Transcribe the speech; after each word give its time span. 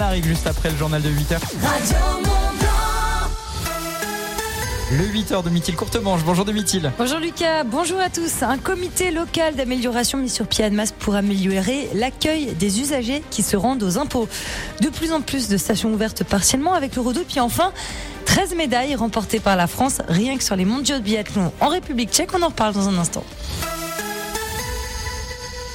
Arrive 0.00 0.26
juste 0.26 0.46
après 0.46 0.70
le 0.70 0.76
journal 0.76 1.02
de 1.02 1.10
8h. 1.10 1.38
Le 4.92 5.04
8h 5.04 5.44
de 5.44 5.50
Mithil 5.50 5.74
Courtemanche. 5.74 6.22
Bonjour 6.24 6.46
de 6.46 6.52
Mithil. 6.52 6.90
Bonjour 6.98 7.18
Lucas, 7.18 7.64
bonjour 7.64 8.00
à 8.00 8.08
tous. 8.08 8.42
Un 8.42 8.56
comité 8.56 9.10
local 9.10 9.54
d'amélioration 9.54 10.16
mis 10.18 10.30
sur 10.30 10.46
pied 10.46 10.64
à 10.64 10.68
Annemasse 10.68 10.92
pour 10.92 11.14
améliorer 11.14 11.90
l'accueil 11.94 12.54
des 12.54 12.80
usagers 12.80 13.22
qui 13.30 13.42
se 13.42 13.56
rendent 13.56 13.82
aux 13.82 13.98
impôts. 13.98 14.28
De 14.80 14.88
plus 14.88 15.12
en 15.12 15.20
plus 15.20 15.48
de 15.48 15.58
stations 15.58 15.92
ouvertes 15.92 16.24
partiellement 16.24 16.72
avec 16.72 16.96
le 16.96 17.02
redout. 17.02 17.24
Puis 17.28 17.40
enfin, 17.40 17.72
13 18.24 18.54
médailles 18.54 18.94
remportées 18.94 19.40
par 19.40 19.56
la 19.56 19.66
France 19.66 20.00
rien 20.08 20.38
que 20.38 20.44
sur 20.44 20.56
les 20.56 20.64
mondiaux 20.64 20.96
de 20.96 21.02
biathlon 21.02 21.52
en 21.60 21.68
République 21.68 22.10
tchèque. 22.10 22.30
On 22.34 22.42
en 22.42 22.48
reparle 22.48 22.72
dans 22.72 22.88
un 22.88 22.96
instant. 22.98 23.24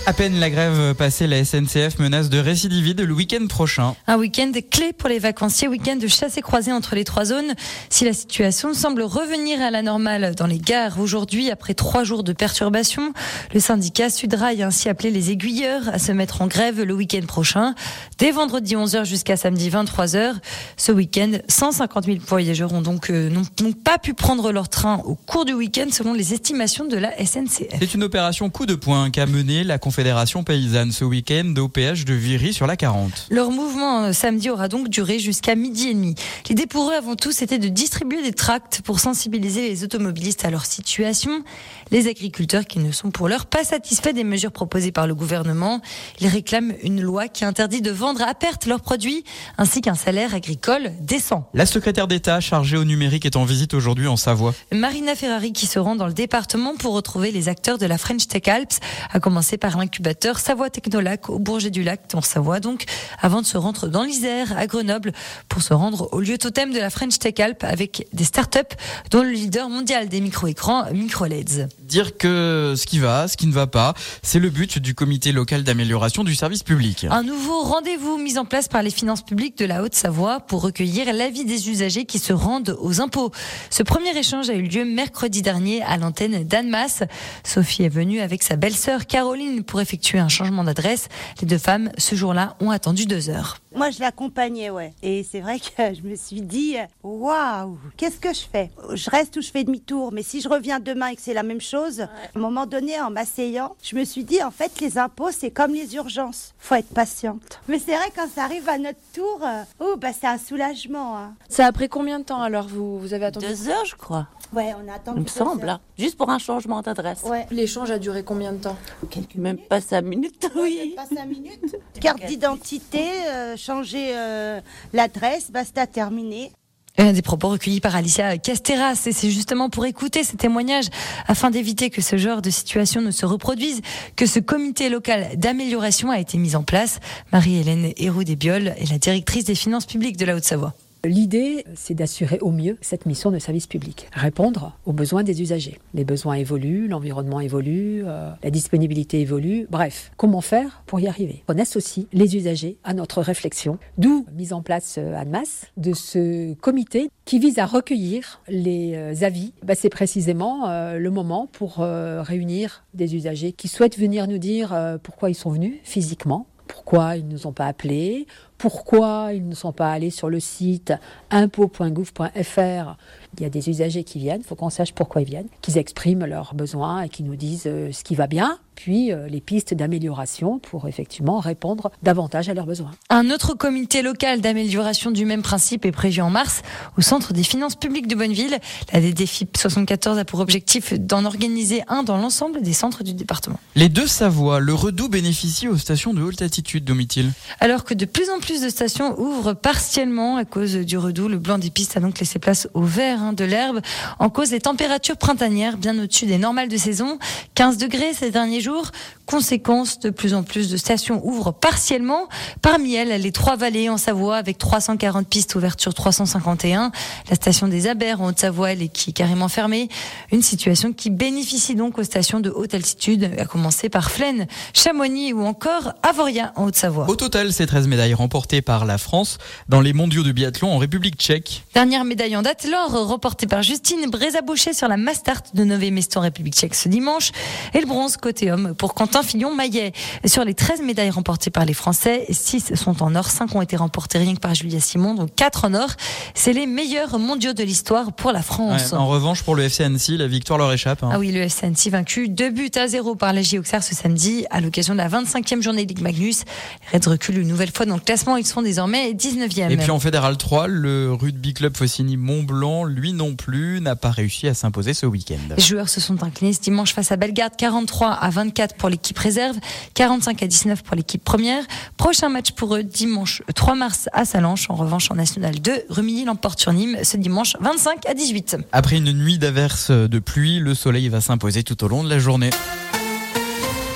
À 0.07 0.13
peine 0.13 0.39
la 0.39 0.49
grève 0.49 0.93
passée, 0.93 1.27
la 1.27 1.43
SNCF 1.43 1.99
menace 1.99 2.29
de 2.29 2.39
récidivide 2.39 3.01
le 3.01 3.13
week-end 3.13 3.45
prochain. 3.47 3.93
Un 4.07 4.15
week-end 4.15 4.53
clé 4.71 4.93
pour 4.93 5.09
les 5.09 5.19
vacanciers, 5.19 5.67
week-end 5.67 5.97
de 5.97 6.07
chasse 6.07 6.37
et 6.37 6.41
croisée 6.41 6.71
entre 6.71 6.95
les 6.95 7.03
trois 7.03 7.25
zones. 7.25 7.53
Si 7.89 8.05
la 8.05 8.13
situation 8.13 8.73
semble 8.73 9.01
revenir 9.01 9.61
à 9.61 9.69
la 9.69 9.81
normale 9.81 10.33
dans 10.33 10.47
les 10.47 10.59
gares 10.59 10.97
aujourd'hui, 11.01 11.51
après 11.51 11.73
trois 11.73 12.05
jours 12.05 12.23
de 12.23 12.31
perturbation, 12.31 13.11
le 13.53 13.59
syndicat 13.59 14.09
Sudrail 14.09 14.63
a 14.63 14.67
ainsi 14.67 14.87
appelé 14.87 15.11
les 15.11 15.31
aiguilleurs 15.31 15.89
à 15.89 15.99
se 15.99 16.13
mettre 16.13 16.41
en 16.41 16.47
grève 16.47 16.81
le 16.81 16.93
week-end 16.93 17.25
prochain, 17.27 17.75
dès 18.17 18.31
vendredi 18.31 18.75
11h 18.77 19.03
jusqu'à 19.03 19.35
samedi 19.35 19.69
23h. 19.69 20.35
Ce 20.77 20.93
week-end, 20.93 21.33
150 21.49 22.05
000 22.05 22.17
voyageurs 22.25 22.71
ont 22.71 22.81
donc 22.81 23.09
euh, 23.09 23.29
n'ont 23.29 23.73
pas 23.73 23.97
pu 23.97 24.13
prendre 24.13 24.53
leur 24.53 24.69
train 24.69 25.01
au 25.03 25.15
cours 25.15 25.43
du 25.43 25.51
week-end 25.51 25.87
selon 25.91 26.13
les 26.13 26.33
estimations 26.33 26.85
de 26.85 26.95
la 26.95 27.11
SNCF. 27.17 27.75
C'est 27.77 27.93
une 27.93 28.03
opération 28.03 28.49
coup 28.49 28.65
de 28.65 28.75
poing 28.75 29.09
qu'a 29.09 29.25
menée 29.25 29.65
la 29.65 29.77
Fédération 29.97 30.43
paysanne 30.43 30.91
ce 30.91 31.03
week-end 31.03 31.55
au 31.57 31.69
péage 31.69 32.05
de 32.05 32.13
Viry 32.13 32.53
sur 32.53 32.67
la 32.67 32.77
40. 32.77 33.29
Leur 33.31 33.49
mouvement 33.49 34.03
euh, 34.03 34.13
samedi 34.13 34.51
aura 34.51 34.67
donc 34.67 34.89
duré 34.89 35.17
jusqu'à 35.17 35.55
midi 35.55 35.87
et 35.87 35.95
demi. 35.95 36.13
L'idée 36.47 36.67
pour 36.67 36.91
eux 36.91 36.93
avant 36.93 37.15
tout 37.15 37.31
c'était 37.31 37.57
de 37.57 37.67
distribuer 37.67 38.21
des 38.21 38.31
tracts 38.31 38.83
pour 38.83 38.99
sensibiliser 38.99 39.67
les 39.67 39.83
automobilistes 39.83 40.45
à 40.45 40.51
leur 40.51 40.67
situation. 40.67 41.43
Les 41.89 42.07
agriculteurs 42.07 42.65
qui 42.65 42.77
ne 42.77 42.91
sont 42.91 43.09
pour 43.09 43.27
l'heure 43.27 43.47
pas 43.47 43.63
satisfaits 43.63 44.13
des 44.13 44.23
mesures 44.23 44.51
proposées 44.51 44.91
par 44.91 45.07
le 45.07 45.15
gouvernement, 45.15 45.81
ils 46.19 46.27
réclament 46.27 46.75
une 46.83 47.01
loi 47.01 47.27
qui 47.27 47.43
interdit 47.43 47.81
de 47.81 47.89
vendre 47.89 48.21
à 48.21 48.35
perte 48.35 48.67
leurs 48.67 48.81
produits 48.81 49.23
ainsi 49.57 49.81
qu'un 49.81 49.95
salaire 49.95 50.35
agricole 50.35 50.91
décent. 51.01 51.49
La 51.55 51.65
secrétaire 51.65 52.07
d'État 52.07 52.39
chargée 52.39 52.77
au 52.77 52.83
numérique 52.83 53.25
est 53.25 53.35
en 53.35 53.45
visite 53.45 53.73
aujourd'hui 53.73 54.07
en 54.07 54.15
Savoie. 54.15 54.53
Marina 54.71 55.15
Ferrari 55.15 55.53
qui 55.53 55.65
se 55.65 55.79
rend 55.79 55.95
dans 55.95 56.05
le 56.05 56.13
département 56.13 56.75
pour 56.75 56.93
retrouver 56.93 57.31
les 57.31 57.49
acteurs 57.49 57.79
de 57.79 57.87
la 57.87 57.97
French 57.97 58.27
Tech 58.27 58.47
Alps, 58.47 58.79
a 59.11 59.19
commencé 59.19 59.57
par 59.57 59.75
incubateur 59.87 60.37
Savoie 60.39 60.69
Technolac 60.69 61.29
au 61.29 61.39
Bourget 61.39 61.69
du 61.69 61.81
Lac 61.81 62.01
en 62.13 62.21
Savoie 62.21 62.59
donc 62.59 62.83
avant 63.21 63.41
de 63.41 63.45
se 63.45 63.57
rendre 63.57 63.87
dans 63.87 64.03
l'Isère 64.03 64.57
à 64.57 64.67
Grenoble 64.67 65.13
pour 65.47 65.61
se 65.61 65.73
rendre 65.73 66.09
au 66.11 66.19
lieu 66.19 66.37
totem 66.37 66.73
de 66.73 66.77
la 66.77 66.89
French 66.89 67.17
Tech 67.19 67.39
Alp 67.39 67.63
avec 67.63 68.05
des 68.11 68.25
startups 68.25 68.75
dont 69.11 69.23
le 69.23 69.29
leader 69.29 69.69
mondial 69.69 70.09
des 70.09 70.19
micro-écrans 70.19 70.91
MicroLEDs. 70.91 71.69
Dire 71.87 72.17
que 72.17 72.73
ce 72.75 72.85
qui 72.85 72.99
va, 72.99 73.29
ce 73.29 73.37
qui 73.37 73.47
ne 73.47 73.53
va 73.53 73.65
pas, 73.65 73.93
c'est 74.21 74.39
le 74.39 74.49
but 74.49 74.77
du 74.77 74.93
comité 74.93 75.31
local 75.31 75.63
d'amélioration 75.63 76.25
du 76.25 76.35
service 76.35 76.61
public. 76.61 77.07
Un 77.09 77.23
nouveau 77.23 77.63
rendez-vous 77.63 78.17
mis 78.17 78.37
en 78.37 78.43
place 78.43 78.67
par 78.67 78.83
les 78.83 78.89
finances 78.89 79.21
publiques 79.21 79.57
de 79.57 79.63
la 79.63 79.81
Haute-Savoie 79.81 80.41
pour 80.41 80.61
recueillir 80.61 81.13
l'avis 81.13 81.45
des 81.45 81.69
usagers 81.69 82.03
qui 82.03 82.19
se 82.19 82.33
rendent 82.33 82.75
aux 82.81 82.99
impôts. 82.99 83.31
Ce 83.69 83.83
premier 83.83 84.17
échange 84.17 84.49
a 84.49 84.55
eu 84.55 84.63
lieu 84.63 84.83
mercredi 84.83 85.41
dernier 85.41 85.81
à 85.83 85.95
l'antenne 85.95 86.43
d'Annemasse. 86.43 87.03
Sophie 87.45 87.83
est 87.83 87.89
venue 87.89 88.19
avec 88.19 88.43
sa 88.43 88.57
belle-sœur 88.57 89.05
Caroline 89.05 89.63
pour 89.63 89.79
effectuer 89.79 90.19
un 90.19 90.27
changement 90.27 90.65
d'adresse. 90.65 91.07
Les 91.39 91.47
deux 91.47 91.57
femmes, 91.57 91.89
ce 91.97 92.15
jour-là, 92.15 92.57
ont 92.59 92.71
attendu 92.71 93.05
deux 93.05 93.29
heures. 93.29 93.59
Moi, 93.77 93.91
je 93.91 93.99
l'accompagnais, 93.99 94.71
ouais. 94.71 94.93
Et 95.03 95.23
c'est 95.23 95.39
vrai 95.39 95.59
que 95.59 95.93
je 95.93 96.01
me 96.01 96.15
suis 96.15 96.41
dit, 96.41 96.77
waouh, 97.03 97.77
qu'est-ce 97.95 98.19
que 98.19 98.33
je 98.33 98.41
fais? 98.51 98.71
Je 98.93 99.09
reste 99.11 99.37
ou 99.37 99.41
je 99.41 99.51
fais 99.51 99.63
demi-tour. 99.63 100.11
Mais 100.11 100.23
si 100.23 100.41
je 100.41 100.49
reviens 100.49 100.79
demain 100.79 101.09
et 101.09 101.15
que 101.15 101.21
c'est 101.21 101.35
la 101.35 101.43
même 101.43 101.61
chose, 101.61 102.01
à 102.01 102.09
un 102.35 102.39
moment 102.39 102.65
donné, 102.65 102.99
en 102.99 103.11
m'asseyant, 103.11 103.75
je 103.83 103.95
me 103.95 104.03
suis 104.03 104.23
dit, 104.23 104.41
en 104.41 104.49
fait, 104.49 104.79
les 104.81 104.97
impôts, 104.97 105.31
c'est 105.31 105.51
comme 105.51 105.73
les 105.73 105.93
urgences. 105.93 106.55
Faut 106.57 106.73
être 106.73 106.89
patiente. 106.89 107.61
Mais 107.67 107.77
c'est 107.77 107.95
vrai, 107.95 108.11
quand 108.15 108.27
ça 108.33 108.45
arrive 108.45 108.67
à 108.67 108.79
notre 108.79 108.99
tour, 109.13 109.41
euh, 109.43 109.61
oh, 109.79 109.95
bah, 109.95 110.09
c'est 110.11 110.27
un 110.27 110.39
soulagement. 110.39 111.15
Hein. 111.15 111.35
Ça 111.47 111.67
a 111.67 111.71
pris 111.71 111.87
combien 111.87 112.17
de 112.19 112.23
temps 112.25 112.41
alors 112.41 112.67
vous, 112.67 112.97
vous 112.97 113.13
avez 113.13 113.25
attendu 113.25 113.45
Deux 113.45 113.69
heures, 113.69 113.85
je 113.85 113.95
crois. 113.95 114.27
Ouais, 114.53 114.73
on 114.81 114.89
a 114.89 114.95
attendu. 114.95 115.19
Il 115.19 115.23
me 115.23 115.27
semble. 115.27 115.67
Hein. 115.67 115.81
Juste 115.97 116.17
pour 116.17 116.29
un 116.29 116.39
changement 116.39 116.81
d'adresse. 116.81 117.23
Ouais. 117.23 117.45
L'échange 117.51 117.91
a 117.91 117.99
duré 117.99 118.23
combien 118.23 118.53
de 118.53 118.57
temps? 118.57 118.77
Quelques 119.09 119.35
Même 119.35 119.57
pas 119.57 119.81
cinq 119.81 120.03
minutes. 120.03 120.49
Oui. 120.55 120.93
Pas 120.95 121.05
cinq 121.05 121.25
minutes. 121.25 121.75
Carte 121.99 122.25
d'identité, 122.25 123.05
euh, 123.27 123.57
changer 123.67 124.11
euh, 124.13 124.61
l'adresse, 124.93 125.51
basta 125.51 125.85
terminé. 125.87 126.51
Un 126.97 127.11
des 127.11 127.21
propos 127.21 127.49
recueillis 127.49 127.81
par 127.81 127.95
Alicia 127.95 128.37
Casteras 128.37 128.95
c'est 128.95 129.29
justement 129.29 129.69
pour 129.69 129.85
écouter 129.85 130.23
ces 130.23 130.37
témoignages 130.37 130.87
afin 131.27 131.51
d'éviter 131.51 131.89
que 131.89 132.01
ce 132.01 132.15
genre 132.17 132.41
de 132.41 132.49
situation 132.49 133.01
ne 133.01 133.11
se 133.11 133.25
reproduise 133.25 133.81
que 134.15 134.25
ce 134.25 134.39
comité 134.39 134.89
local 134.89 135.27
d'amélioration 135.35 136.09
a 136.09 136.19
été 136.19 136.37
mis 136.37 136.55
en 136.55 136.63
place. 136.63 136.99
Marie-Hélène 137.33 137.91
Héroux 137.97 138.23
Desbioles 138.23 138.73
est 138.77 138.89
la 138.89 138.99
directrice 138.99 139.43
des 139.43 139.55
finances 139.55 139.85
publiques 139.85 140.17
de 140.17 140.25
la 140.25 140.35
Haute-Savoie. 140.35 140.73
L'idée, 141.05 141.63
c'est 141.75 141.93
d'assurer 141.93 142.39
au 142.41 142.51
mieux 142.51 142.77
cette 142.81 143.05
mission 143.05 143.31
de 143.31 143.39
service 143.39 143.67
public, 143.67 144.09
répondre 144.11 144.77
aux 144.85 144.93
besoins 144.93 145.23
des 145.23 145.41
usagers. 145.41 145.79
Les 145.93 146.03
besoins 146.03 146.35
évoluent, 146.35 146.87
l'environnement 146.87 147.39
évolue, 147.39 148.03
euh, 148.05 148.31
la 148.43 148.49
disponibilité 148.49 149.21
évolue, 149.21 149.67
bref, 149.69 150.11
comment 150.17 150.41
faire 150.41 150.83
pour 150.85 150.99
y 150.99 151.07
arriver? 151.07 151.43
On 151.47 151.57
associe 151.57 152.07
les 152.13 152.35
usagers 152.35 152.77
à 152.83 152.93
notre 152.93 153.21
réflexion, 153.21 153.77
d'où 153.97 154.25
mise 154.35 154.53
en 154.53 154.61
place 154.61 154.95
euh, 154.97 155.15
à 155.15 155.25
masse 155.25 155.67
de 155.77 155.93
ce 155.93 156.53
comité 156.55 157.09
qui 157.25 157.39
vise 157.39 157.59
à 157.59 157.65
recueillir 157.65 158.41
les 158.47 158.93
euh, 158.95 159.25
avis. 159.25 159.53
Bah, 159.63 159.75
c'est 159.75 159.89
précisément 159.89 160.67
euh, 160.67 160.97
le 160.97 161.11
moment 161.11 161.47
pour 161.51 161.79
euh, 161.79 162.21
réunir 162.21 162.83
des 162.93 163.15
usagers 163.15 163.51
qui 163.51 163.67
souhaitent 163.67 163.97
venir 163.99 164.27
nous 164.27 164.39
dire 164.39 164.73
euh, 164.73 164.97
pourquoi 165.01 165.29
ils 165.29 165.35
sont 165.35 165.51
venus 165.51 165.75
physiquement, 165.83 166.47
pourquoi 166.67 167.17
ils 167.17 167.25
ne 167.25 167.31
nous 167.31 167.47
ont 167.47 167.53
pas 167.53 167.65
appelés, 167.65 168.27
pourquoi 168.57 169.29
ils 169.33 169.47
ne 169.47 169.55
sont 169.55 169.71
pas 169.71 169.91
allés 169.91 170.09
sur 170.09 170.29
le 170.29 170.39
site 170.39 170.93
impôt.gouv.fr. 171.29 172.97
Il 173.37 173.43
y 173.43 173.45
a 173.45 173.49
des 173.49 173.69
usagers 173.69 174.03
qui 174.03 174.19
viennent, 174.19 174.41
il 174.41 174.47
faut 174.47 174.55
qu'on 174.55 174.69
sache 174.69 174.93
pourquoi 174.93 175.21
ils 175.21 175.27
viennent, 175.27 175.47
qu'ils 175.61 175.77
expriment 175.77 176.25
leurs 176.25 176.55
besoins 176.55 177.03
et 177.03 177.09
qu'ils 177.09 177.25
nous 177.25 177.35
disent 177.35 177.67
euh, 177.67 177.91
ce 177.91 178.03
qui 178.03 178.15
va 178.15 178.25
bien, 178.25 178.57
puis 178.77 179.11
euh, 179.11 179.27
les 179.27 179.41
pistes 179.41 179.73
d'amélioration 179.73 180.59
pour 180.59 180.87
effectivement 180.87 181.39
répondre 181.39 181.91
davantage 182.01 182.47
à 182.47 182.53
leurs 182.53 182.65
besoins. 182.65 182.91
Un 183.09 183.29
autre 183.29 183.53
comité 183.53 184.01
local 184.01 184.41
d'amélioration 184.41 185.11
du 185.11 185.25
même 185.25 185.41
principe 185.41 185.85
est 185.85 185.91
prévu 185.91 186.21
en 186.21 186.29
mars 186.29 186.61
au 186.97 187.01
Centre 187.01 187.33
des 187.33 187.43
finances 187.43 187.75
publiques 187.75 188.07
de 188.07 188.15
Bonneville. 188.15 188.57
La 188.93 189.01
DDFIP 189.01 189.57
74 189.57 190.17
a 190.17 190.25
pour 190.25 190.39
objectif 190.39 190.93
d'en 190.93 191.25
organiser 191.25 191.83
un 191.87 192.03
dans 192.03 192.17
l'ensemble 192.17 192.61
des 192.61 192.73
centres 192.73 193.03
du 193.03 193.13
département. 193.13 193.59
Les 193.75 193.89
deux 193.89 194.07
Savoies, 194.07 194.59
le 194.59 194.73
redout 194.73 195.09
bénéficie 195.09 195.67
aux 195.67 195.77
stations 195.77 196.13
de 196.13 196.21
haute 196.21 196.41
altitude, 196.41 196.85
Domitil. 196.85 197.31
Alors 197.59 197.83
que 197.83 197.93
de 197.93 198.05
plus 198.05 198.29
en 198.29 198.39
plus 198.39 198.46
de 198.47 198.69
stations 198.69 199.19
ouvrent 199.19 199.53
partiellement 199.53 200.37
à 200.37 200.45
cause 200.45 200.73
du 200.75 200.97
redout, 200.97 201.27
le 201.27 201.37
blanc 201.37 201.57
des 201.57 201.69
pistes 201.69 201.97
a 201.97 201.99
donc 201.99 202.17
laissé 202.17 202.39
place 202.39 202.69
au 202.73 202.81
vert 202.81 203.21
hein, 203.21 203.33
de 203.33 203.43
l'herbe. 203.43 203.81
En 204.19 204.29
cause 204.29 204.51
des 204.51 204.61
températures 204.61 205.17
printanières 205.17 205.77
bien 205.77 205.99
au-dessus 205.99 206.27
des 206.27 206.37
normales 206.37 206.69
de 206.69 206.77
saison, 206.77 207.19
15 207.55 207.77
degrés 207.77 208.13
ces 208.13 208.31
derniers 208.31 208.61
jours. 208.61 208.91
Conséquence, 209.27 209.99
de 209.99 210.09
plus 210.09 210.33
en 210.33 210.43
plus 210.43 210.69
de 210.69 210.77
stations 210.77 211.19
ouvrent 211.25 211.51
partiellement. 211.51 212.29
Parmi 212.61 212.95
elles, 212.95 213.21
les 213.21 213.33
trois 213.33 213.57
vallées 213.57 213.89
en 213.89 213.97
Savoie 213.97 214.37
avec 214.37 214.57
340 214.57 215.27
pistes 215.27 215.53
ouvertes 215.55 215.81
sur 215.81 215.93
351. 215.93 216.93
La 217.29 217.35
station 217.35 217.67
des 217.67 217.87
Abers 217.87 218.21
en 218.21 218.29
Haute-Savoie, 218.29 218.71
elle 218.71 218.81
est 218.81 218.87
qui 218.87 219.09
est 219.09 219.13
carrément 219.13 219.49
fermée. 219.49 219.89
Une 220.31 220.41
situation 220.41 220.93
qui 220.93 221.09
bénéficie 221.09 221.75
donc 221.75 221.97
aux 221.97 222.05
stations 222.05 222.39
de 222.39 222.49
haute 222.49 222.73
altitude, 222.73 223.29
à 223.37 223.43
commencer 223.43 223.89
par 223.89 224.11
Flaine, 224.11 224.47
Chamonix 224.73 225.33
ou 225.33 225.45
encore 225.45 225.91
Avoria 226.03 226.53
en 226.55 226.63
Haute-Savoie. 226.67 227.09
Au 227.09 227.17
total, 227.17 227.51
ces 227.51 227.67
13 227.67 227.89
médailles 227.89 228.13
remportées 228.13 228.61
par 228.61 228.85
la 228.85 228.97
France 228.97 229.39
dans 229.67 229.81
les 229.81 229.91
mondiaux 229.91 230.23
de 230.23 230.31
biathlon 230.31 230.71
en 230.71 230.77
République 230.77 231.17
tchèque. 231.17 231.65
Dernière 231.73 232.05
médaille 232.05 232.37
en 232.37 232.43
date, 232.43 232.65
l'or 232.65 233.05
remporté 233.05 233.45
par 233.45 233.61
Justine 233.61 234.09
Brézaboucher 234.09 234.71
sur 234.71 234.87
la 234.87 234.95
Mastart 234.95 235.43
de 235.53 235.65
Nové 235.65 235.91
Mesto 235.91 236.19
en 236.19 236.23
République 236.23 236.55
tchèque 236.55 236.75
ce 236.75 236.87
dimanche. 236.87 237.33
Et 237.73 237.81
le 237.81 237.87
bronze 237.87 238.15
côté 238.15 238.53
homme 238.53 238.73
pour 238.73 238.93
Quentin 238.93 239.16
Fillon-Maillet. 239.23 239.91
Sur 240.25 240.45
les 240.45 240.53
13 240.53 240.81
médailles 240.81 241.09
remportées 241.09 241.49
par 241.49 241.65
les 241.65 241.73
Français, 241.73 242.25
6 242.29 242.75
sont 242.75 243.01
en 243.03 243.15
or, 243.15 243.27
5 243.27 243.55
ont 243.55 243.61
été 243.61 243.75
remportées 243.75 244.17
rien 244.19 244.35
que 244.35 244.39
par 244.39 244.53
Julia 244.55 244.79
Simon, 244.79 245.13
donc 245.15 245.33
4 245.35 245.65
en 245.65 245.73
or. 245.73 245.89
C'est 246.33 246.53
les 246.53 246.65
meilleurs 246.67 247.19
mondiaux 247.19 247.53
de 247.53 247.63
l'histoire 247.63 248.13
pour 248.13 248.31
la 248.31 248.41
France. 248.41 248.91
Ouais, 248.91 248.97
en 248.97 249.07
revanche, 249.07 249.43
pour 249.43 249.55
le 249.55 249.63
FC 249.63 249.83
Annecy, 249.83 250.17
la 250.17 250.27
victoire 250.27 250.59
leur 250.59 250.71
échappe. 250.71 251.03
hein. 251.03 251.09
Ah 251.13 251.19
oui, 251.19 251.31
le 251.31 251.41
FC 251.41 251.65
Annecy 251.65 251.89
vaincu 251.89 252.29
2 252.29 252.49
buts 252.49 252.71
à 252.75 252.87
0 252.87 253.15
par 253.15 253.33
la 253.33 253.41
Auxerre 253.57 253.83
ce 253.83 253.95
samedi 253.95 254.45
à 254.49 254.59
l'occasion 254.59 254.93
de 254.93 254.97
la 254.97 255.07
25e 255.07 255.61
journée 255.61 255.83
de 255.85 255.89
Ligue 255.89 256.01
Magnus. 256.01 256.43
Les 256.91 256.99
Reds 256.99 257.09
reculent 257.11 257.37
une 257.39 257.47
nouvelle 257.47 257.71
fois 257.71 257.85
dans 257.85 257.95
le 257.95 258.01
classement, 258.01 258.35
ils 258.35 258.45
sont 258.45 258.61
désormais 258.61 259.13
19e. 259.13 259.69
Et 259.69 259.77
puis 259.77 259.91
en 259.91 259.99
Fédéral 259.99 260.35
3, 260.37 260.67
le 260.67 261.13
rugby 261.13 261.53
club 261.53 261.77
Faucigny 261.77 262.17
Mont-Blanc, 262.17 262.83
lui 262.83 263.13
non 263.13 263.35
plus, 263.35 263.79
n'a 263.79 263.95
pas 263.95 264.11
réussi 264.11 264.47
à 264.47 264.53
s'imposer 264.53 264.93
ce 264.93 265.05
week-end. 265.05 265.37
Les 265.55 265.63
joueurs 265.63 265.87
se 265.87 266.01
sont 266.01 266.21
inclinés 266.23 266.51
ce 266.51 266.59
dimanche 266.59 266.93
face 266.93 267.11
à 267.11 267.15
Bellegarde 267.15 267.53
43 267.57 268.09
à 268.11 268.29
24 268.29 268.75
pour 268.75 268.89
l'équipe 268.89 269.06
l'équipe 269.07 269.19
réserve, 269.19 269.57
45 269.93 270.43
à 270.43 270.47
19 270.47 270.83
pour 270.83 270.97
l'équipe 270.97 271.23
première. 271.23 271.63
Prochain 271.95 272.27
match 272.27 272.51
pour 272.51 272.75
eux 272.75 272.83
dimanche 272.83 273.41
3 273.55 273.75
mars 273.75 274.09
à 274.11 274.25
Salanches. 274.25 274.69
En 274.69 274.75
revanche, 274.75 275.09
en 275.11 275.15
National 275.15 275.61
2, 275.61 275.83
Rumilly 275.89 276.25
l'emporte 276.25 276.59
sur 276.59 276.73
Nîmes 276.73 276.97
ce 277.03 277.15
dimanche 277.15 277.55
25 277.61 278.05
à 278.05 278.13
18. 278.13 278.57
Après 278.73 278.97
une 278.97 279.13
nuit 279.13 279.37
d'averses 279.37 279.91
de 279.91 280.19
pluie, 280.19 280.59
le 280.59 280.75
soleil 280.75 281.07
va 281.07 281.21
s'imposer 281.21 281.63
tout 281.63 281.81
au 281.85 281.87
long 281.87 282.03
de 282.03 282.09
la 282.09 282.19
journée. 282.19 282.49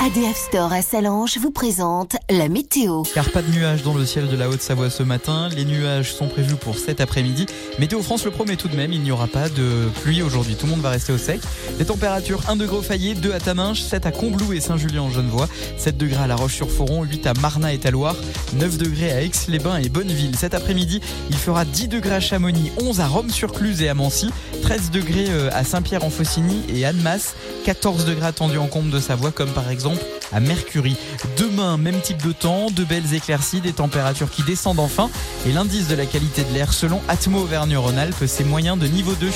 ADF 0.03 0.35
Store 0.35 0.73
à 0.73 0.81
Salange 0.81 1.37
vous 1.37 1.51
présente 1.51 2.15
la 2.27 2.49
météo. 2.49 3.03
Car 3.13 3.29
pas 3.29 3.43
de 3.43 3.51
nuages 3.51 3.83
dans 3.83 3.93
le 3.93 4.03
ciel 4.03 4.27
de 4.27 4.35
la 4.35 4.49
Haute-Savoie 4.49 4.89
ce 4.89 5.03
matin. 5.03 5.47
Les 5.55 5.63
nuages 5.63 6.11
sont 6.11 6.27
prévus 6.27 6.55
pour 6.55 6.79
cet 6.79 6.99
après-midi. 7.01 7.45
Météo 7.77 8.01
France 8.01 8.25
le 8.25 8.31
promet 8.31 8.55
tout 8.55 8.67
de 8.67 8.75
même, 8.75 8.91
il 8.93 9.01
n'y 9.01 9.11
aura 9.11 9.27
pas 9.27 9.47
de 9.47 9.89
pluie 10.01 10.23
aujourd'hui. 10.23 10.55
Tout 10.55 10.65
le 10.65 10.71
monde 10.71 10.81
va 10.81 10.89
rester 10.89 11.13
au 11.13 11.19
sec. 11.19 11.39
Les 11.77 11.85
températures 11.85 12.49
1 12.49 12.55
degré 12.55 12.77
au 12.77 12.81
Fayet, 12.81 13.13
2 13.13 13.31
à 13.31 13.39
Taninges, 13.39 13.83
7 13.83 14.07
à 14.07 14.11
Combloux 14.11 14.53
et 14.53 14.59
Saint-Julien 14.59 15.03
en 15.03 15.11
Genevois, 15.11 15.47
7 15.77 15.95
degrés 15.97 16.23
à 16.23 16.25
La 16.25 16.35
Roche-sur-Foron, 16.35 17.03
8 17.03 17.27
à 17.27 17.33
Marna 17.35 17.71
et 17.71 17.77
Taloir, 17.77 18.15
9 18.53 18.79
degrés 18.79 19.11
à 19.11 19.21
Aix-les-Bains 19.21 19.77
et 19.83 19.89
Bonneville. 19.89 20.35
Cet 20.35 20.55
après-midi, 20.55 20.99
il 21.29 21.37
fera 21.37 21.63
10 21.63 21.89
degrés 21.89 22.15
à 22.15 22.19
Chamonix, 22.19 22.71
11 22.81 23.01
à 23.01 23.07
Rome-sur-Cluse 23.07 23.83
et 23.83 23.89
à 23.89 23.93
Mancy, 23.93 24.31
13 24.63 24.89
degrés 24.89 25.27
euh, 25.29 25.51
à 25.53 25.63
Saint-Pierre-en-Faucigny 25.63 26.63
et 26.69 26.85
Annemasse, 26.85 27.35
14 27.65 28.05
degrés 28.05 28.25
attendus 28.25 28.57
en 28.57 28.65
Combe 28.65 28.89
de 28.89 28.99
Savoie 28.99 29.29
comme 29.29 29.51
par 29.51 29.69
exemple 29.69 29.90
à 30.31 30.39
Mercury. 30.39 30.95
Demain, 31.37 31.77
même 31.77 31.99
type 32.01 32.21
de 32.21 32.31
temps, 32.31 32.71
de 32.71 32.83
belles 32.83 33.13
éclaircies, 33.13 33.61
des 33.61 33.73
températures 33.73 34.29
qui 34.29 34.43
descendent 34.43 34.79
enfin 34.79 35.09
et 35.45 35.51
l'indice 35.51 35.87
de 35.87 35.95
la 35.95 36.05
qualité 36.05 36.43
de 36.43 36.53
l'air 36.53 36.73
selon 36.73 37.01
Atmo 37.07 37.39
Auvergne-Rhône-Alpes, 37.39 38.25
c'est 38.27 38.43
moyen 38.43 38.77
de 38.77 38.87
niveau 38.87 39.13
2. 39.13 39.29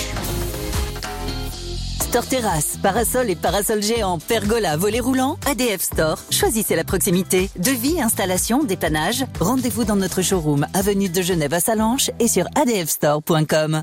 Store 2.02 2.28
terrasse, 2.28 2.78
parasol 2.81 3.30
et 3.30 3.36
parasol 3.36 3.84
géant, 3.84 4.19
pergola, 4.19 4.78
volet 4.78 5.02
roulant, 5.02 5.38
ADF 5.48 5.81
Store. 5.81 6.18
Choisissez 6.31 6.78
la 6.78 6.86
proximité. 6.86 7.50
Devis, 7.58 8.01
installation, 8.01 8.63
dépannage. 8.63 9.25
Rendez-vous 9.42 9.84
dans 9.84 9.98
notre 9.98 10.22
showroom, 10.22 10.66
avenue 10.74 11.10
de 11.10 11.22
Genève 11.22 11.54
à 11.54 11.60
Salanches 11.60 12.12
et 12.19 12.30
sur 12.30 12.46
adfstore.com. 12.56 13.81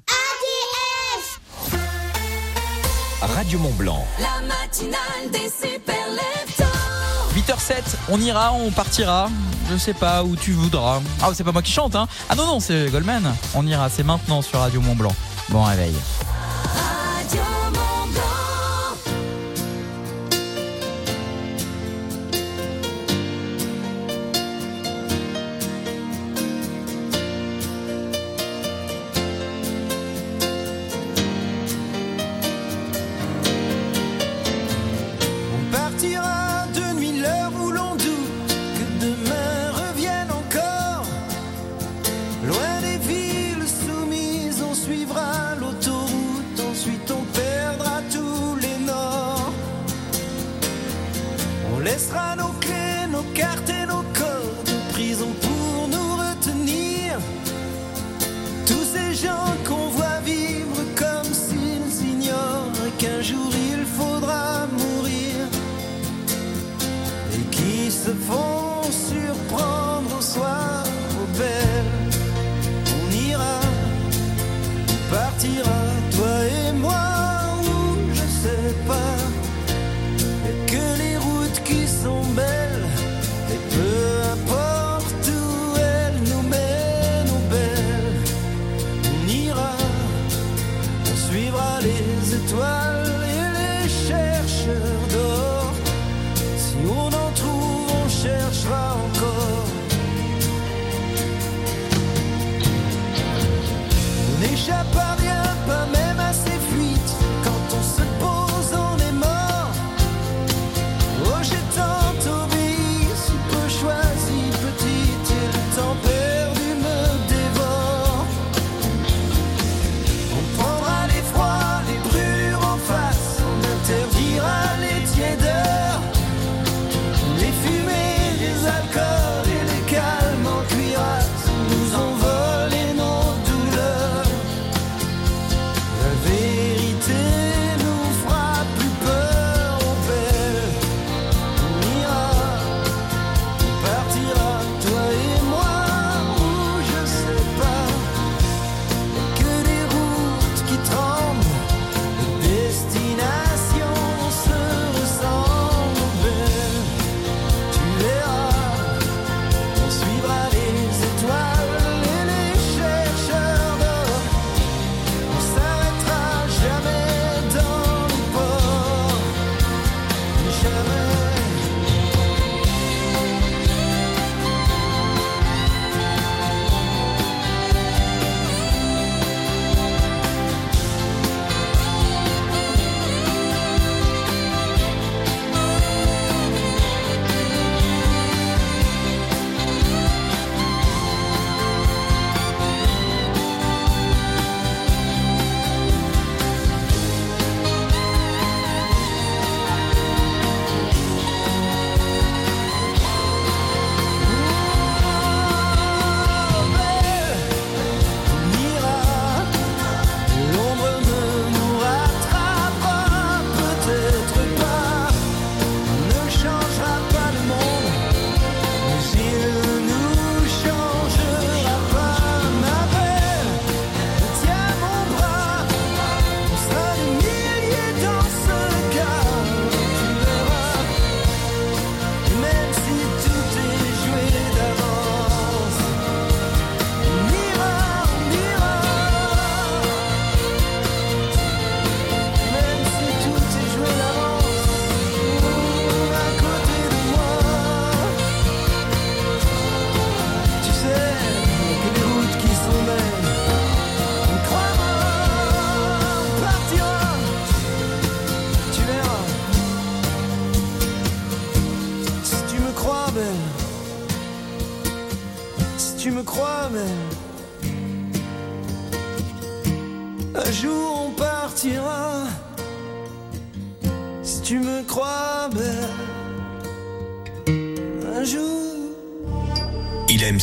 Radio 3.21 3.59
Mont 3.59 3.75
Blanc. 3.75 4.05
La 4.19 4.47
matinale 4.47 5.31
des 5.31 5.51
super 5.51 6.02
8h07, 7.73 7.97
on 8.11 8.21
ira, 8.21 8.53
on 8.53 8.71
partira. 8.71 9.31
Je 9.71 9.77
sais 9.77 9.95
pas 9.95 10.23
où 10.23 10.37
tu 10.37 10.53
voudras. 10.53 11.01
Ah, 11.23 11.31
c'est 11.35 11.45
pas 11.45 11.53
moi 11.53 11.63
qui 11.63 11.73
chante, 11.73 11.95
hein. 11.97 12.07
Ah 12.29 12.35
non, 12.35 12.47
non, 12.47 12.61
c'est 12.61 12.91
Goldman. 12.91 13.35
On 13.55 13.67
ira, 13.67 13.89
c'est 13.89 14.03
maintenant 14.03 14.43
sur 14.43 14.59
Radio 14.59 14.81
Mont 14.81 14.95
Blanc. 14.95 15.15
Bon 15.49 15.63
réveil. 15.63 15.95
On 17.33 17.62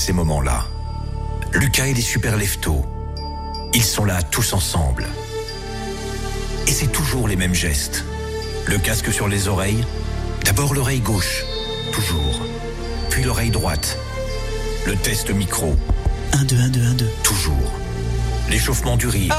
ces 0.10 0.14
moments-là. 0.14 0.66
Lucas 1.54 1.86
et 1.86 1.94
les 1.94 2.02
super 2.02 2.36
leftos. 2.36 2.84
Ils 3.76 3.84
sont 3.84 4.06
là 4.06 4.24
tous 4.24 4.54
ensemble. 4.54 5.06
Et 6.66 6.72
c'est 6.72 6.92
toujours 6.92 7.28
les 7.28 7.36
mêmes 7.36 7.54
gestes. 7.54 8.04
Le 8.66 8.80
casque 8.80 9.14
sur 9.14 9.28
les 9.28 9.48
oreilles. 9.48 9.86
D'abord 10.46 10.74
l'oreille 10.74 11.02
gauche. 11.02 11.44
Toujours. 11.94 12.42
Puis 13.12 13.22
l'oreille 13.22 13.52
droite. 13.52 14.00
Le 14.88 14.96
test 14.96 15.30
micro. 15.30 15.78
1, 16.34 16.44
2, 16.44 16.56
1, 16.56 16.70
2, 16.70 16.82
1, 16.82 16.94
2. 16.94 17.10
Toujours. 17.22 17.72
L'échauffement 18.50 18.98
du 18.98 19.10
rire. 19.10 19.36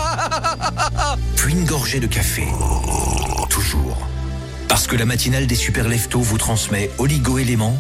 Puis 1.35 1.53
une 1.53 1.65
gorgée 1.65 1.99
de 1.99 2.07
café. 2.07 2.47
Toujours. 3.49 4.07
Parce 4.69 4.87
que 4.87 4.95
la 4.95 5.05
matinale 5.05 5.49
des 5.49 5.57
super 5.57 5.89
leftos 5.89 6.21
vous 6.21 6.39
transmet 6.39 6.93
oligo-éléments, 6.99 7.77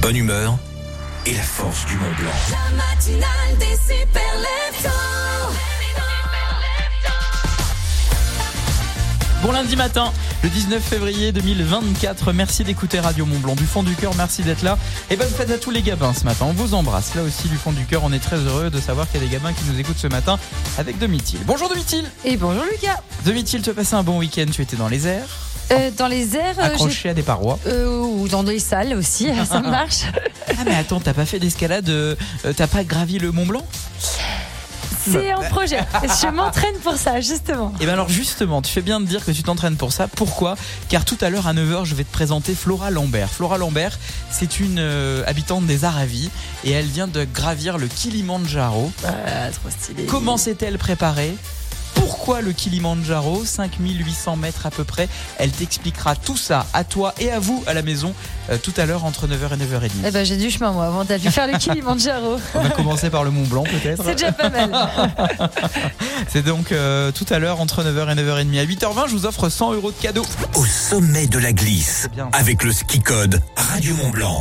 bonne 0.00 0.16
humeur 0.16 0.58
et 1.26 1.34
la 1.34 1.42
force 1.42 1.86
du 1.86 1.96
Mont 1.96 2.12
Blanc. 2.18 2.30
La 2.50 2.76
matinale 2.76 3.58
des 3.58 3.76
super 3.76 4.22
Bon 9.42 9.50
lundi 9.50 9.74
matin, 9.74 10.12
le 10.44 10.48
19 10.48 10.80
février 10.80 11.32
2024. 11.32 12.32
Merci 12.32 12.62
d'écouter 12.62 13.00
Radio 13.00 13.26
Mont 13.26 13.40
Blanc. 13.40 13.56
Du 13.56 13.66
fond 13.66 13.82
du 13.82 13.96
cœur, 13.96 14.14
merci 14.14 14.42
d'être 14.42 14.62
là. 14.62 14.78
Et 15.10 15.16
bonne 15.16 15.28
fête 15.28 15.50
à 15.50 15.58
tous 15.58 15.72
les 15.72 15.82
gabins 15.82 16.14
ce 16.14 16.22
matin. 16.22 16.46
On 16.48 16.52
vous 16.52 16.74
embrasse. 16.74 17.16
Là 17.16 17.22
aussi, 17.22 17.48
du 17.48 17.56
fond 17.56 17.72
du 17.72 17.84
cœur, 17.84 18.02
on 18.04 18.12
est 18.12 18.20
très 18.20 18.36
heureux 18.36 18.70
de 18.70 18.78
savoir 18.78 19.10
qu'il 19.10 19.20
y 19.20 19.24
a 19.24 19.26
des 19.26 19.32
gamins 19.32 19.52
qui 19.52 19.64
nous 19.64 19.80
écoutent 19.80 19.98
ce 19.98 20.06
matin 20.06 20.38
avec 20.78 20.96
Domitil. 20.98 21.40
Bonjour 21.44 21.68
Domitil. 21.68 22.04
Et 22.24 22.36
bonjour 22.36 22.62
Lucas. 22.70 23.02
Domitil, 23.24 23.62
tu 23.62 23.70
as 23.70 23.74
passé 23.74 23.94
un 23.94 24.04
bon 24.04 24.18
week-end. 24.18 24.46
Tu 24.52 24.62
étais 24.62 24.76
dans 24.76 24.88
les 24.88 25.08
airs, 25.08 25.28
Euh, 25.72 25.90
dans 25.96 26.06
les 26.08 26.36
airs, 26.36 26.58
euh, 26.58 26.62
accroché 26.64 27.08
à 27.08 27.14
des 27.14 27.22
parois. 27.22 27.58
euh, 27.66 27.98
ou 27.98 28.28
dans 28.28 28.42
des 28.44 28.58
salles 28.58 28.94
aussi, 28.94 29.28
ça 29.48 29.60
marche. 29.60 30.02
Ah 30.48 30.62
mais 30.66 30.74
attends, 30.74 31.00
t'as 31.00 31.14
pas 31.14 31.24
fait 31.26 31.38
d'escalade, 31.38 31.88
euh, 31.88 32.14
t'as 32.56 32.66
pas 32.66 32.84
gravi 32.84 33.18
le 33.18 33.32
Mont 33.32 33.46
Blanc 33.46 33.66
C'est 35.04 35.32
un 35.32 35.40
projet. 35.50 35.78
Je 36.04 36.28
m'entraîne 36.30 36.76
pour 36.84 36.96
ça, 36.96 37.20
justement. 37.20 37.72
Et 37.80 37.84
bien 37.86 37.94
alors 37.94 38.08
justement, 38.08 38.62
tu 38.62 38.70
fais 38.70 38.82
bien 38.82 39.00
de 39.00 39.06
dire 39.06 39.24
que 39.24 39.30
tu 39.32 39.42
t'entraînes 39.42 39.76
pour 39.76 39.92
ça. 39.92 40.06
Pourquoi? 40.08 40.56
Car 40.88 41.04
tout 41.04 41.18
à 41.20 41.30
l'heure 41.30 41.46
à 41.48 41.54
9h, 41.54 41.84
je 41.86 41.94
vais 41.94 42.04
te 42.04 42.12
présenter 42.12 42.54
Flora 42.54 42.90
Lambert. 42.90 43.28
Flora 43.30 43.58
Lambert, 43.58 43.98
c'est 44.30 44.60
une 44.60 44.78
euh, 44.78 45.24
habitante 45.26 45.66
des 45.66 45.84
Aravis 45.84 46.30
et 46.64 46.70
elle 46.72 46.86
vient 46.86 47.08
de 47.08 47.24
gravir 47.24 47.78
le 47.78 47.88
Kilimandjaro. 47.88 48.92
Ah, 49.04 49.50
trop 49.50 49.70
stylé. 49.70 50.04
Comment 50.06 50.36
s'est-elle 50.36 50.78
préparée? 50.78 51.34
Pourquoi 51.94 52.40
le 52.40 52.52
Kilimandjaro 52.52 53.44
5800 53.44 54.36
mètres 54.36 54.66
à 54.66 54.70
peu 54.70 54.84
près? 54.84 55.08
Elle 55.38 55.50
t'expliquera 55.50 56.16
tout 56.16 56.36
ça 56.36 56.66
à 56.72 56.84
toi 56.84 57.14
et 57.18 57.30
à 57.30 57.38
vous 57.38 57.62
à 57.66 57.74
la 57.74 57.82
maison 57.82 58.14
euh, 58.50 58.58
tout 58.58 58.72
à 58.76 58.86
l'heure 58.86 59.04
entre 59.04 59.26
9h 59.26 59.54
et 59.54 59.56
9h30. 59.56 59.90
Eh 60.06 60.10
ben, 60.10 60.24
j'ai 60.24 60.36
du 60.36 60.50
chemin, 60.50 60.72
moi, 60.72 60.86
avant 60.86 61.04
d'aller 61.04 61.30
faire 61.30 61.46
le 61.46 61.58
Kilimandjaro. 61.58 62.38
On 62.54 62.60
va 62.60 62.70
commencer 62.70 63.10
par 63.10 63.24
le 63.24 63.30
Mont 63.30 63.46
Blanc 63.46 63.64
peut-être. 63.64 64.04
C'est 64.04 64.14
déjà 64.14 64.32
pas 64.32 64.50
mal. 64.50 64.70
C'est 66.28 66.42
donc 66.42 66.72
euh, 66.72 67.12
tout 67.12 67.26
à 67.30 67.38
l'heure 67.38 67.60
entre 67.60 67.82
9h 67.82 68.12
et 68.12 68.14
9h30. 68.14 68.60
À 68.60 68.64
8h20, 68.64 69.08
je 69.08 69.12
vous 69.12 69.26
offre 69.26 69.48
100 69.48 69.74
euros 69.74 69.90
de 69.90 69.96
cadeaux. 69.96 70.26
Au 70.54 70.64
sommet 70.64 71.26
de 71.26 71.38
la 71.38 71.52
glisse, 71.52 72.08
bien. 72.14 72.30
avec 72.32 72.62
le 72.62 72.72
ski 72.72 73.00
code 73.00 73.40
Radio 73.56 73.94
Mont 73.96 74.10
Blanc. 74.10 74.38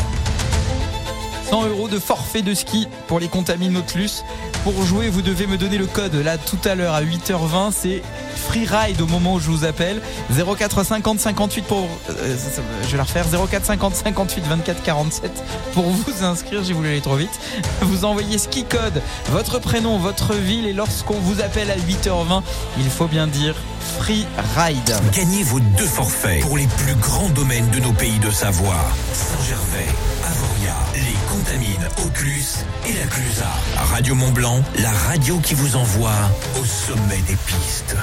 100 1.51 1.67
euros 1.67 1.89
de 1.89 1.99
forfait 1.99 2.41
de 2.41 2.53
ski 2.53 2.87
pour 3.07 3.19
les 3.19 3.27
contamines 3.27 3.73
Nautilus. 3.73 4.23
Pour 4.63 4.85
jouer, 4.85 5.09
vous 5.09 5.21
devez 5.21 5.47
me 5.47 5.57
donner 5.57 5.77
le 5.77 5.85
code. 5.85 6.15
Là, 6.15 6.37
tout 6.37 6.57
à 6.63 6.75
l'heure, 6.75 6.93
à 6.93 7.03
8h20, 7.03 7.73
c'est 7.73 8.01
Freeride 8.35 9.01
au 9.01 9.05
moment 9.05 9.33
où 9.33 9.39
je 9.41 9.49
vous 9.51 9.65
appelle. 9.65 10.01
04 10.33 10.85
50 10.85 11.19
58 11.19 11.61
pour... 11.63 11.89
euh, 12.09 12.37
je 12.85 12.91
vais 12.91 12.97
la 12.97 13.03
refaire. 13.03 13.25
04 13.29 13.65
50 13.65 13.95
58 13.95 14.45
24 14.47 14.81
47 14.81 15.31
pour 15.73 15.83
vous 15.89 16.23
inscrire. 16.23 16.63
J'ai 16.63 16.71
voulu 16.71 16.87
aller 16.87 17.01
trop 17.01 17.17
vite. 17.17 17.37
Vous 17.81 18.05
envoyez 18.05 18.37
ski 18.37 18.63
code, 18.63 19.01
votre 19.29 19.59
prénom, 19.59 19.97
votre 19.97 20.33
ville 20.35 20.67
et 20.67 20.73
lorsqu'on 20.73 21.19
vous 21.19 21.41
appelle 21.41 21.69
à 21.69 21.75
8h20, 21.75 22.43
il 22.77 22.89
faut 22.89 23.07
bien 23.07 23.27
dire 23.27 23.55
Freeride. 23.99 24.95
Gagnez 25.11 25.43
vos 25.43 25.59
deux 25.59 25.85
forfaits 25.85 26.41
pour 26.43 26.57
les 26.57 26.67
plus 26.77 26.95
grands 26.95 27.29
domaines 27.29 27.69
de 27.71 27.79
nos 27.81 27.91
pays 27.91 28.19
de 28.19 28.31
Savoie. 28.31 28.85
Saint-Gervais, 29.13 29.89
Avoria, 30.25 30.75
les 30.95 31.17
Contamines, 31.31 31.87
Auclus 32.05 32.43
et 32.85 32.91
la 32.93 33.05
Clusa. 33.07 33.47
Radio 33.93 34.15
Mont 34.15 34.31
Blanc, 34.31 34.61
la 34.79 34.91
radio 34.91 35.37
qui 35.39 35.53
vous 35.53 35.77
envoie 35.77 36.11
au 36.59 36.65
sommet 36.65 37.21
des 37.25 37.37
pistes. 37.45 37.95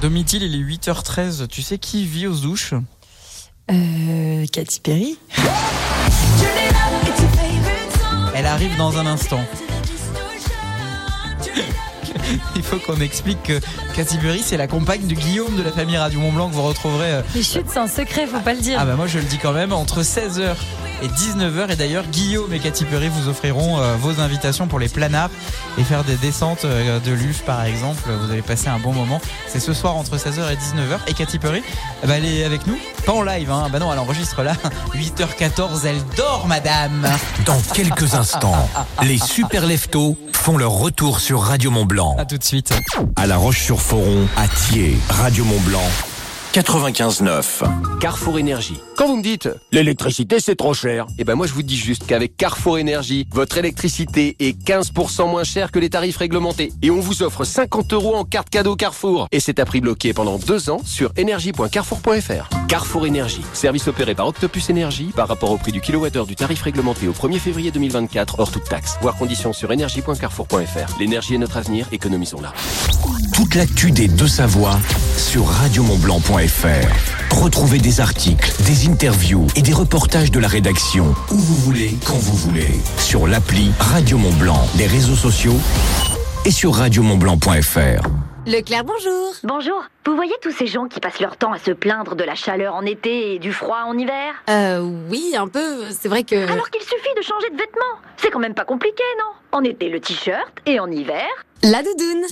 Domitil, 0.00 0.44
il 0.44 0.54
est 0.54 0.58
8h13. 0.76 1.48
Tu 1.48 1.62
sais 1.62 1.78
qui 1.78 2.06
vit 2.06 2.28
aux 2.28 2.36
douches? 2.36 2.74
Euh, 3.72 4.46
Katy 4.52 4.78
Perry. 4.80 5.18
Elle 8.36 8.46
arrive 8.46 8.76
dans 8.76 8.98
un 8.98 9.06
instant. 9.06 9.40
Il 12.56 12.62
faut 12.62 12.78
qu'on 12.78 13.00
explique 13.00 13.42
que 13.42 13.60
Cathy 13.94 14.16
Berry, 14.18 14.42
c'est 14.44 14.56
la 14.56 14.66
compagne 14.68 15.06
de 15.06 15.14
Guillaume 15.14 15.56
de 15.56 15.62
la 15.62 15.72
famille 15.72 15.96
Radio 15.96 16.20
Mont 16.20 16.32
Blanc 16.32 16.48
que 16.50 16.54
vous 16.54 16.62
retrouverez. 16.62 17.10
euh, 17.14 17.22
Les 17.34 17.42
chutes, 17.42 17.66
c'est 17.72 17.78
un 17.80 17.88
secret, 17.88 18.26
faut 18.26 18.40
pas 18.40 18.54
le 18.54 18.60
dire. 18.60 18.78
Ah 18.80 18.84
bah 18.84 18.94
moi 18.96 19.06
je 19.08 19.18
le 19.18 19.24
dis 19.24 19.38
quand 19.38 19.52
même 19.52 19.72
entre 19.72 20.02
16h 20.02 20.54
et 21.02 21.08
19h 21.08 21.70
et 21.70 21.76
d'ailleurs 21.76 22.04
Guillaume 22.06 22.52
et 22.52 22.58
Cathy 22.58 22.84
Perry 22.84 23.08
vous 23.08 23.28
offriront 23.28 23.78
euh, 23.78 23.94
vos 23.96 24.20
invitations 24.20 24.66
pour 24.66 24.78
les 24.78 24.88
planards 24.88 25.30
et 25.78 25.84
faire 25.84 26.04
des 26.04 26.16
descentes 26.16 26.64
euh, 26.64 27.00
de 27.00 27.12
l'UF 27.12 27.42
par 27.42 27.64
exemple. 27.64 28.02
Vous 28.22 28.30
allez 28.30 28.42
passer 28.42 28.68
un 28.68 28.78
bon 28.78 28.92
moment. 28.92 29.20
C'est 29.48 29.60
ce 29.60 29.72
soir 29.72 29.96
entre 29.96 30.16
16h 30.16 30.50
et 30.52 30.56
19h 30.56 30.98
et 31.06 31.14
Cathy 31.14 31.38
Perry, 31.38 31.62
eh 32.02 32.06
bah, 32.06 32.14
elle 32.16 32.26
est 32.26 32.44
avec 32.44 32.66
nous, 32.66 32.78
pas 33.06 33.12
en 33.12 33.22
live. 33.22 33.50
Hein. 33.50 33.68
Bah 33.72 33.78
non, 33.78 33.92
elle 33.92 33.98
enregistre 33.98 34.42
là 34.42 34.54
8h14. 34.94 35.84
Elle 35.84 36.02
dort, 36.16 36.46
madame. 36.46 37.08
Dans 37.44 37.60
quelques 37.74 38.14
instants, 38.14 38.68
les 39.02 39.18
super 39.18 39.66
leftos 39.66 40.16
font 40.32 40.56
leur 40.58 40.72
retour 40.72 41.20
sur 41.20 41.42
Radio 41.42 41.70
Mont 41.70 41.86
Blanc. 41.86 42.16
À 42.18 42.24
tout 42.24 42.38
de 42.38 42.44
suite. 42.44 42.72
À 43.16 43.26
La 43.26 43.36
Roche-sur-Foron, 43.36 44.26
à 44.36 44.46
Thiers, 44.48 44.98
Radio 45.08 45.44
Mont 45.44 45.60
Blanc, 45.60 45.82
95.9. 46.54 47.98
Carrefour 47.98 48.38
Énergie. 48.38 48.78
Quand 48.96 49.08
vous 49.08 49.16
me 49.16 49.24
dites 49.24 49.48
l'électricité 49.72 50.38
c'est 50.38 50.54
trop 50.54 50.72
cher, 50.72 51.08
eh 51.18 51.24
ben 51.24 51.34
moi 51.34 51.48
je 51.48 51.52
vous 51.52 51.64
dis 51.64 51.76
juste 51.76 52.06
qu'avec 52.06 52.36
Carrefour 52.36 52.78
Énergie, 52.78 53.26
votre 53.32 53.58
électricité 53.58 54.36
est 54.38 54.56
15% 54.64 55.28
moins 55.28 55.42
chère 55.42 55.72
que 55.72 55.80
les 55.80 55.90
tarifs 55.90 56.16
réglementés. 56.16 56.72
Et 56.80 56.92
on 56.92 57.00
vous 57.00 57.24
offre 57.24 57.42
50 57.42 57.92
euros 57.92 58.14
en 58.14 58.22
carte 58.22 58.50
cadeau 58.50 58.76
Carrefour. 58.76 59.26
Et 59.32 59.40
c'est 59.40 59.58
à 59.58 59.64
prix 59.64 59.80
bloqué 59.80 60.12
pendant 60.12 60.38
deux 60.38 60.70
ans 60.70 60.78
sur 60.84 61.10
énergie.carrefour.fr. 61.16 62.66
Carrefour 62.68 63.06
Énergie. 63.08 63.42
Service 63.52 63.88
opéré 63.88 64.14
par 64.14 64.28
Octopus 64.28 64.70
Énergie 64.70 65.10
par 65.12 65.26
rapport 65.26 65.50
au 65.50 65.56
prix 65.56 65.72
du 65.72 65.80
kilowattheure 65.80 66.26
du 66.26 66.36
tarif 66.36 66.62
réglementé 66.62 67.08
au 67.08 67.12
1er 67.12 67.40
février 67.40 67.72
2024 67.72 68.38
hors 68.38 68.52
toute 68.52 68.68
taxe. 68.68 68.96
Voir 69.02 69.16
conditions 69.16 69.52
sur 69.52 69.72
énergie.carrefour.fr. 69.72 71.00
L'énergie 71.00 71.34
est 71.34 71.38
notre 71.38 71.56
avenir, 71.56 71.88
économisons-la. 71.90 72.52
Toute 73.34 73.56
l'actu 73.56 73.90
des 73.90 74.06
Deux-Savoies 74.06 74.78
sur 75.16 75.48
radiomontblanc.fr. 75.48 77.34
Retrouvez 77.34 77.78
des 77.78 78.00
articles, 78.00 78.52
des 78.62 78.88
interviews 78.88 79.48
et 79.56 79.62
des 79.62 79.72
reportages 79.72 80.30
de 80.30 80.38
la 80.38 80.46
rédaction 80.46 81.06
où 81.32 81.34
vous 81.34 81.56
voulez, 81.56 81.96
quand 82.06 82.14
vous 82.14 82.36
voulez. 82.36 82.70
Sur 82.96 83.26
l'appli 83.26 83.72
Radio 83.80 84.18
Mont 84.18 84.32
Blanc, 84.34 84.60
les 84.78 84.86
réseaux 84.86 85.16
sociaux 85.16 85.56
et 86.46 86.52
sur 86.52 86.76
radiomontblanc.fr. 86.76 88.06
Leclerc, 88.46 88.84
bonjour. 88.84 89.34
Bonjour. 89.42 89.82
Vous 90.06 90.14
voyez 90.14 90.34
tous 90.40 90.52
ces 90.52 90.68
gens 90.68 90.86
qui 90.86 91.00
passent 91.00 91.18
leur 91.18 91.36
temps 91.36 91.52
à 91.52 91.58
se 91.58 91.72
plaindre 91.72 92.14
de 92.14 92.22
la 92.22 92.36
chaleur 92.36 92.76
en 92.76 92.82
été 92.82 93.34
et 93.34 93.38
du 93.40 93.52
froid 93.52 93.82
en 93.84 93.98
hiver? 93.98 94.32
Euh, 94.48 94.88
oui, 95.10 95.34
un 95.36 95.48
peu. 95.48 95.86
C'est 95.90 96.08
vrai 96.08 96.22
que. 96.22 96.36
Alors 96.36 96.70
qu'il 96.70 96.82
suffit 96.82 97.14
de 97.16 97.22
changer 97.22 97.50
de 97.50 97.56
vêtements. 97.56 97.98
C'est 98.16 98.30
quand 98.30 98.38
même 98.38 98.54
pas 98.54 98.64
compliqué, 98.64 99.02
non? 99.18 99.58
En 99.58 99.64
été, 99.64 99.88
le 99.88 99.98
t-shirt 99.98 100.52
et 100.66 100.78
en 100.78 100.88
hiver. 100.88 101.26
La 101.64 101.82
doudoune. 101.82 102.26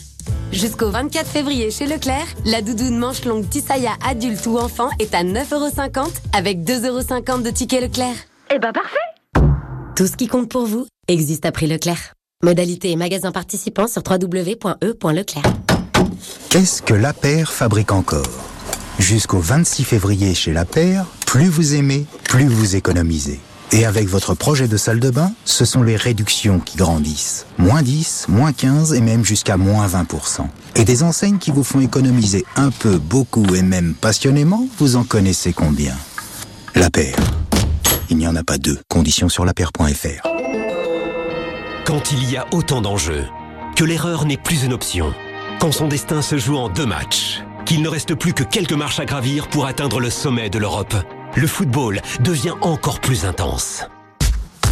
Jusqu'au 0.53 0.91
24 0.91 1.27
février 1.27 1.71
chez 1.71 1.87
Leclerc, 1.87 2.27
la 2.45 2.61
doudoune 2.61 2.99
manche 2.99 3.25
longue 3.25 3.49
Tisaya 3.49 3.93
adulte 4.07 4.47
ou 4.47 4.59
enfant 4.59 4.91
est 4.99 5.15
à 5.15 5.25
9,50€ 5.25 6.09
avec 6.35 6.59
2,50€ 6.59 7.43
de 7.43 7.51
ticket 7.51 7.81
Leclerc. 7.81 8.15
Eh 8.55 8.59
ben 8.59 8.73
parfait 8.73 8.99
Tout 9.97 10.07
ce 10.07 10.17
qui 10.17 10.27
compte 10.27 10.51
pour 10.51 10.67
vous 10.67 10.87
existe 11.09 11.47
à 11.47 11.53
prix 11.53 11.67
Leclerc. 11.67 12.13
Modalité 12.45 12.91
et 12.91 12.97
magasin 12.97 13.33
participants 13.33 13.87
sur 13.87 14.03
www.e.leclerc. 14.09 15.43
Qu'est-ce 16.51 16.83
que 16.83 16.95
La 16.95 17.15
Paire 17.15 17.51
fabrique 17.51 17.93
encore? 17.93 18.27
Jusqu'au 18.99 19.39
26 19.39 19.85
février 19.85 20.35
chez 20.35 20.53
La 20.53 20.67
Paire, 20.67 21.07
plus 21.27 21.49
vous 21.49 21.75
aimez, 21.75 22.05
plus 22.25 22.47
vous 22.47 22.77
économisez. 22.77 23.41
Et 23.75 23.87
avec 23.87 24.07
votre 24.07 24.35
projet 24.35 24.69
de 24.69 24.77
salle 24.77 25.01
de 25.01 25.09
bain, 25.09 25.33
ce 25.47 25.65
sont 25.65 25.83
les 25.83 25.97
réductions 25.97 26.61
qui 26.61 26.77
grandissent. 26.77 27.47
Moins 27.57 27.81
10, 27.81 28.27
moins 28.29 28.53
15 28.53 28.93
et 28.93 29.01
même 29.01 29.25
jusqu'à 29.25 29.57
moins 29.57 29.87
20%. 29.87 30.47
Et 30.77 30.85
des 30.85 31.03
enseignes 31.03 31.39
qui 31.39 31.51
vous 31.51 31.65
font 31.65 31.81
économiser 31.81 32.45
un 32.57 32.71
peu, 32.71 32.99
beaucoup 32.99 33.55
et 33.55 33.63
même 33.63 33.95
passionnément, 33.95 34.67
vous 34.79 34.97
en 34.97 35.05
connaissez 35.05 35.55
combien? 35.55 35.95
La 36.75 36.91
Paire. 36.91 37.17
Il 38.11 38.19
n'y 38.19 38.29
en 38.29 38.37
a 38.37 38.45
pas 38.45 38.59
deux. 38.59 38.79
Conditions 38.89 39.31
sur 39.31 39.47
lapaire.fr. 39.47 40.29
Quand 41.87 42.13
il 42.13 42.31
y 42.31 42.37
a 42.37 42.47
autant 42.53 42.83
d'enjeux, 42.83 43.25
que 43.75 43.85
l'erreur 43.85 44.27
n'est 44.27 44.37
plus 44.37 44.65
une 44.65 44.75
option, 44.75 45.15
quand 45.61 45.73
son 45.73 45.89
destin 45.89 46.21
se 46.21 46.37
joue 46.37 46.57
en 46.57 46.69
deux 46.69 46.87
matchs, 46.87 47.43
qu'il 47.65 47.81
ne 47.81 47.89
reste 47.89 48.15
plus 48.15 48.35
que 48.35 48.43
quelques 48.43 48.73
marches 48.73 49.01
à 49.01 49.07
gravir 49.07 49.49
pour 49.49 49.65
atteindre 49.65 49.99
le 49.99 50.11
sommet 50.11 50.51
de 50.51 50.59
l'Europe, 50.59 50.95
le 51.37 51.47
football 51.47 52.01
devient 52.21 52.55
encore 52.61 53.01
plus 53.01 53.25
intense. 53.25 53.85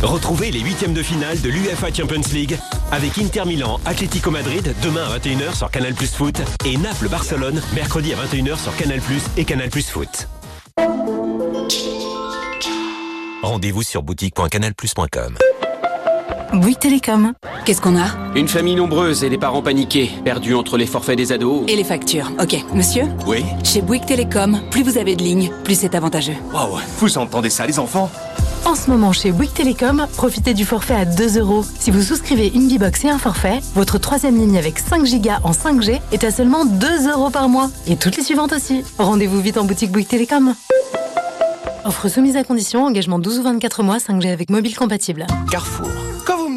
Retrouvez 0.02 0.50
les 0.50 0.60
huitièmes 0.60 0.94
de 0.94 1.02
finale 1.02 1.40
de 1.40 1.50
l'UEFA 1.50 1.92
Champions 1.92 2.22
League 2.32 2.58
avec 2.90 3.18
Inter 3.18 3.44
Milan, 3.44 3.80
Atlético 3.84 4.30
Madrid 4.30 4.74
demain 4.82 5.04
à 5.04 5.18
21h 5.18 5.54
sur 5.54 5.70
Canal 5.70 5.94
Plus 5.94 6.14
Foot 6.14 6.40
et 6.64 6.76
Naples 6.78 7.08
Barcelone 7.08 7.60
mercredi 7.74 8.14
à 8.14 8.16
21h 8.16 8.58
sur 8.58 8.74
Canal 8.76 9.00
Plus 9.00 9.22
et 9.36 9.44
Canal 9.44 9.68
Plus 9.68 9.88
Foot. 9.88 10.28
Rendez-vous 13.42 13.82
sur 13.82 14.02
boutique.canalplus.com. 14.02 15.36
Bouygues 16.52 16.78
Télécom. 16.78 17.32
Qu'est-ce 17.64 17.80
qu'on 17.80 17.96
a? 17.96 18.06
Une 18.34 18.48
famille 18.48 18.74
nombreuse 18.74 19.22
et 19.22 19.30
des 19.30 19.38
parents 19.38 19.62
paniqués, 19.62 20.10
perdus 20.24 20.54
entre 20.54 20.76
les 20.76 20.86
forfaits 20.86 21.16
des 21.16 21.32
ados. 21.32 21.62
Et 21.68 21.76
les 21.76 21.84
factures. 21.84 22.32
Ok, 22.40 22.56
monsieur? 22.74 23.04
Oui 23.26 23.44
Chez 23.62 23.80
Bouygues 23.82 24.06
Télécom, 24.06 24.60
plus 24.70 24.82
vous 24.82 24.98
avez 24.98 25.14
de 25.16 25.22
lignes, 25.22 25.50
plus 25.64 25.78
c'est 25.78 25.94
avantageux. 25.94 26.34
Waouh, 26.52 26.78
vous 26.98 27.18
entendez 27.18 27.50
ça 27.50 27.66
les 27.66 27.78
enfants? 27.78 28.10
En 28.66 28.74
ce 28.74 28.90
moment, 28.90 29.12
chez 29.12 29.30
Bouygues 29.30 29.52
Télécom, 29.54 30.06
profitez 30.16 30.52
du 30.52 30.64
forfait 30.64 30.94
à 30.94 31.04
2 31.04 31.38
euros. 31.38 31.64
Si 31.78 31.90
vous 31.90 32.02
souscrivez 32.02 32.50
une 32.52 32.66
Bibox 32.66 33.04
et 33.04 33.08
un 33.10 33.18
forfait, 33.18 33.60
votre 33.74 33.98
troisième 33.98 34.36
ligne 34.36 34.58
avec 34.58 34.78
5 34.78 35.04
gigas 35.06 35.38
en 35.44 35.52
5G 35.52 36.00
est 36.12 36.24
à 36.24 36.30
seulement 36.30 36.64
2 36.64 37.08
euros 37.10 37.30
par 37.30 37.48
mois. 37.48 37.70
Et 37.86 37.96
toutes 37.96 38.16
les 38.16 38.24
suivantes 38.24 38.52
aussi. 38.52 38.82
Rendez-vous 38.98 39.40
vite 39.40 39.56
en 39.56 39.64
boutique 39.64 39.92
Bouygues 39.92 40.08
Télécom. 40.08 40.54
Offre 41.84 42.08
soumise 42.08 42.36
à 42.36 42.44
condition, 42.44 42.84
engagement 42.84 43.18
12 43.18 43.38
ou 43.38 43.42
24 43.44 43.82
mois, 43.82 43.96
5G 43.96 44.30
avec 44.30 44.50
mobile 44.50 44.76
compatible. 44.76 45.26
Carrefour. 45.50 45.88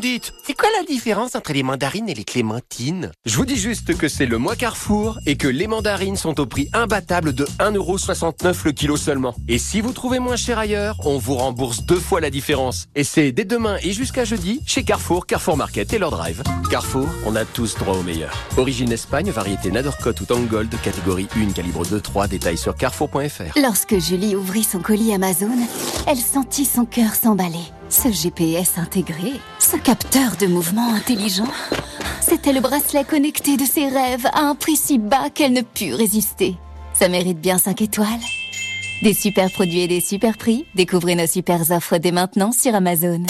Dites, 0.04 0.34
c'est 0.46 0.54
quoi 0.54 0.68
la 0.78 0.84
différence 0.84 1.34
entre 1.34 1.54
les 1.54 1.64
mandarines 1.64 2.10
et 2.10 2.14
les 2.14 2.26
clémentines? 2.26 3.10
Je 3.26 3.38
vous 3.38 3.46
dis 3.46 3.56
juste 3.56 3.96
que 3.96 4.10
c'est 4.10 4.26
le 4.26 4.38
mois 4.38 4.58
Carrefour 4.58 5.18
et 5.26 5.38
que 5.38 5.48
les 5.48 5.66
mandarines 5.66 6.18
sont 6.18 6.42
au 6.42 6.46
prix 6.46 6.68
imbattable 6.74 7.32
de 7.32 7.46
1,69€ 7.60 8.66
le 8.66 8.72
kilo 8.74 8.98
seulement. 8.98 9.34
Et 9.48 9.58
si 9.58 9.80
vous 9.80 9.94
trouvez 9.94 10.20
moins 10.20 10.36
cher 10.36 10.60
ailleurs, 10.60 10.98
on 11.06 11.18
vous 11.20 11.36
rembourse 11.36 11.86
deux 11.86 12.02
fois 12.02 12.20
la 12.20 12.30
différence. 12.30 12.88
Et 12.96 13.06
c'est 13.06 13.32
dès 13.32 13.46
demain 13.46 13.78
et 13.82 13.94
jusqu'à 13.94 14.26
jeudi 14.26 14.62
chez 14.66 14.84
Carrefour, 14.84 15.26
Carrefour 15.26 15.56
Market 15.56 15.94
et 15.94 16.00
leur 16.00 16.12
drive. 16.12 16.44
Carrefour, 16.70 17.08
on 17.26 17.38
a 17.38 17.46
tous 17.46 17.76
droit 17.76 17.96
au 17.96 18.04
meilleur. 18.04 18.38
Origine 18.58 18.92
Espagne, 18.92 19.32
variété 19.32 19.72
Nadorcot 19.72 20.10
ou 20.20 20.26
Tangold, 20.26 20.76
catégorie 20.82 21.30
1, 21.34 21.54
calibre 21.54 21.86
2-3, 21.86 22.28
détails 22.28 22.58
sur 22.58 22.76
carrefour.fr. 22.76 23.58
Lorsque 23.62 23.98
Julie 24.00 24.36
ouvrit 24.36 24.66
son 24.66 24.80
colis 24.80 25.14
Amazon, 25.14 25.58
elle 26.08 26.18
sentit 26.18 26.66
son 26.66 26.84
cœur 26.84 27.16
s'emballer. 27.16 27.72
Ce 27.88 28.12
GPS 28.12 28.80
intégré, 28.80 29.34
ce 29.74 29.78
capteur 29.78 30.36
de 30.40 30.46
mouvement 30.46 30.94
intelligent, 30.94 31.48
c'était 32.22 32.54
le 32.54 32.60
bracelet 32.60 33.04
connecté 33.04 33.58
de 33.58 33.66
ses 33.66 33.88
rêves 33.88 34.28
à 34.32 34.42
un 34.42 34.56
prix 34.56 34.76
si 34.76 35.00
bas 35.00 35.32
qu'elle 35.34 35.54
ne 35.54 35.62
put 35.62 35.96
résister. 35.96 36.56
Ça 36.94 37.08
mérite 37.08 37.40
bien 37.40 37.58
5 37.58 37.82
étoiles. 37.82 38.08
Des 39.02 39.14
super 39.14 39.52
produits 39.52 39.82
et 39.82 39.88
des 39.88 40.02
super 40.02 40.38
prix, 40.38 40.66
découvrez 40.76 41.16
nos 41.16 41.26
super 41.26 41.72
offres 41.72 41.98
dès 41.98 42.12
maintenant 42.12 42.52
sur 42.52 42.76
Amazon. 42.76 43.24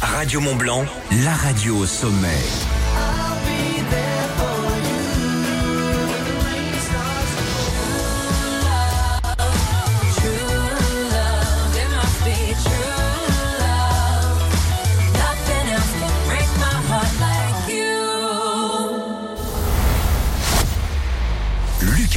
Radio 0.00 0.40
Mont 0.40 0.56
Blanc, 0.56 0.84
la 1.24 1.34
radio 1.34 1.78
au 1.78 1.86
sommet. 1.86 2.77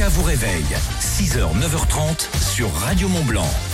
Vous 0.08 0.24
réveille, 0.24 0.64
6h, 1.00 1.56
9h30 1.60 2.26
sur 2.36 2.72
Radio 2.74 3.08
Mont 3.08 3.24
Blanc. 3.24 3.71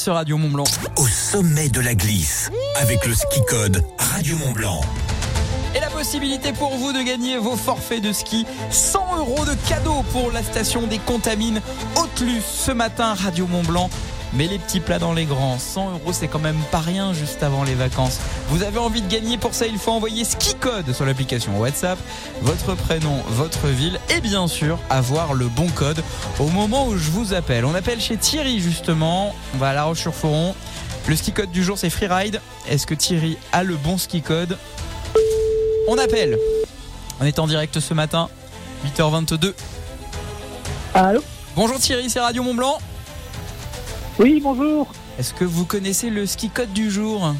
Sur 0.00 0.14
Radio 0.14 0.38
Mont 0.38 0.48
Blanc. 0.48 0.64
Au 0.96 1.06
sommet 1.06 1.68
de 1.68 1.78
la 1.80 1.94
glisse, 1.94 2.50
avec 2.80 3.04
le 3.04 3.12
ski 3.12 3.40
code 3.46 3.84
Radio 3.98 4.34
Mont 4.38 4.52
Blanc. 4.52 4.80
Et 5.74 5.80
la 5.80 5.90
possibilité 5.90 6.54
pour 6.54 6.74
vous 6.74 6.94
de 6.94 7.02
gagner 7.02 7.36
vos 7.36 7.54
forfaits 7.54 8.02
de 8.02 8.10
ski. 8.10 8.46
100 8.70 9.18
euros 9.18 9.44
de 9.44 9.54
cadeaux 9.68 10.02
pour 10.12 10.32
la 10.32 10.42
station 10.42 10.86
des 10.86 10.98
Contamines 10.98 11.60
Haute-Luce 11.96 12.46
ce 12.46 12.72
matin, 12.72 13.12
Radio 13.12 13.46
Mont 13.46 13.62
Blanc. 13.62 13.90
Mais 14.32 14.46
les 14.46 14.58
petits 14.58 14.78
plats 14.78 15.00
dans 15.00 15.12
les 15.12 15.24
grands, 15.24 15.58
100 15.58 15.90
euros 15.90 16.12
c'est 16.12 16.28
quand 16.28 16.38
même 16.38 16.60
pas 16.70 16.78
rien 16.78 17.12
juste 17.12 17.42
avant 17.42 17.64
les 17.64 17.74
vacances. 17.74 18.18
Vous 18.48 18.62
avez 18.62 18.78
envie 18.78 19.02
de 19.02 19.08
gagner 19.08 19.38
pour 19.38 19.54
ça, 19.54 19.66
il 19.66 19.76
faut 19.76 19.90
envoyer 19.90 20.24
ski 20.24 20.54
code 20.54 20.92
sur 20.92 21.04
l'application 21.04 21.58
WhatsApp, 21.58 21.98
votre 22.42 22.74
prénom, 22.76 23.22
votre 23.30 23.66
ville 23.66 23.98
et 24.08 24.20
bien 24.20 24.46
sûr 24.46 24.78
avoir 24.88 25.34
le 25.34 25.48
bon 25.48 25.66
code 25.70 26.02
au 26.38 26.46
moment 26.46 26.86
où 26.86 26.96
je 26.96 27.10
vous 27.10 27.34
appelle. 27.34 27.64
On 27.64 27.74
appelle 27.74 28.00
chez 28.00 28.16
Thierry 28.16 28.60
justement, 28.60 29.34
on 29.54 29.58
va 29.58 29.70
à 29.70 29.72
La 29.72 29.84
Roche-sur-Foron. 29.84 30.54
Le 31.08 31.16
ski 31.16 31.32
code 31.32 31.50
du 31.50 31.64
jour 31.64 31.76
c'est 31.76 31.90
Freeride. 31.90 32.40
Est-ce 32.68 32.86
que 32.86 32.94
Thierry 32.94 33.36
a 33.52 33.64
le 33.64 33.74
bon 33.74 33.98
ski 33.98 34.22
code? 34.22 34.56
On 35.88 35.98
appelle. 35.98 36.38
On 37.20 37.24
est 37.24 37.40
en 37.40 37.48
direct 37.48 37.80
ce 37.80 37.94
matin, 37.94 38.28
8h22. 38.96 39.54
Allô? 40.94 41.20
Bonjour 41.56 41.78
Thierry, 41.78 42.08
c'est 42.08 42.20
Radio 42.20 42.44
Mont 42.44 42.54
Blanc. 42.54 42.78
Oui, 44.20 44.40
bonjour. 44.42 44.86
Est-ce 45.18 45.32
que 45.34 45.44
vous 45.44 45.64
connaissez 45.64 46.10
le 46.10 46.26
ski 46.26 46.50
code 46.50 46.72
du 46.72 46.90
jour 46.90 47.34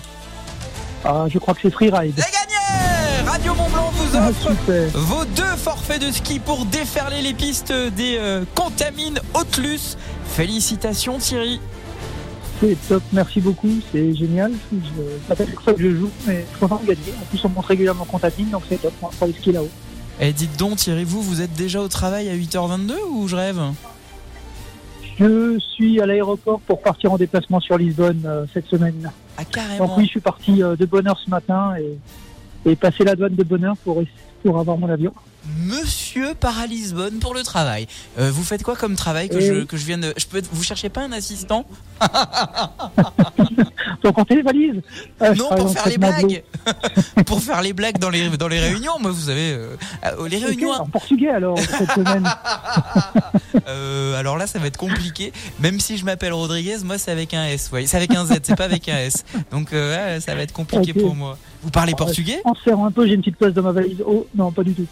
Ah, 1.04 1.26
je 1.28 1.38
crois 1.38 1.54
que 1.54 1.60
c'est 1.62 1.70
Freeride. 1.70 2.14
gagné 2.16 3.28
Radio 3.30 3.54
Mont 3.54 3.68
Blanc 3.68 3.90
vous 3.94 4.16
Ah, 4.16 4.28
offre 4.30 4.50
vos 4.94 5.24
deux 5.26 5.56
forfaits 5.56 6.00
de 6.00 6.10
ski 6.10 6.38
pour 6.38 6.64
déferler 6.64 7.20
les 7.22 7.34
pistes 7.34 7.72
des 7.72 8.16
euh, 8.18 8.44
Contamines 8.54 9.20
Haute-Luce. 9.34 9.98
Félicitations 10.24 11.18
Thierry. 11.18 11.60
C'est 12.60 12.76
top, 12.88 13.02
merci 13.12 13.40
beaucoup, 13.40 13.70
c'est 13.92 14.14
génial. 14.14 14.52
Je- 14.72 14.78
Ça 15.28 15.36
fait 15.36 15.46
fois 15.46 15.72
que 15.74 15.82
je 15.82 15.96
joue, 15.96 16.10
mais 16.26 16.44
je 16.46 16.48
suis 16.50 16.58
content 16.60 16.80
de 16.82 16.86
gagner. 16.88 17.14
En 17.20 17.24
plus, 17.26 17.40
on 17.44 17.48
monte 17.50 17.66
régulièrement 17.66 18.04
Contatine, 18.04 18.48
donc 18.50 18.62
c'est 18.68 18.80
top. 18.80 18.92
On 19.02 19.06
va 19.06 19.12
faire 19.12 19.28
les 19.28 19.34
skis 19.34 19.52
là-haut. 19.52 19.68
Et 20.20 20.32
dites 20.32 20.56
donc 20.58 20.76
Thierry, 20.76 21.04
vous, 21.04 21.22
vous 21.22 21.40
êtes 21.42 21.52
déjà 21.54 21.80
au 21.80 21.88
travail 21.88 22.28
à 22.28 22.34
8h22 22.34 22.94
ou 23.12 23.28
je 23.28 23.36
rêve? 23.36 23.60
Je 25.20 25.58
suis 25.58 26.00
à 26.00 26.06
l'aéroport 26.06 26.60
pour 26.60 26.80
partir 26.80 27.12
en 27.12 27.18
déplacement 27.18 27.60
sur 27.60 27.76
Lisbonne 27.76 28.22
euh, 28.24 28.46
cette 28.54 28.66
semaine. 28.66 29.10
Ah 29.36 29.44
carrément. 29.44 29.86
Donc 29.86 29.98
oui, 29.98 30.04
je 30.06 30.10
suis 30.10 30.20
parti 30.20 30.62
euh, 30.62 30.76
de 30.76 30.86
bonne 30.86 31.06
heure 31.06 31.20
ce 31.22 31.28
matin 31.30 31.74
et, 31.78 32.70
et 32.70 32.74
passer 32.76 33.04
la 33.04 33.14
douane 33.14 33.34
de 33.34 33.42
bonne 33.44 33.64
heure 33.64 33.76
pour, 33.84 34.02
pour 34.42 34.58
avoir 34.58 34.78
mon 34.78 34.88
avion. 34.88 35.12
Monsieur 35.66 36.34
part 36.34 36.58
à 36.60 36.66
Lisbonne 36.66 37.18
pour 37.18 37.34
le 37.34 37.42
travail. 37.42 37.86
Euh, 38.18 38.30
vous 38.30 38.42
faites 38.42 38.62
quoi 38.62 38.76
comme 38.76 38.94
travail 38.94 39.28
que, 39.28 39.36
Eh 39.38 39.40
je, 39.46 39.64
que 39.64 39.76
je 39.76 39.84
vienne 39.86 40.00
de... 40.02 40.12
Je 40.16 40.26
peux, 40.26 40.42
vous 40.52 40.62
cherchez 40.62 40.88
pas 40.90 41.02
un 41.02 41.12
assistant 41.12 41.64
Donc 44.02 44.14
compter 44.14 44.36
les 44.36 44.42
valises 44.42 44.80
Euh, 45.22 45.34
Non, 45.34 45.46
travaille 45.48 45.64
pour 45.64 45.72
faire 45.72 45.88
les 45.88 45.98
blagues. 45.98 46.42
pour 47.26 47.42
faire 47.42 47.62
les 47.62 47.72
blagues 47.72 47.98
dans 47.98 48.10
les, 48.10 48.28
dans 48.36 48.48
les 48.48 48.60
réunions. 48.60 48.98
Moi, 49.00 49.10
vous 49.10 49.20
savez, 49.22 49.52
euh, 49.52 49.76
les 50.28 50.38
réunions. 50.38 50.72
en 50.72 50.86
portugais 50.86 51.30
alors 51.30 51.58
cette 51.58 51.90
semaine. 51.92 52.28
Euh, 53.68 54.18
alors 54.18 54.36
là, 54.36 54.46
ça 54.46 54.58
va 54.58 54.66
être 54.66 54.76
compliqué. 54.76 55.32
Même 55.60 55.80
si 55.80 55.96
je 55.96 56.04
m'appelle 56.04 56.32
Rodriguez, 56.32 56.78
moi, 56.84 56.98
c'est 56.98 57.10
avec 57.10 57.34
un 57.34 57.46
S. 57.46 57.70
Ouais, 57.72 57.86
c'est 57.86 57.96
avec 57.96 58.14
un 58.14 58.24
Z, 58.24 58.40
c'est 58.42 58.56
pas 58.56 58.64
avec 58.64 58.88
un 58.88 58.98
S. 58.98 59.24
Donc, 59.50 59.72
euh, 59.72 60.14
ouais, 60.14 60.20
ça 60.20 60.34
va 60.34 60.42
être 60.42 60.52
compliqué 60.52 60.94
pour 60.94 61.14
moi. 61.14 61.38
Vous 61.62 61.70
parlez 61.70 61.94
portugais 61.94 62.40
En 62.44 62.54
serrant 62.54 62.86
un 62.86 62.90
peu, 62.90 63.06
j'ai 63.06 63.14
une 63.14 63.20
petite 63.20 63.36
place 63.36 63.52
dans 63.52 63.62
ma 63.62 63.72
valise. 63.72 64.02
Oh, 64.06 64.26
non, 64.34 64.50
pas 64.50 64.62
du 64.62 64.72
tout. 64.72 64.86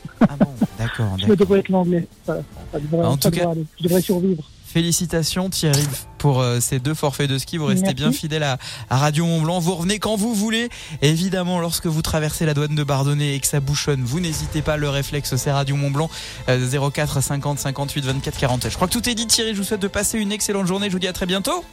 D'accord. 0.79 1.17
Je 1.19 1.27
me 1.27 1.37
devrais 1.37 1.61
être 1.61 1.71
l'anglais. 1.71 2.07
Ça, 2.27 2.43
ça 2.73 2.79
devrait, 2.79 3.07
En 3.07 3.17
tout 3.17 3.31
cas-. 3.31 3.53
Je 3.79 3.85
devrais 3.85 4.03
survivre. 4.03 4.45
Félicitations 4.79 5.51
Thierry 5.51 5.83
pour 6.19 6.41
euh, 6.41 6.61
ces 6.61 6.79
deux 6.79 6.95
forfaits 6.95 7.29
de 7.29 7.37
ski. 7.37 7.57
Vous 7.57 7.67
restez 7.67 7.83
Merci. 7.83 7.95
bien 7.97 8.13
fidèle 8.13 8.45
à, 8.45 8.59
à 8.91 8.97
Radio 8.97 9.27
Mont 9.27 9.43
Blanc. 9.43 9.59
Vous 9.59 9.75
revenez 9.75 9.99
quand 9.99 10.15
vous 10.15 10.37
voulez. 10.37 10.69
Et 11.03 11.09
évidemment, 11.09 11.59
lorsque 11.59 11.87
vous 11.87 12.01
traversez 12.01 12.47
la 12.47 12.55
douane 12.55 12.77
de 12.77 12.85
Bardonnay 12.85 13.35
et 13.35 13.41
que 13.41 13.49
ça 13.49 13.59
bouchonne, 13.59 14.05
vous 14.05 14.21
n'hésitez 14.21 14.63
pas. 14.63 14.77
Le 14.77 14.89
réflexe, 14.89 15.35
c'est 15.35 15.51
Radio 15.51 15.75
Mont 15.75 15.91
Blanc 15.91 16.09
euh, 16.49 16.91
04 16.93 17.21
50 17.21 17.59
58 17.59 18.05
24 18.05 18.39
47. 18.39 18.71
Je 18.71 18.77
crois 18.77 18.87
que 18.87 18.93
tout 18.93 19.09
est 19.09 19.17
dit 19.17 19.27
Thierry. 19.27 19.51
Je 19.53 19.57
vous 19.59 19.65
souhaite 19.65 19.83
de 19.83 19.89
passer 19.89 20.17
une 20.21 20.31
excellente 20.31 20.69
journée. 20.69 20.87
Je 20.87 20.93
vous 20.93 21.01
dis 21.01 21.09
à 21.09 21.13
très 21.13 21.27
bientôt. 21.27 21.65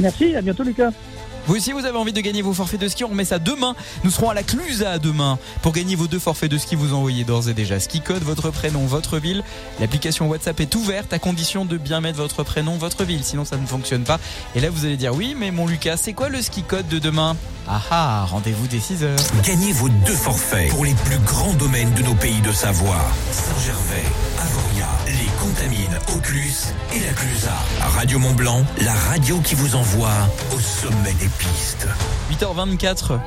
Merci, 0.00 0.34
à 0.34 0.42
bientôt 0.42 0.64
Lucas. 0.64 0.90
Vous 1.46 1.56
aussi, 1.56 1.72
vous 1.72 1.84
avez 1.84 1.98
envie 1.98 2.12
de 2.12 2.20
gagner 2.20 2.40
vos 2.40 2.54
forfaits 2.54 2.80
de 2.80 2.88
ski, 2.88 3.04
on 3.04 3.08
remet 3.08 3.26
ça 3.26 3.38
demain. 3.38 3.74
Nous 4.02 4.10
serons 4.10 4.30
à 4.30 4.34
la 4.34 4.42
Clusa 4.42 4.98
demain. 4.98 5.38
Pour 5.62 5.72
gagner 5.72 5.94
vos 5.94 6.06
deux 6.06 6.18
forfaits 6.18 6.50
de 6.50 6.56
ski, 6.56 6.74
vous 6.74 6.94
envoyez 6.94 7.24
d'ores 7.24 7.48
et 7.48 7.54
déjà 7.54 7.78
ski 7.78 8.00
code, 8.00 8.22
votre 8.22 8.50
prénom, 8.50 8.86
votre 8.86 9.18
ville. 9.18 9.44
L'application 9.78 10.28
WhatsApp 10.28 10.60
est 10.60 10.74
ouverte 10.74 11.12
à 11.12 11.18
condition 11.18 11.64
de 11.66 11.76
bien 11.76 12.00
mettre 12.00 12.18
votre 12.18 12.44
prénom, 12.44 12.78
votre 12.78 13.04
ville. 13.04 13.24
Sinon, 13.24 13.44
ça 13.44 13.56
ne 13.56 13.66
fonctionne 13.66 14.04
pas. 14.04 14.18
Et 14.54 14.60
là, 14.60 14.70
vous 14.70 14.86
allez 14.86 14.96
dire 14.96 15.14
oui, 15.14 15.34
mais 15.38 15.50
mon 15.50 15.66
Lucas, 15.66 15.98
c'est 15.98 16.14
quoi 16.14 16.30
le 16.30 16.40
ski 16.40 16.62
code 16.62 16.88
de 16.88 16.98
demain? 16.98 17.36
Ah 17.66 17.80
ah, 17.90 18.26
rendez-vous 18.28 18.66
dès 18.66 18.78
6 18.78 19.04
heures. 19.04 19.18
Gagnez 19.42 19.72
vos 19.72 19.88
deux 19.88 20.12
forfaits 20.12 20.68
pour 20.70 20.84
les 20.84 20.92
plus 20.92 21.18
grands 21.20 21.54
domaines 21.54 21.92
de 21.94 22.02
nos 22.02 22.14
pays 22.14 22.40
de 22.42 22.52
Savoie. 22.52 23.00
Saint-Gervais, 23.32 24.04
Avoria, 24.38 24.86
les 25.06 25.30
Contamines, 25.40 25.98
Haute-Luce 26.14 26.74
et 26.94 27.00
la 27.00 27.12
Clusa. 27.12 27.54
Radio 27.96 28.18
Mont 28.18 28.34
Blanc, 28.34 28.62
la 28.82 28.92
radio 28.92 29.40
qui 29.40 29.54
vous 29.54 29.76
envoie 29.76 30.12
au 30.54 30.60
sommet 30.60 31.14
des 31.14 31.28
pistes. 31.38 31.86
8h24, 32.30 33.18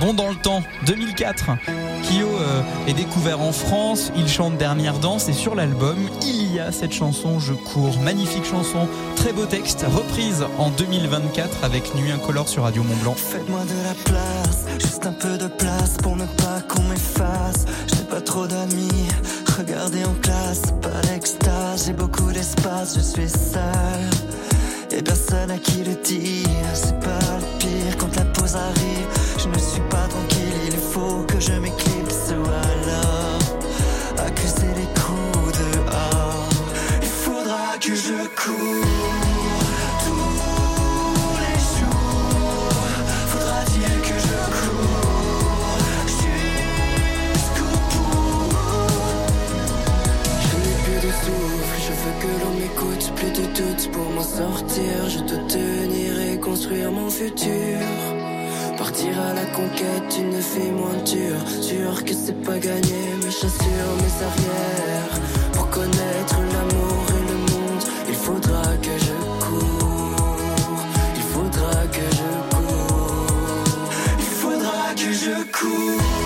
bon 0.00 0.14
dans 0.14 0.28
le 0.28 0.36
temps, 0.36 0.62
2004. 0.86 1.50
Kyo 2.02 2.26
euh, 2.26 2.62
est 2.86 2.92
découvert 2.92 3.40
en 3.40 3.52
France, 3.52 4.12
il 4.16 4.28
chante 4.28 4.56
Dernière 4.56 4.98
Danse 4.98 5.28
et 5.28 5.32
sur 5.32 5.54
l'album, 5.54 5.96
il 6.22 6.52
y 6.54 6.60
a 6.60 6.70
cette 6.72 6.92
chanson 6.92 7.38
Je 7.38 7.54
cours. 7.54 7.98
Magnifique 8.00 8.44
chanson, 8.44 8.88
très 9.16 9.32
beau 9.32 9.46
texte, 9.46 9.84
reprise 9.94 10.44
en 10.58 10.70
2024 10.70 11.64
avec 11.64 11.94
Nuit 11.94 12.12
Incolore 12.12 12.48
sur 12.48 12.64
Radio 12.64 12.82
Mont 12.82 12.96
Blanc. 13.02 13.14
Faites-moi 13.14 13.60
de 13.60 13.82
la 13.84 13.94
place, 14.04 14.64
juste 14.78 15.06
un 15.06 15.12
peu 15.12 15.38
de 15.38 15.48
place 15.48 15.96
pour 16.02 16.16
ne 16.16 16.26
pas 16.26 16.60
qu'on 16.68 16.82
m'efface. 16.82 17.64
J'ai 17.88 18.04
pas 18.04 18.20
trop 18.20 18.46
d'amis, 18.46 19.08
regardez 19.56 20.04
en 20.04 20.14
classe, 20.22 20.62
pas 20.82 21.00
l'extase, 21.10 21.86
j'ai 21.86 21.92
beaucoup 21.92 22.30
d'espace, 22.32 22.96
je 22.96 23.02
suis 23.02 23.28
seul. 23.28 24.34
Et 24.96 25.02
personne 25.02 25.50
à 25.50 25.58
qui 25.58 25.82
le 25.82 25.94
dire, 25.96 26.48
c'est 26.72 26.98
pas 27.00 27.33
sortir. 54.24 55.08
Je 55.08 55.18
dois 55.18 55.44
tenir 55.48 56.20
et 56.20 56.38
construire 56.38 56.90
mon 56.90 57.08
futur. 57.10 57.78
Partir 58.76 59.12
à 59.20 59.34
la 59.34 59.46
conquête, 59.58 60.10
une 60.18 60.40
fille 60.40 60.72
moins 60.72 61.00
dure. 61.04 61.44
Sûr 61.62 62.04
que 62.04 62.12
c'est 62.12 62.40
pas 62.42 62.58
gagné, 62.58 63.00
mais 63.22 63.30
chassure 63.30 63.92
mes 64.02 64.16
arrières. 64.28 65.16
Pour 65.52 65.68
connaître 65.70 66.36
l'amour 66.52 67.04
et 67.18 67.24
le 67.30 67.38
monde, 67.52 67.84
il 68.08 68.14
faudra 68.14 68.62
que 68.82 68.94
je 69.06 69.16
cours. 69.44 70.36
Il 71.16 71.26
faudra 71.34 71.86
que 71.96 72.06
je 72.18 72.30
cours. 72.54 73.64
Il 74.18 74.32
faudra 74.42 74.94
que 74.96 75.12
je 75.12 75.34
cours 75.58 76.23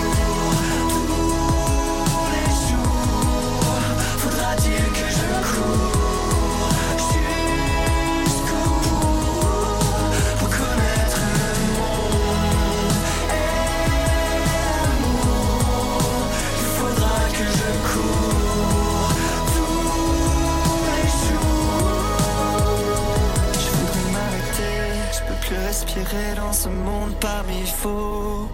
respirer 25.89 26.35
dans 26.35 26.53
ce 26.53 26.69
monde 26.69 27.13
parmi 27.19 27.65
faux. 27.65 28.47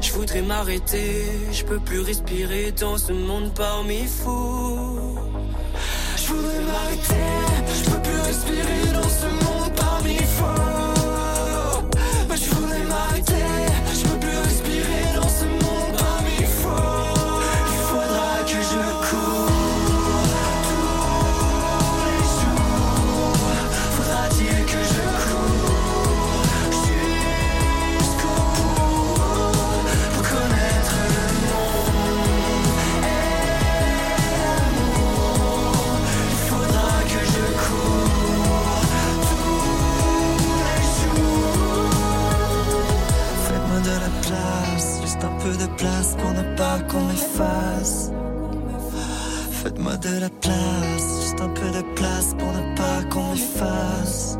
Je 0.00 0.12
voudrais 0.12 0.42
m'arrêter, 0.42 1.24
je 1.52 1.64
peux 1.64 1.78
plus 1.80 2.00
respirer 2.00 2.72
dans 2.72 2.96
ce 2.96 3.12
monde 3.12 3.52
parmi 3.54 4.06
fous. 4.06 5.18
Je 6.16 6.32
voudrais 6.32 6.60
m'arrêter, 6.60 7.28
je 7.74 7.90
peux 7.90 8.02
plus 8.02 8.20
respirer 8.20 8.92
dans 8.94 9.08
ce 9.08 9.26
monde 9.26 9.72
parmi 9.76 10.16
faux. 10.16 10.77
Place, 50.28 51.22
juste 51.22 51.40
un 51.40 51.48
peu 51.48 51.70
de 51.70 51.82
place 51.94 52.34
pour 52.38 52.48
ne 52.52 52.76
pas 52.76 53.02
qu'on 53.10 53.34
efface. 53.34 54.38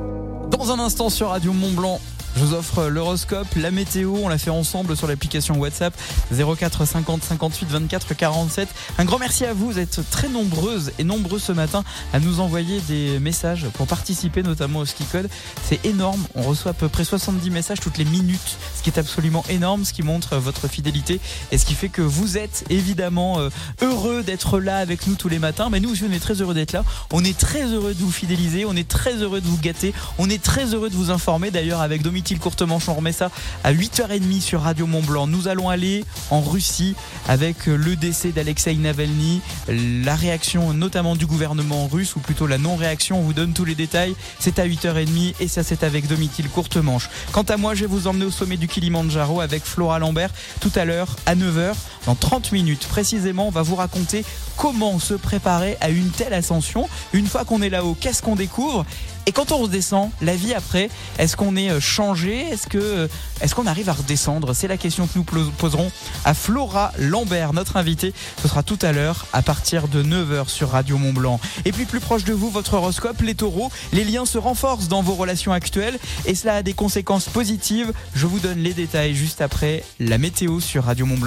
Dans 0.51 0.70
un 0.72 0.79
instant 0.79 1.11
sur 1.11 1.29
Radio 1.29 1.53
Mont 1.53 1.72
Blanc. 1.72 2.01
Je 2.38 2.44
vous 2.44 2.55
offre 2.55 2.85
l'horoscope, 2.85 3.48
la 3.57 3.72
météo, 3.72 4.14
on 4.22 4.29
l'a 4.29 4.38
fait 4.38 4.51
ensemble 4.51 4.96
sur 4.96 5.09
l'application 5.09 5.59
WhatsApp 5.59 5.92
04 6.31 6.87
50 6.87 7.24
58 7.24 7.68
24 7.68 8.14
47. 8.14 8.68
Un 8.98 9.05
grand 9.05 9.18
merci 9.18 9.44
à 9.44 9.53
vous, 9.53 9.72
vous 9.72 9.79
êtes 9.81 10.09
très 10.12 10.29
nombreuses 10.29 10.92
et 11.01 11.05
nombreux 11.05 11.40
ce 11.40 11.51
matin 11.51 11.83
à 12.12 12.20
nous 12.20 12.38
envoyer 12.38 12.81
des 12.83 13.18
messages 13.18 13.66
pour 13.74 13.88
participer 13.88 14.44
notamment 14.44 14.79
au 14.79 14.85
ski 14.85 15.03
code. 15.03 15.29
C'est 15.64 15.85
énorme, 15.85 16.24
on 16.37 16.42
reçoit 16.42 16.70
à 16.70 16.74
peu 16.74 16.88
près 16.88 17.03
70 17.03 17.51
messages 17.51 17.81
toutes 17.81 17.98
les 17.98 18.05
minutes, 18.05 18.57
ce 18.77 18.85
qui 18.85 18.90
est 18.90 19.01
absolument 19.01 19.44
énorme, 19.48 19.85
ce 19.85 19.92
qui 19.92 20.05
montre 20.05 20.37
votre 20.37 20.68
fidélité 20.68 21.18
et 21.51 21.59
ce 21.59 21.66
qui 21.66 21.74
fait 21.74 21.88
que 21.88 22.03
vous 22.03 22.38
êtes 22.38 22.64
évidemment 22.70 23.40
euh, 23.40 23.48
heureux 23.83 24.22
d'être 24.22 24.61
là 24.61 24.77
avec 24.77 25.09
nous 25.09 25.16
tous 25.16 25.29
les 25.29 25.40
matins. 25.40 25.70
Mais 25.72 25.81
nous 25.81 25.90
aussi 25.90 26.05
on 26.09 26.12
est 26.12 26.20
très 26.20 26.40
heureux 26.40 26.55
d'être 26.55 26.72
là, 26.72 26.85
on 27.12 27.24
est 27.24 27.37
très 27.37 27.64
heureux 27.64 27.94
de 27.94 28.01
vous 28.01 28.12
fidéliser, 28.12 28.64
on 28.64 28.77
est 28.77 28.87
très 28.87 29.16
heureux 29.16 29.40
de 29.40 29.46
vous 29.48 29.59
gâter, 29.59 29.92
on 30.18 30.31
est 30.31 30.40
très 30.40 30.66
heureux 30.66 30.88
de 30.88 30.94
vous 30.94 31.11
informer 31.11 31.51
d'ailleurs 31.51 31.81
avec 31.81 32.03
Domitil 32.28 32.42
Courtemanche, 32.42 32.88
on 32.90 32.94
remet 32.94 33.12
ça 33.12 33.30
à 33.64 33.72
8h30 33.72 34.42
sur 34.42 34.60
Radio 34.60 34.86
Mont 34.86 35.00
Blanc. 35.00 35.26
Nous 35.26 35.48
allons 35.48 35.70
aller 35.70 36.04
en 36.30 36.42
Russie 36.42 36.94
avec 37.26 37.64
le 37.64 37.96
décès 37.96 38.32
d'Alexei 38.32 38.74
Navalny, 38.74 39.40
la 39.66 40.14
réaction 40.14 40.74
notamment 40.74 41.16
du 41.16 41.24
gouvernement 41.24 41.86
russe, 41.86 42.16
ou 42.16 42.20
plutôt 42.20 42.46
la 42.46 42.58
non-réaction. 42.58 43.18
On 43.18 43.22
vous 43.22 43.32
donne 43.32 43.54
tous 43.54 43.64
les 43.64 43.74
détails. 43.74 44.14
C'est 44.40 44.58
à 44.58 44.66
8h30 44.68 45.36
et 45.40 45.48
ça 45.48 45.62
c'est 45.62 45.84
avec 45.84 46.06
Domitil 46.06 46.50
Courtemanche. 46.50 47.08
Quant 47.32 47.44
à 47.44 47.56
moi, 47.56 47.74
je 47.74 47.80
vais 47.80 47.86
vous 47.86 48.08
emmener 48.08 48.26
au 48.26 48.30
sommet 48.30 48.58
du 48.58 48.68
Kilimandjaro 48.68 49.40
avec 49.40 49.64
Flora 49.64 49.98
Lambert 49.98 50.30
tout 50.60 50.72
à 50.74 50.84
l'heure 50.84 51.16
à 51.24 51.34
9h. 51.34 51.72
Dans 52.04 52.14
30 52.14 52.52
minutes 52.52 52.86
précisément, 52.88 53.48
on 53.48 53.52
va 53.52 53.62
vous 53.62 53.76
raconter 53.76 54.22
comment 54.58 54.98
se 54.98 55.14
préparer 55.14 55.78
à 55.80 55.88
une 55.88 56.10
telle 56.10 56.34
ascension. 56.34 56.90
Une 57.14 57.26
fois 57.26 57.46
qu'on 57.46 57.62
est 57.62 57.70
là-haut, 57.70 57.96
qu'est-ce 57.98 58.20
qu'on 58.20 58.36
découvre? 58.36 58.84
Et 59.28 59.32
quand 59.32 59.52
on 59.52 59.58
redescend, 59.58 60.10
la 60.22 60.34
vie 60.34 60.54
après, 60.54 60.88
est-ce 61.18 61.36
qu'on 61.36 61.54
est 61.54 61.68
euh, 61.68 61.80
changé? 61.80 62.46
Euh, 62.76 63.08
est-ce 63.42 63.54
qu'on 63.54 63.66
arrive 63.66 63.90
à 63.90 63.92
redescendre? 63.92 64.54
C'est 64.54 64.68
la 64.68 64.78
question 64.78 65.06
que 65.06 65.18
nous 65.18 65.50
poserons 65.50 65.92
à 66.24 66.32
Flora 66.32 66.92
Lambert, 66.98 67.52
notre 67.52 67.76
invitée. 67.76 68.14
Ce 68.40 68.48
sera 68.48 68.62
tout 68.62 68.78
à 68.80 68.92
l'heure 68.92 69.26
à 69.34 69.42
partir 69.42 69.86
de 69.86 70.02
9h 70.02 70.48
sur 70.48 70.70
Radio 70.70 70.96
Mont 70.96 71.12
Blanc. 71.12 71.40
Et 71.66 71.72
puis 71.72 71.84
plus 71.84 72.00
proche 72.00 72.24
de 72.24 72.32
vous, 72.32 72.48
votre 72.48 72.72
horoscope, 72.72 73.20
les 73.20 73.34
taureaux, 73.34 73.70
les 73.92 74.04
liens 74.04 74.24
se 74.24 74.38
renforcent 74.38 74.88
dans 74.88 75.02
vos 75.02 75.14
relations 75.14 75.52
actuelles 75.52 75.98
et 76.24 76.34
cela 76.34 76.54
a 76.54 76.62
des 76.62 76.72
conséquences 76.72 77.28
positives. 77.28 77.92
Je 78.14 78.26
vous 78.26 78.38
donne 78.38 78.60
les 78.60 78.72
détails 78.72 79.14
juste 79.14 79.42
après 79.42 79.84
la 80.00 80.16
météo 80.16 80.58
sur 80.58 80.84
Radio 80.84 81.04
Mont 81.04 81.18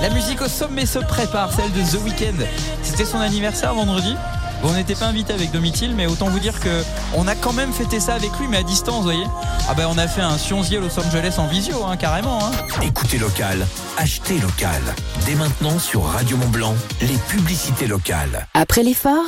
La 0.00 0.10
musique 0.10 0.40
au 0.42 0.48
sommet 0.48 0.86
se 0.86 1.00
prépare, 1.00 1.52
celle 1.52 1.72
de 1.72 1.80
The 1.80 2.02
Weeknd. 2.04 2.44
C'était 2.82 3.04
son 3.04 3.18
anniversaire 3.18 3.74
vendredi. 3.74 4.14
Bon, 4.62 4.70
on 4.70 4.74
n'était 4.74 4.94
pas 4.94 5.06
invité 5.06 5.32
avec 5.32 5.50
Domitil, 5.50 5.94
mais 5.94 6.06
autant 6.06 6.28
vous 6.28 6.38
dire 6.38 6.58
que 6.60 6.82
on 7.16 7.26
a 7.26 7.34
quand 7.34 7.52
même 7.52 7.72
fêté 7.72 8.00
ça 8.00 8.14
avec 8.14 8.30
lui, 8.40 8.48
mais 8.48 8.58
à 8.58 8.62
distance, 8.62 8.96
vous 8.96 9.02
voyez. 9.02 9.24
Ah 9.68 9.74
ben, 9.74 9.88
on 9.90 9.98
a 9.98 10.08
fait 10.08 10.20
un 10.20 10.36
Sionzier 10.36 10.78
Los 10.78 10.98
Angeles 10.98 11.34
en 11.38 11.46
visio, 11.46 11.84
hein, 11.84 11.96
carrément. 11.96 12.38
Hein. 12.44 12.50
Écoutez 12.82 13.18
local, 13.18 13.66
achetez 13.96 14.38
local. 14.38 14.82
Dès 15.26 15.34
maintenant 15.34 15.78
sur 15.78 16.04
Radio 16.04 16.36
Mont 16.36 16.48
Blanc, 16.48 16.74
les 17.00 17.16
publicités 17.28 17.86
locales. 17.86 18.46
Après 18.54 18.82
l'effort, 18.82 19.26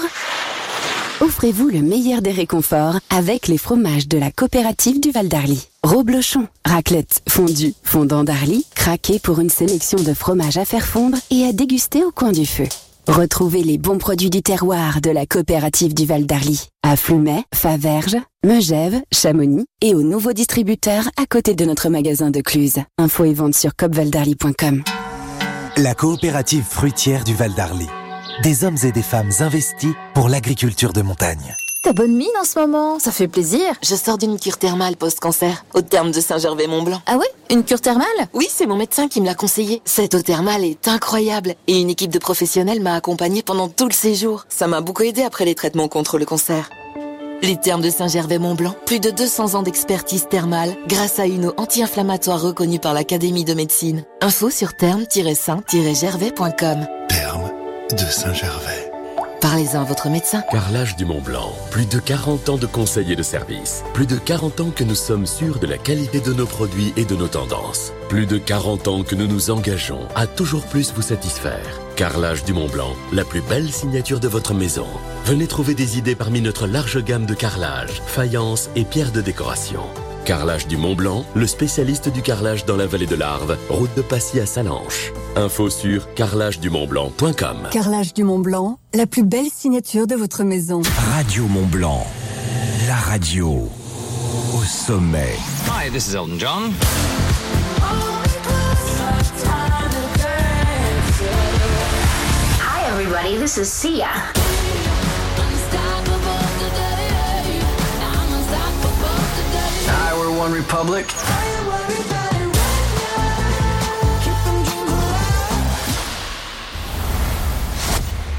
offrez-vous 1.21 1.69
le 1.69 1.83
meilleur 1.83 2.23
des 2.23 2.33
réconforts 2.33 2.99
avec 3.11 3.49
les 3.49 3.59
fromages 3.59 4.09
de 4.09 4.19
la 4.19 4.31
coopérative 4.31 5.01
du 5.01 5.11
Val 5.11 5.29
d'Arly. 5.29 5.70
Roblochon, 5.83 6.47
raclette, 6.67 7.23
fondue, 7.27 7.73
fondant 7.83 8.23
d'Arly, 8.23 8.67
craqué 8.75 9.19
pour 9.19 9.41
une 9.41 9.49
sélection 9.49 9.99
de 9.99 10.13
fromages 10.13 10.59
à 10.59 10.67
faire 10.67 10.85
fondre 10.85 11.17
et 11.31 11.45
à 11.45 11.55
déguster 11.55 12.05
au 12.05 12.11
coin 12.11 12.33
du 12.33 12.45
feu. 12.45 12.69
Retrouvez 13.09 13.63
les 13.63 13.79
bons 13.79 13.97
produits 13.97 14.29
du 14.29 14.43
terroir 14.43 15.01
de 15.01 15.11
la 15.11 15.25
coopérative 15.25 15.95
du 15.95 16.05
Val 16.05 16.27
d'Arly 16.27 16.69
à 16.83 16.97
Flumet, 16.97 17.45
Faverges, 17.55 18.19
Megève, 18.45 19.01
Chamonix 19.11 19.65
et 19.81 19.95
aux 19.95 20.03
nouveaux 20.03 20.35
distributeurs 20.35 21.09
à 21.17 21.25
côté 21.25 21.55
de 21.55 21.65
notre 21.65 21.89
magasin 21.89 22.31
de 22.31 22.43
Cluse. 22.43 22.81
Info 22.99 23.25
et 23.25 23.33
vente 23.33 23.55
sur 23.55 23.75
copvaldarly.com. 23.75 24.83
La 25.79 25.95
coopérative 25.95 26.65
fruitière 26.65 27.25
du 27.25 27.35
Val 27.35 27.55
d'Arly. 27.55 27.89
Des 28.43 28.65
hommes 28.65 28.79
et 28.85 28.93
des 28.93 29.03
femmes 29.03 29.31
investis 29.41 29.95
pour 30.13 30.29
l'agriculture 30.29 30.93
de 30.93 31.01
montagne. 31.01 31.57
T'as 31.83 31.95
bonne 31.95 32.15
mine 32.15 32.29
en 32.39 32.45
ce 32.45 32.59
moment, 32.59 32.99
ça 32.99 33.11
fait 33.11 33.27
plaisir. 33.27 33.73
Je 33.83 33.95
sors 33.95 34.19
d'une 34.19 34.39
cure 34.39 34.59
thermale 34.59 34.97
post-cancer, 34.97 35.65
au 35.73 35.81
terme 35.81 36.11
de 36.11 36.21
Saint-Gervais-Mont-Blanc. 36.21 37.01
Ah 37.07 37.17
ouais? 37.17 37.25
Une 37.49 37.65
cure 37.65 37.81
thermale? 37.81 38.05
Oui, 38.35 38.49
c'est 38.51 38.67
mon 38.67 38.77
médecin 38.77 39.09
qui 39.09 39.23
me 39.23 39.27
l'a 39.27 39.35
conseillé. 39.35 39.81
Cette 39.87 40.15
eau 40.15 40.21
thermale 40.21 40.63
est 40.63 40.89
incroyable 40.89 41.55
et 41.69 41.81
une 41.81 41.89
équipe 41.89 42.11
de 42.11 42.19
professionnels 42.19 42.83
m'a 42.83 42.97
accompagnée 42.97 43.43
pendant 43.43 43.71
tout 43.71 43.87
le 43.87 43.95
séjour. 43.95 44.45
Ça 44.51 44.67
m'a 44.67 44.83
beaucoup 44.83 45.05
aidé 45.05 45.23
après 45.23 45.47
les 45.47 45.55
traitements 45.55 45.89
contre 45.89 46.19
le 46.19 46.27
cancer. 46.27 46.69
Les 47.41 47.57
termes 47.57 47.81
de 47.81 47.89
Saint-Gervais-Mont-Blanc, 47.89 48.75
plus 48.85 49.01
de 49.01 49.09
200 49.09 49.55
ans 49.55 49.63
d'expertise 49.63 50.27
thermale 50.29 50.77
grâce 50.87 51.19
à 51.19 51.25
une 51.25 51.47
eau 51.47 51.55
anti-inflammatoire 51.57 52.43
reconnue 52.43 52.79
par 52.79 52.93
l'Académie 52.93 53.47
de 53.47 53.55
médecine. 53.55 54.05
Info 54.21 54.51
sur 54.51 54.77
terme-saint-gervais.com. 54.77 56.87
Terme 57.09 57.51
de 57.93 58.05
Saint-Gervais. 58.05 58.90
Parlez-en 59.41 59.81
à 59.81 59.85
votre 59.85 60.11
médecin. 60.11 60.43
Carrelage 60.51 60.97
du 60.97 61.07
Mont 61.07 61.23
Blanc. 61.23 61.55
Plus 61.71 61.87
de 61.87 61.99
40 61.99 62.51
ans 62.51 62.57
de 62.59 62.67
conseils 62.67 63.13
et 63.13 63.17
de 63.17 63.23
services. 63.23 63.83
Plus 63.95 64.05
de 64.05 64.17
40 64.17 64.61
ans 64.61 64.71
que 64.71 64.85
nous 64.85 64.95
sommes 64.95 65.25
sûrs 65.25 65.59
de 65.59 65.67
la 65.67 65.79
qualité 65.79 66.21
de 66.21 66.35
nos 66.35 66.45
produits 66.45 66.93
et 66.99 67.07
de 67.07 67.17
nos 67.17 67.27
tendances. 67.27 67.95
Plus 68.11 68.27
de 68.27 68.37
40 68.37 68.89
ans 68.89 69.03
que 69.03 69.15
nous 69.15 69.27
nous 69.27 69.51
engageons 69.51 70.07
à 70.15 70.27
toujours 70.27 70.65
plus 70.65 70.93
vous 70.93 71.01
satisfaire. 71.01 71.81
Carrelage 71.97 72.45
du 72.45 72.53
Mont 72.53 72.69
Blanc, 72.69 72.95
la 73.15 73.25
plus 73.25 73.41
belle 73.41 73.73
signature 73.73 74.21
de 74.21 74.29
votre 74.29 74.53
maison. 74.53 74.87
Venez 75.25 75.47
trouver 75.47 75.73
des 75.73 75.97
idées 75.97 76.17
parmi 76.17 76.43
notre 76.43 76.67
large 76.67 77.03
gamme 77.03 77.25
de 77.25 77.35
carrelage, 77.35 78.03
faïence 78.07 78.69
et 78.77 78.85
pierres 78.85 79.13
de 79.13 79.23
décoration. 79.23 79.85
Carrelage 80.25 80.67
du 80.67 80.77
Mont 80.77 80.95
Blanc, 80.95 81.25
le 81.35 81.47
spécialiste 81.47 82.09
du 82.09 82.23
carrelage 82.23 82.65
dans 82.67 82.77
la 82.77 82.87
vallée 82.87 83.07
de 83.07 83.17
l'Arve, 83.17 83.57
route 83.69 83.91
de 83.97 84.03
Passy 84.03 84.39
à 84.39 84.47
Salanches. 84.47 85.13
Info 85.37 85.71
sur 85.71 86.13
carrelagedumontblanc.com. 86.15 87.69
Carrelage 87.71 88.15
du 88.15 88.25
Mont 88.25 88.39
Blanc, 88.39 88.79
la 88.95 89.07
plus 89.07 89.25
belle 89.25 89.49
signature 89.53 90.07
de 90.07 90.15
votre 90.15 90.45
maison. 90.45 90.83
Radio 91.17 91.47
Mont 91.47 91.67
Blanc, 91.67 92.07
la 92.87 92.97
radio 92.97 93.69
au 94.55 94.63
sommet. 94.65 95.37
Hi, 95.69 95.91
this 95.91 96.09
is 96.09 96.15
Elton 96.15 96.39
John. 96.39 96.73
Hi, 102.63 102.91
everybody. 102.93 103.39
This 103.39 103.57
is 103.57 103.67
Sia. 103.73 104.40
One 110.41 110.55
Republic. 110.55 111.05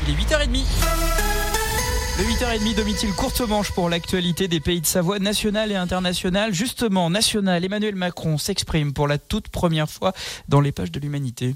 Il 0.02 0.10
est 0.10 0.18
8h30. 0.18 0.66
Le 2.18 2.24
8h30, 2.24 2.76
Domitil 2.76 3.12
courte 3.14 3.42
manche 3.42 3.72
pour 3.72 3.88
l'actualité 3.88 4.48
des 4.48 4.60
pays 4.60 4.82
de 4.82 4.88
Savoie, 4.88 5.20
nationale 5.20 5.72
et 5.72 5.76
internationale. 5.76 6.56
Justement, 6.56 7.12
national, 7.12 7.64
Emmanuel 7.64 7.94
Macron 7.94 8.40
s'exprime 8.40 8.94
pour 8.94 9.08
la 9.08 9.20
toute 9.20 9.50
première 9.50 9.90
fois 9.90 10.14
dans 10.48 10.60
les 10.60 10.72
pages 10.72 10.92
de 10.92 11.00
l'humanité. 11.00 11.56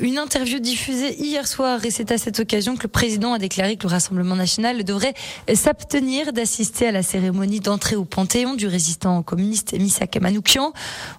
Une 0.00 0.18
interview 0.18 0.58
diffusée 0.58 1.14
hier 1.22 1.46
soir 1.46 1.84
et 1.84 1.92
c'est 1.92 2.10
à 2.10 2.18
cette 2.18 2.40
occasion 2.40 2.76
que 2.76 2.82
le 2.84 2.88
président 2.88 3.32
a 3.32 3.38
déclaré 3.38 3.76
que 3.76 3.84
le 3.84 3.90
Rassemblement 3.90 4.34
national 4.34 4.82
devrait 4.82 5.14
s'abstenir 5.54 6.32
d'assister 6.32 6.88
à 6.88 6.92
la 6.92 7.04
cérémonie 7.04 7.60
d'entrée 7.60 7.94
au 7.94 8.04
Panthéon 8.04 8.54
du 8.54 8.66
résistant 8.66 9.22
communiste 9.22 9.72
Missak 9.78 10.16
Manoukian 10.16 10.72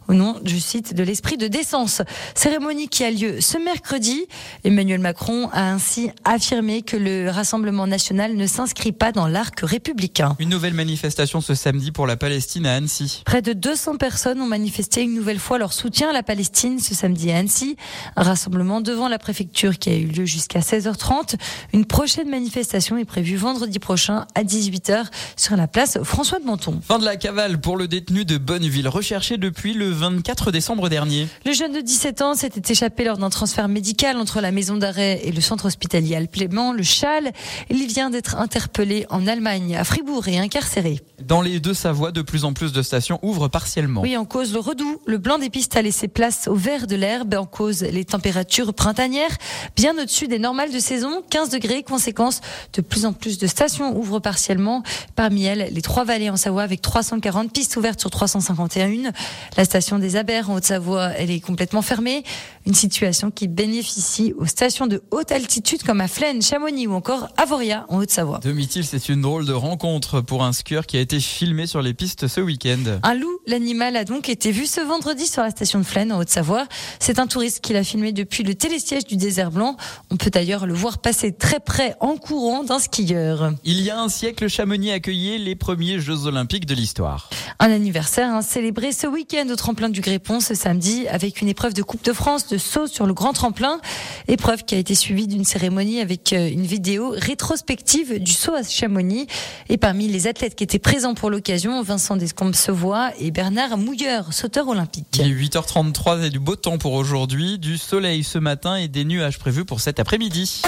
au 0.08 0.14
nom, 0.14 0.36
je 0.44 0.58
cite, 0.58 0.94
de 0.94 1.04
l'esprit 1.04 1.38
de 1.38 1.48
décence. 1.48 2.02
Cérémonie 2.36 2.90
qui 2.90 3.04
a 3.04 3.12
lieu 3.12 3.40
ce 3.40 3.58
mercredi. 3.58 4.26
Emmanuel 4.64 5.00
Macron 5.00 5.50
a 5.54 5.72
ainsi 5.72 6.10
affirmé 6.26 6.82
que 6.82 6.98
le 6.98 7.30
Rassemblement 7.30 7.88
national 7.88 8.36
ne 8.36 8.48
s'inscrit 8.48 8.92
pas 8.92 9.12
dans 9.12 9.28
l'arc 9.28 9.62
républicain. 9.62 10.36
Une 10.40 10.50
nouvelle 10.50 10.74
manifestation 10.74 11.40
ce 11.40 11.56
samedi 11.56 11.92
pour 11.92 12.08
la 12.08 12.18
Palestine 12.18 12.66
à 12.66 12.76
Annecy. 12.76 13.22
Près 13.26 13.42
de 13.42 13.54
200 13.54 13.98
personnes 13.98 14.42
ont 14.42 14.48
manifesté 14.48 15.02
une 15.02 15.14
nouvelle 15.14 15.40
fois 15.40 15.58
leur 15.58 15.72
soutien 15.72 16.10
à 16.10 16.14
la 16.14 16.24
Palestine 16.24 16.80
ce 16.80 16.94
samedi 16.94 17.32
à 17.32 17.38
Annecy. 17.38 17.78
Un 18.16 18.23
rassemblement 18.24 18.82
devant 18.82 19.08
la 19.08 19.20
préfecture 19.20 19.78
qui 19.78 19.90
a 19.90 19.96
eu 19.96 20.06
lieu 20.06 20.26
jusqu'à 20.26 20.60
16h30. 20.60 21.36
Une 21.74 21.86
prochaine 21.86 22.30
manifestation 22.30 22.98
est 22.98 23.06
prévue 23.06 23.36
vendredi 23.36 23.80
prochain 23.80 24.26
à 24.36 24.44
18h 24.44 25.06
sur 25.36 25.56
la 25.56 25.68
place 25.68 26.00
François 26.04 26.40
de 26.40 26.46
Menton. 26.46 26.80
Fin 26.82 27.00
de 27.00 27.06
la 27.06 27.16
cavale 27.16 27.60
pour 27.60 27.78
le 27.78 27.88
détenu 27.88 28.26
de 28.26 28.38
Bonneville, 28.38 28.88
recherché 28.88 29.38
depuis 29.38 29.74
le 29.74 29.90
24 29.90 30.52
décembre 30.52 30.90
dernier. 30.90 31.28
Le 31.46 31.54
jeune 31.54 31.74
de 31.74 31.82
17 31.82 32.22
ans 32.22 32.34
s'était 32.34 32.72
échappé 32.72 33.04
lors 33.04 33.18
d'un 33.18 33.30
transfert 33.30 33.68
médical 33.68 34.18
entre 34.18 34.42
la 34.42 34.52
maison 34.52 34.78
d'arrêt 34.78 35.22
et 35.24 35.32
le 35.32 35.42
centre 35.42 35.66
hospitalier 35.66 36.16
Alplément, 36.16 36.74
le 36.74 36.84
Châle. 36.84 37.32
Il 37.70 37.86
vient 37.88 38.10
d'être 38.10 38.38
interpellé 38.38 39.06
en 39.10 39.28
Allemagne, 39.28 39.76
à 39.76 39.84
Fribourg 39.84 40.28
et 40.28 40.40
incarcéré. 40.40 41.00
Dans 41.26 41.42
les 41.42 41.60
deux 41.60 41.74
Savoies, 41.74 42.12
de 42.12 42.22
plus 42.22 42.46
en 42.46 42.54
plus 42.54 42.72
de 42.74 42.82
stations 42.82 43.20
ouvrent 43.22 43.48
partiellement. 43.48 44.02
Oui, 44.02 44.18
en 44.18 44.26
cause 44.26 44.54
le 44.54 44.60
redout. 44.60 45.02
Le 45.06 45.18
blanc 45.18 45.38
des 45.38 45.50
pistes 45.50 45.76
a 45.76 45.82
laissé 45.82 46.08
place 46.08 46.48
au 46.48 46.56
vert 46.56 46.88
de 46.88 46.96
l'herbe. 46.96 47.34
En 47.36 47.46
cause 47.46 47.82
les 47.82 48.06
température 48.14 48.76
printanière, 48.76 49.32
bien 49.76 49.98
au-dessus 49.98 50.28
des 50.28 50.38
normales 50.38 50.72
de 50.72 50.78
saison, 50.78 51.24
15 51.32 51.50
degrés. 51.50 51.82
Conséquence, 51.82 52.42
de 52.74 52.82
plus 52.82 53.08
en 53.08 53.14
plus 53.14 53.40
de 53.40 53.48
stations 53.48 53.98
ouvrent 53.98 54.20
partiellement. 54.20 54.84
Parmi 55.16 55.46
elles, 55.46 55.70
les 55.72 55.82
trois 55.82 56.04
vallées 56.04 56.30
en 56.30 56.38
Savoie 56.38 56.62
avec 56.62 56.82
340 56.82 57.52
pistes 57.52 57.76
ouvertes 57.76 58.00
sur 58.00 58.12
351. 58.12 59.12
La 59.58 59.66
station 59.66 59.98
des 59.98 60.16
Abers 60.16 60.52
en 60.52 60.56
Haute-Savoie, 60.56 61.10
elle 61.18 61.32
est 61.32 61.40
complètement 61.40 61.82
fermée. 61.82 62.24
Une 62.66 62.74
situation 62.74 63.30
qui 63.30 63.50
bénéficie 63.50 64.34
aux 64.38 64.46
stations 64.46 64.88
de 64.88 65.04
haute 65.12 65.34
altitude 65.34 65.84
comme 65.84 66.00
à 66.00 66.08
Flaine, 66.08 66.42
Chamonix 66.42 66.88
ou 66.88 66.94
encore 66.94 67.28
Avoria 67.36 67.86
en 67.90 67.98
Haute-Savoie. 67.98 68.40
Domitil, 68.40 68.86
c'est 68.86 69.10
une 69.10 69.22
drôle 69.22 69.46
de 69.46 69.52
rencontre 69.52 70.22
pour 70.22 70.46
un 70.46 70.54
skieur 70.54 70.86
qui 70.86 70.96
a 70.96 71.02
été 71.02 71.20
filmé 71.20 71.68
sur 71.68 71.82
les 71.82 71.94
pistes 71.94 72.30
ce 72.30 72.40
week-end. 72.40 73.00
Un 73.04 73.16
loup, 73.16 73.38
l'animal, 73.48 73.98
a 73.98 74.06
donc 74.06 74.30
été 74.30 74.52
vu 74.52 74.66
ce 74.66 74.80
vendredi 74.80 75.28
sur 75.28 75.42
la 75.42 75.50
station 75.50 75.80
de 75.80 75.84
Flaine 75.84 76.14
en 76.14 76.20
Haute-Savoie. 76.20 76.66
C'est 77.00 77.20
un 77.20 77.28
touriste 77.28 77.60
qui 77.60 77.74
l'a 77.74 77.84
filmé 77.84 78.14
depuis 78.14 78.44
le 78.44 78.56
télésiège 78.56 79.06
du 79.06 79.18
désert 79.18 79.52
blanc. 79.52 79.76
On 80.10 80.16
peut 80.16 80.30
d'ailleurs 80.30 80.66
le 80.66 80.74
voir 80.74 81.00
passer 81.00 81.34
très 81.34 81.60
près 81.60 81.96
en 82.00 82.16
courant 82.16 82.64
d'un 82.64 82.80
skieur. 82.80 83.52
Il 83.66 83.82
y 83.82 83.90
a 83.90 84.00
un 84.00 84.08
siècle, 84.08 84.48
Chamonix 84.48 84.92
accueillait 84.92 85.38
les 85.38 85.56
premiers 85.56 86.00
Jeux 86.00 86.28
Olympiques 86.28 86.66
de 86.66 86.76
l'histoire. 86.76 87.30
Un 87.60 87.72
anniversaire 87.72 88.30
hein, 88.30 88.42
célébré 88.42 88.94
ce 88.94 89.06
week-end 89.08 89.48
au 89.52 89.56
tremplin 89.58 89.90
du 89.90 90.00
Grépon 90.00 90.40
ce 90.40 90.56
samedi 90.56 91.10
avec 91.10 91.42
une 91.42 91.50
épreuve 91.50 91.74
de 91.74 91.84
Coupe 91.84 92.06
de 92.06 92.14
France 92.14 92.53
de 92.54 92.60
saut 92.60 92.86
sur 92.86 93.08
le 93.08 93.16
grand 93.16 93.34
tremplin. 93.34 93.80
Épreuve 94.28 94.64
qui 94.64 94.76
a 94.76 94.78
été 94.78 94.94
suivie 94.94 95.26
d'une 95.26 95.44
cérémonie 95.44 96.00
avec 96.00 96.34
euh, 96.34 96.48
une 96.48 96.66
vidéo 96.66 97.12
rétrospective 97.18 98.20
du 98.20 98.32
saut 98.32 98.54
à 98.54 98.62
Chamonix. 98.62 99.26
Et 99.70 99.78
parmi 99.78 100.08
les 100.08 100.28
athlètes 100.28 100.54
qui 100.54 100.64
étaient 100.64 100.78
présents 100.78 101.16
pour 101.16 101.32
l'occasion, 101.32 101.82
Vincent 101.82 102.16
Descombes-Sevois 102.16 103.12
et 103.20 103.32
Bernard 103.32 103.78
Mouilleur, 103.78 104.34
sauteur 104.34 104.68
olympique. 104.68 105.08
Il 105.16 105.22
est 105.22 105.34
8h33 105.34 106.26
et 106.26 106.30
du 106.30 106.40
beau 106.40 106.56
temps 106.56 106.78
pour 106.78 106.94
aujourd'hui, 106.94 107.58
du 107.58 107.80
soleil 107.80 108.24
ce 108.24 108.38
matin 108.38 108.76
et 108.76 108.88
des 108.88 109.04
nuages 109.04 109.40
prévus 109.40 109.66
pour 109.66 109.82
cet 109.82 110.00
après-midi. 110.00 110.62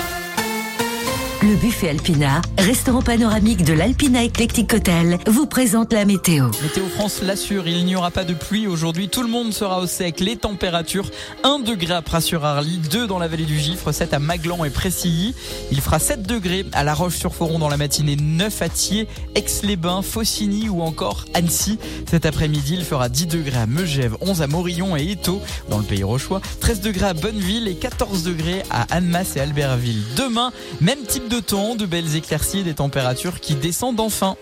Le 1.41 1.55
buffet 1.55 1.89
Alpina, 1.89 2.41
restaurant 2.57 3.01
panoramique 3.01 3.63
de 3.63 3.73
l'Alpina 3.73 4.23
Eclectic 4.23 4.73
Hotel, 4.73 5.17
vous 5.27 5.45
présente 5.45 5.91
la 5.91 6.05
météo. 6.05 6.47
Météo 6.63 6.85
France 6.87 7.21
l'assure, 7.21 7.67
il 7.67 7.85
n'y 7.85 7.95
aura 7.95 8.09
pas 8.09 8.23
de 8.23 8.33
pluie 8.33 8.67
aujourd'hui. 8.67 9.09
Tout 9.09 9.21
le 9.21 9.27
monde 9.27 9.53
sera 9.53 9.79
au 9.79 9.85
sec. 9.85 10.21
Les 10.21 10.37
températures 10.37 11.11
1 11.43 11.59
degré 11.59 11.93
à 11.93 12.01
Pras-sur-Arly, 12.01 12.79
2 12.89 13.05
dans 13.05 13.19
la 13.19 13.27
vallée 13.27 13.45
du 13.45 13.59
Gifre, 13.59 13.91
7 13.91 14.13
à 14.13 14.19
Maglan 14.19 14.63
et 14.63 14.69
Pressilly. 14.69 15.35
Il 15.71 15.81
fera 15.81 15.99
7 15.99 16.23
degrés 16.23 16.65
à 16.71 16.83
La 16.83 16.93
Roche-sur-Foron 16.93 17.59
dans 17.59 17.69
la 17.69 17.77
matinée, 17.77 18.15
9 18.15 18.61
à 18.61 18.69
Thiers, 18.69 19.07
Aix-les-Bains, 19.35 20.01
Faucigny 20.01 20.69
ou 20.69 20.81
encore 20.81 21.25
Annecy. 21.33 21.77
Cet 22.09 22.25
après-midi, 22.25 22.75
il 22.77 22.85
fera 22.85 23.09
10 23.09 23.27
degrés 23.27 23.57
à 23.57 23.67
Megève, 23.67 24.15
11 24.21 24.41
à 24.41 24.47
Morillon 24.47 24.95
et 24.95 25.11
Étaux 25.11 25.41
dans 25.69 25.77
le 25.77 25.83
pays 25.83 26.03
rochois, 26.03 26.41
13 26.61 26.81
degrés 26.81 27.07
à 27.07 27.13
Bonneville 27.13 27.67
et 27.67 27.75
14 27.75 28.23
degrés 28.23 28.63
à 28.71 28.83
Annemasse 28.95 29.35
et 29.35 29.41
Albertville. 29.41 30.01
Demain, 30.15 30.51
même 30.81 30.99
type 31.05 31.27
de 31.27 31.34
temps, 31.41 31.75
de 31.75 31.85
belles 31.85 32.15
éclaircies 32.15 32.59
et 32.59 32.63
des 32.63 32.75
températures 32.75 33.39
qui 33.39 33.55
descendent 33.55 33.99
enfin. 33.99 34.35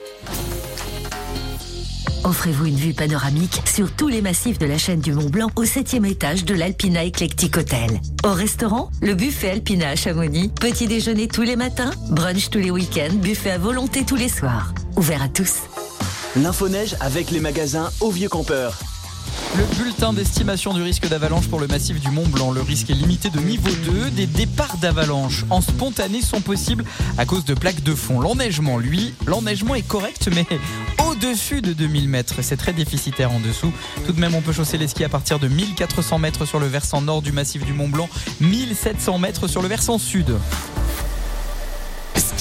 Offrez-vous 2.24 2.68
une 2.68 2.76
vue 2.76 2.94
panoramique 2.94 3.62
sur 3.66 3.92
tous 3.92 4.08
les 4.08 4.22
massifs 4.22 4.58
de 4.58 4.66
la 4.66 4.78
chaîne 4.78 5.02
du 5.02 5.12
Mont 5.12 5.30
Blanc 5.30 5.50
au 5.58 5.66
septième 5.66 6.06
étage 6.06 6.46
de 6.46 6.54
l'Alpina 6.54 7.04
Eclectic 7.04 7.58
Hotel. 7.58 8.00
Au 8.24 8.32
restaurant, 8.32 8.90
le 9.02 9.14
buffet 9.14 9.50
Alpina 9.50 9.90
à 9.90 9.96
Chamonix. 9.96 10.50
Petit 10.50 10.88
déjeuner 10.88 11.28
tous 11.28 11.42
les 11.42 11.58
matins, 11.58 11.92
brunch 12.10 12.50
tous 12.50 12.60
les 12.60 12.72
week-ends, 12.72 13.14
buffet 13.16 13.52
à 13.52 13.58
volonté 13.58 14.06
tous 14.06 14.16
les 14.16 14.30
soirs. 14.30 14.74
Ouvert 14.96 15.22
à 15.22 15.28
tous. 15.28 15.54
L'info-neige 16.38 16.96
avec 17.02 17.30
les 17.30 17.42
magasins 17.42 17.92
au 18.00 18.10
Vieux 18.10 18.30
Campeur. 18.30 18.80
Le 19.56 19.66
bulletin 19.78 20.14
d'estimation 20.14 20.74
du 20.74 20.82
risque 20.82 21.08
d'avalanche 21.08 21.48
pour 21.48 21.60
le 21.60 21.68
massif 21.68 22.00
du 22.00 22.10
Mont 22.10 22.28
Blanc. 22.28 22.52
Le 22.52 22.62
risque 22.62 22.90
est 22.90 22.96
limité 22.96 23.30
de 23.30 23.40
niveau 23.40 23.70
2. 23.70 24.10
Des 24.12 24.26
départs 24.26 24.78
d'avalanche 24.78 25.46
en 25.50 25.62
spontané 25.62 26.22
sont 26.22 26.42
possibles 26.42 26.84
à 27.18 27.26
cause 27.26 27.46
de 27.46 27.54
plaques 27.54 27.84
de 27.84 27.94
fond. 27.94 28.20
L'enneigement, 28.20 28.78
lui, 28.78 29.14
l'enneigement 29.28 29.76
est 29.76 29.88
correct, 29.88 30.30
mais 30.34 30.46
au-dessus 31.08 31.62
de 31.62 31.74
2000 31.74 32.10
mètres. 32.10 32.42
C'est 32.42 32.58
très 32.58 32.74
déficitaire 32.74 33.32
en 33.32 33.40
dessous. 33.40 33.72
Tout 34.06 34.14
de 34.14 34.20
même, 34.20 34.34
on 34.36 34.42
peut 34.42 34.54
chausser 34.54 34.78
les 34.78 34.88
skis 34.88 35.04
à 35.04 35.10
partir 35.10 35.40
de 35.40 35.48
1400 35.48 36.18
mètres 36.20 36.46
sur 36.46 36.60
le 36.60 36.68
versant 36.68 37.02
nord 37.02 37.22
du 37.22 37.32
massif 37.32 37.64
du 37.64 37.74
Mont 37.74 37.90
Blanc, 37.90 38.10
1700 38.42 39.20
mètres 39.20 39.48
sur 39.48 39.62
le 39.62 39.68
versant 39.68 39.98
sud. 39.98 40.36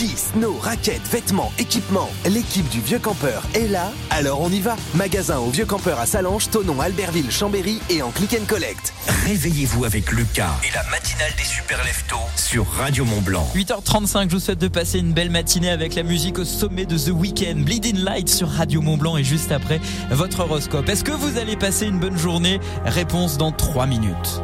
Ski, 0.02 0.16
snow, 0.16 0.56
raquettes, 0.60 1.06
vêtements, 1.12 1.52
équipements. 1.60 2.10
L'équipe 2.24 2.68
du 2.70 2.80
Vieux 2.80 2.98
Campeur 2.98 3.44
est 3.54 3.68
là, 3.68 3.92
alors 4.10 4.40
on 4.40 4.50
y 4.50 4.58
va. 4.58 4.74
Magasin 4.94 5.38
au 5.38 5.50
Vieux 5.50 5.64
Campeur 5.64 6.00
à 6.00 6.06
Salange, 6.06 6.50
Tonon, 6.50 6.80
Albertville, 6.80 7.30
Chambéry 7.30 7.78
et 7.88 8.02
en 8.02 8.10
click 8.10 8.34
and 8.34 8.44
collect. 8.48 8.92
Réveillez-vous 9.26 9.84
avec 9.84 10.10
Lucas 10.10 10.50
et 10.68 10.74
la 10.74 10.82
matinale 10.90 11.30
des 11.36 11.44
super 11.44 11.78
leftos 11.84 12.16
sur 12.34 12.66
Radio 12.66 13.04
Mont 13.04 13.20
Blanc. 13.20 13.48
8h35, 13.54 14.28
je 14.28 14.34
vous 14.34 14.40
souhaite 14.40 14.58
de 14.58 14.66
passer 14.66 14.98
une 14.98 15.12
belle 15.12 15.30
matinée 15.30 15.70
avec 15.70 15.94
la 15.94 16.02
musique 16.02 16.40
au 16.40 16.44
sommet 16.44 16.84
de 16.84 16.98
The 16.98 17.12
Weeknd, 17.14 17.60
Bleeding 17.60 17.98
Light 17.98 18.28
sur 18.28 18.48
Radio 18.48 18.80
Mont 18.80 18.96
Blanc 18.96 19.16
et 19.16 19.24
juste 19.24 19.52
après 19.52 19.80
votre 20.10 20.40
horoscope. 20.40 20.88
Est-ce 20.88 21.04
que 21.04 21.12
vous 21.12 21.38
allez 21.38 21.54
passer 21.54 21.86
une 21.86 22.00
bonne 22.00 22.18
journée? 22.18 22.58
Réponse 22.84 23.38
dans 23.38 23.52
3 23.52 23.86
minutes. 23.86 24.42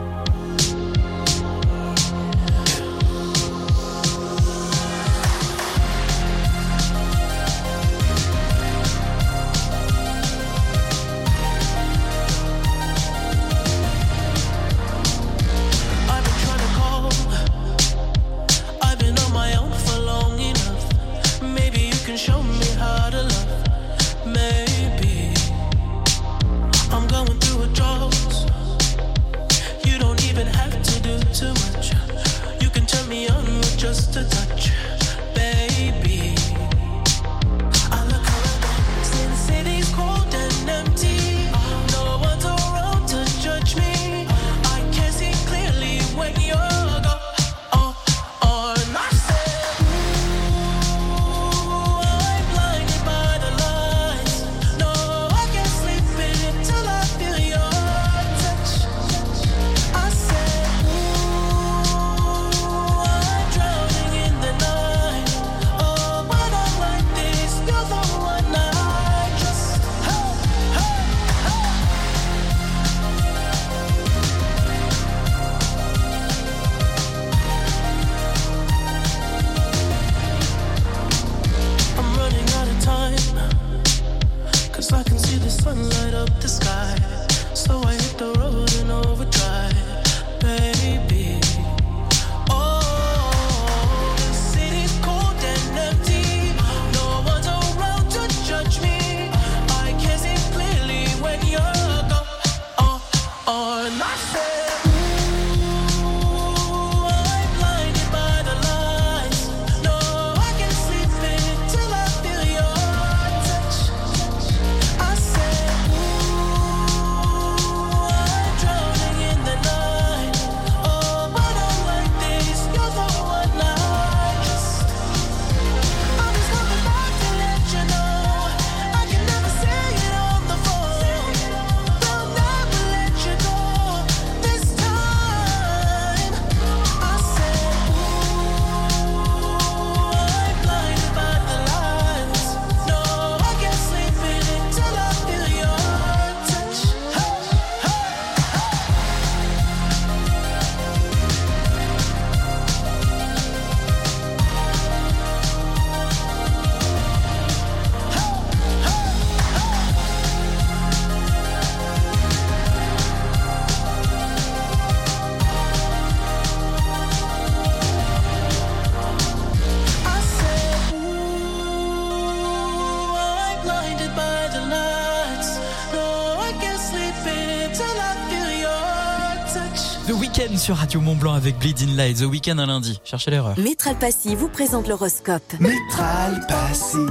Sur 180.68 180.76
Radio 180.76 181.00
Mont 181.00 181.16
Blanc 181.16 181.32
avec 181.32 181.58
Bleeding 181.58 181.96
Light. 181.96 182.18
The 182.18 182.24
Weeknd 182.24 182.58
un 182.58 182.66
lundi. 182.66 183.00
Cherchez 183.02 183.30
l'erreur. 183.30 183.58
Métral 183.58 183.96
Passy 183.98 184.34
vous 184.34 184.50
présente 184.50 184.86
l'horoscope. 184.86 185.54
Métral 185.60 186.44
Passy, 186.46 187.06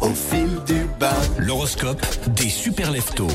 au 0.00 0.10
fil 0.10 0.48
du 0.68 0.86
bain. 1.00 1.10
L'horoscope 1.36 2.00
des 2.28 2.48
super 2.48 2.92
leftos. 2.92 3.26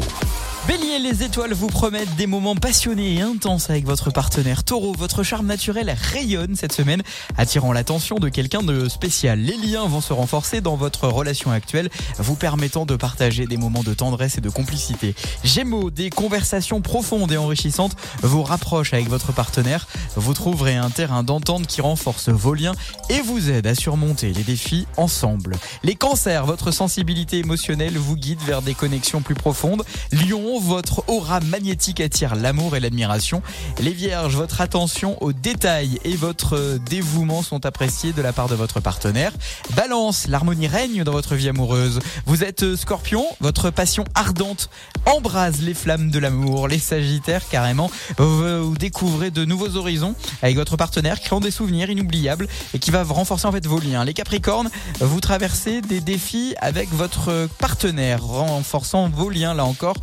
Bélier, 0.68 0.99
les 0.99 1.24
étoiles 1.24 1.53
vous 1.53 1.68
promettent 1.68 2.16
des 2.18 2.28
moments 2.28 2.55
passionnés 2.55 3.16
et 3.16 3.22
intenses 3.22 3.72
avec 3.72 3.84
votre 3.84 4.12
partenaire. 4.12 4.64
Taureau, 4.64 4.93
votre 4.93 5.24
charme 5.24 5.47
naturel 5.47 5.93
rayonne 5.99 6.55
cette 6.55 6.72
semaine, 6.72 7.01
attirant 7.36 7.74
l'attention 7.74 8.18
de 8.18 8.30
quelqu'un 8.30 8.62
de 8.62 8.88
spécial. 8.88 9.39
Les 9.39 9.57
liens 9.57 9.88
vont 9.88 10.01
se 10.01 10.14
renforcer 10.14 10.62
dans 10.62 10.76
votre 10.76 11.07
relation 11.07 11.49
actuelle, 11.49 11.89
vous 12.20 12.36
permettant 12.36 12.86
de 12.86 12.95
partager 12.95 13.47
des 13.47 13.57
moments 13.57 13.82
de 13.82 13.95
tendresse 13.95 14.38
et 14.38 14.41
de 14.41 14.49
complicité. 14.49 15.16
Gémeaux, 15.43 15.89
des 15.89 16.12
conversations 16.12 16.82
profondes 16.82 17.32
et 17.32 17.38
enrichissantes 17.38 17.95
vous 18.22 18.43
rapprochent 18.43 18.93
avec 18.93 19.09
votre 19.09 19.34
partenaire. 19.34 19.88
Vous 20.16 20.36
trouverez 20.36 20.76
un 20.76 20.91
terrain 20.91 21.24
d'entente 21.24 21.66
qui 21.66 21.82
renforce 21.82 22.30
vos 22.30 22.53
liens 22.53 22.76
et 23.09 23.22
vous 23.22 23.49
aide 23.49 23.66
à 23.66 23.74
surmonter 23.74 24.32
les 24.32 24.43
défis 24.43 24.86
ensemble. 24.95 25.57
Les 25.84 25.95
cancers, 25.95 26.45
votre 26.45 26.70
sensibilité 26.70 27.39
émotionnelle 27.39 27.97
vous 27.97 28.16
guide 28.16 28.41
vers 28.45 28.62
des 28.62 28.76
connexions 28.76 29.22
plus 29.22 29.36
profondes. 29.36 29.84
Lion, 30.12 30.51
votre 30.60 31.04
aura 31.08 31.39
magnétique 31.39 32.02
attire 32.02 32.36
l'amour 32.36 32.76
et 32.76 32.80
l'admiration. 32.80 33.41
Les 33.80 33.91
vierges, 33.91 34.36
votre 34.36 34.62
attention 34.62 35.22
aux 35.22 35.34
détails 35.34 35.99
et 36.04 36.16
votre 36.16 36.80
dévouement 36.89 37.41
sont 37.41 37.66
appréciés 37.66 38.14
de 38.14 38.22
la 38.22 38.34
part 38.34 38.47
de 38.47 38.56
votre 38.56 38.80
partenaire. 38.80 39.32
Balance, 39.76 40.28
l'harmonie 40.28 40.68
règne 40.68 41.04
dans 41.04 41.12
votre 41.12 41.36
vie 41.36 41.49
amoureuse. 41.49 41.99
Vous 42.26 42.43
êtes 42.43 42.76
scorpion, 42.76 43.26
votre 43.39 43.70
passion 43.70 44.04
ardente 44.16 44.70
embrase 45.06 45.62
les 45.62 45.74
flammes 45.74 46.12
de 46.12 46.20
l'amour. 46.20 46.68
Les 46.68 46.80
sagittaires, 46.80 47.47
carrément, 47.49 47.89
vous 48.18 48.76
découvrez 48.78 49.32
de 49.32 49.45
nouveaux 49.45 49.76
horizons 49.78 50.16
avec 50.41 50.56
votre 50.56 50.78
partenaire, 50.78 51.20
créant 51.20 51.39
des 51.39 51.52
souvenirs 51.52 51.89
inoubliables 51.89 52.47
et 52.74 52.80
qui 52.80 52.91
va 52.91 53.04
renforcer 53.04 53.47
en 53.47 53.52
fait 53.52 53.66
vos 53.66 53.80
liens. 53.80 54.04
Les 54.06 54.14
capricornes, 54.14 54.70
vous 54.99 55.20
traversez 55.20 55.82
des 55.82 56.02
défis 56.02 56.56
avec 56.60 56.89
votre 56.91 57.47
partenaire, 57.60 58.24
renforçant 58.24 59.10
vos 59.10 59.30
liens 59.30 59.54
là 59.54 59.66
encore 59.66 59.95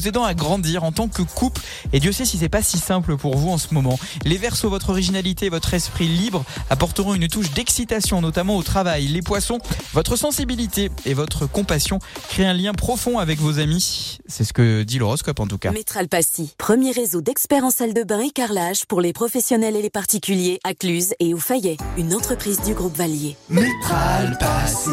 aidant 0.00 0.24
à 0.24 0.34
grandir 0.34 0.84
en 0.84 0.92
tant 0.92 1.08
que 1.08 1.22
couple. 1.22 1.60
Et 1.92 2.00
Dieu 2.00 2.12
sait 2.12 2.24
si 2.24 2.38
c'est 2.38 2.48
pas 2.48 2.62
si 2.62 2.78
simple 2.78 3.16
pour 3.16 3.36
vous 3.36 3.50
en 3.50 3.58
ce 3.58 3.74
moment. 3.74 3.98
Les 4.24 4.36
versos, 4.36 4.68
votre 4.68 4.90
originalité, 4.90 5.48
votre 5.48 5.74
esprit 5.74 6.08
libre 6.08 6.44
apporteront 6.70 7.14
une 7.14 7.28
touche 7.28 7.50
d'excitation, 7.52 8.20
notamment 8.20 8.56
au 8.56 8.62
travail. 8.62 9.06
Les 9.08 9.22
poissons, 9.22 9.58
votre 9.92 10.16
sensibilité 10.16 10.90
et 11.04 11.14
votre 11.14 11.46
compassion 11.46 11.98
créent 12.28 12.46
un 12.46 12.54
lien 12.54 12.72
profond 12.72 13.18
avec 13.18 13.38
vos 13.38 13.58
amis. 13.58 14.18
C'est 14.26 14.44
ce 14.44 14.52
que 14.52 14.82
dit 14.82 14.98
l'horoscope 14.98 15.40
en 15.40 15.46
tout 15.46 15.58
cas. 15.58 15.70
Métral 15.72 16.08
Passy, 16.08 16.54
premier 16.58 16.92
réseau 16.92 17.20
d'experts 17.20 17.64
en 17.64 17.70
salle 17.70 17.94
de 17.94 18.02
bain 18.02 18.20
et 18.20 18.30
carrelage 18.30 18.86
pour 18.86 19.00
les 19.00 19.12
professionnels 19.12 19.76
et 19.76 19.82
les 19.82 19.90
particuliers 19.90 20.60
à 20.64 20.74
Cluse 20.74 21.14
et 21.20 21.34
au 21.34 21.38
Fayet, 21.38 21.76
une 21.96 22.14
entreprise 22.14 22.60
du 22.62 22.74
groupe 22.74 22.96
Valier. 22.96 23.36
Métral 23.48 24.36
Passy, 24.38 24.90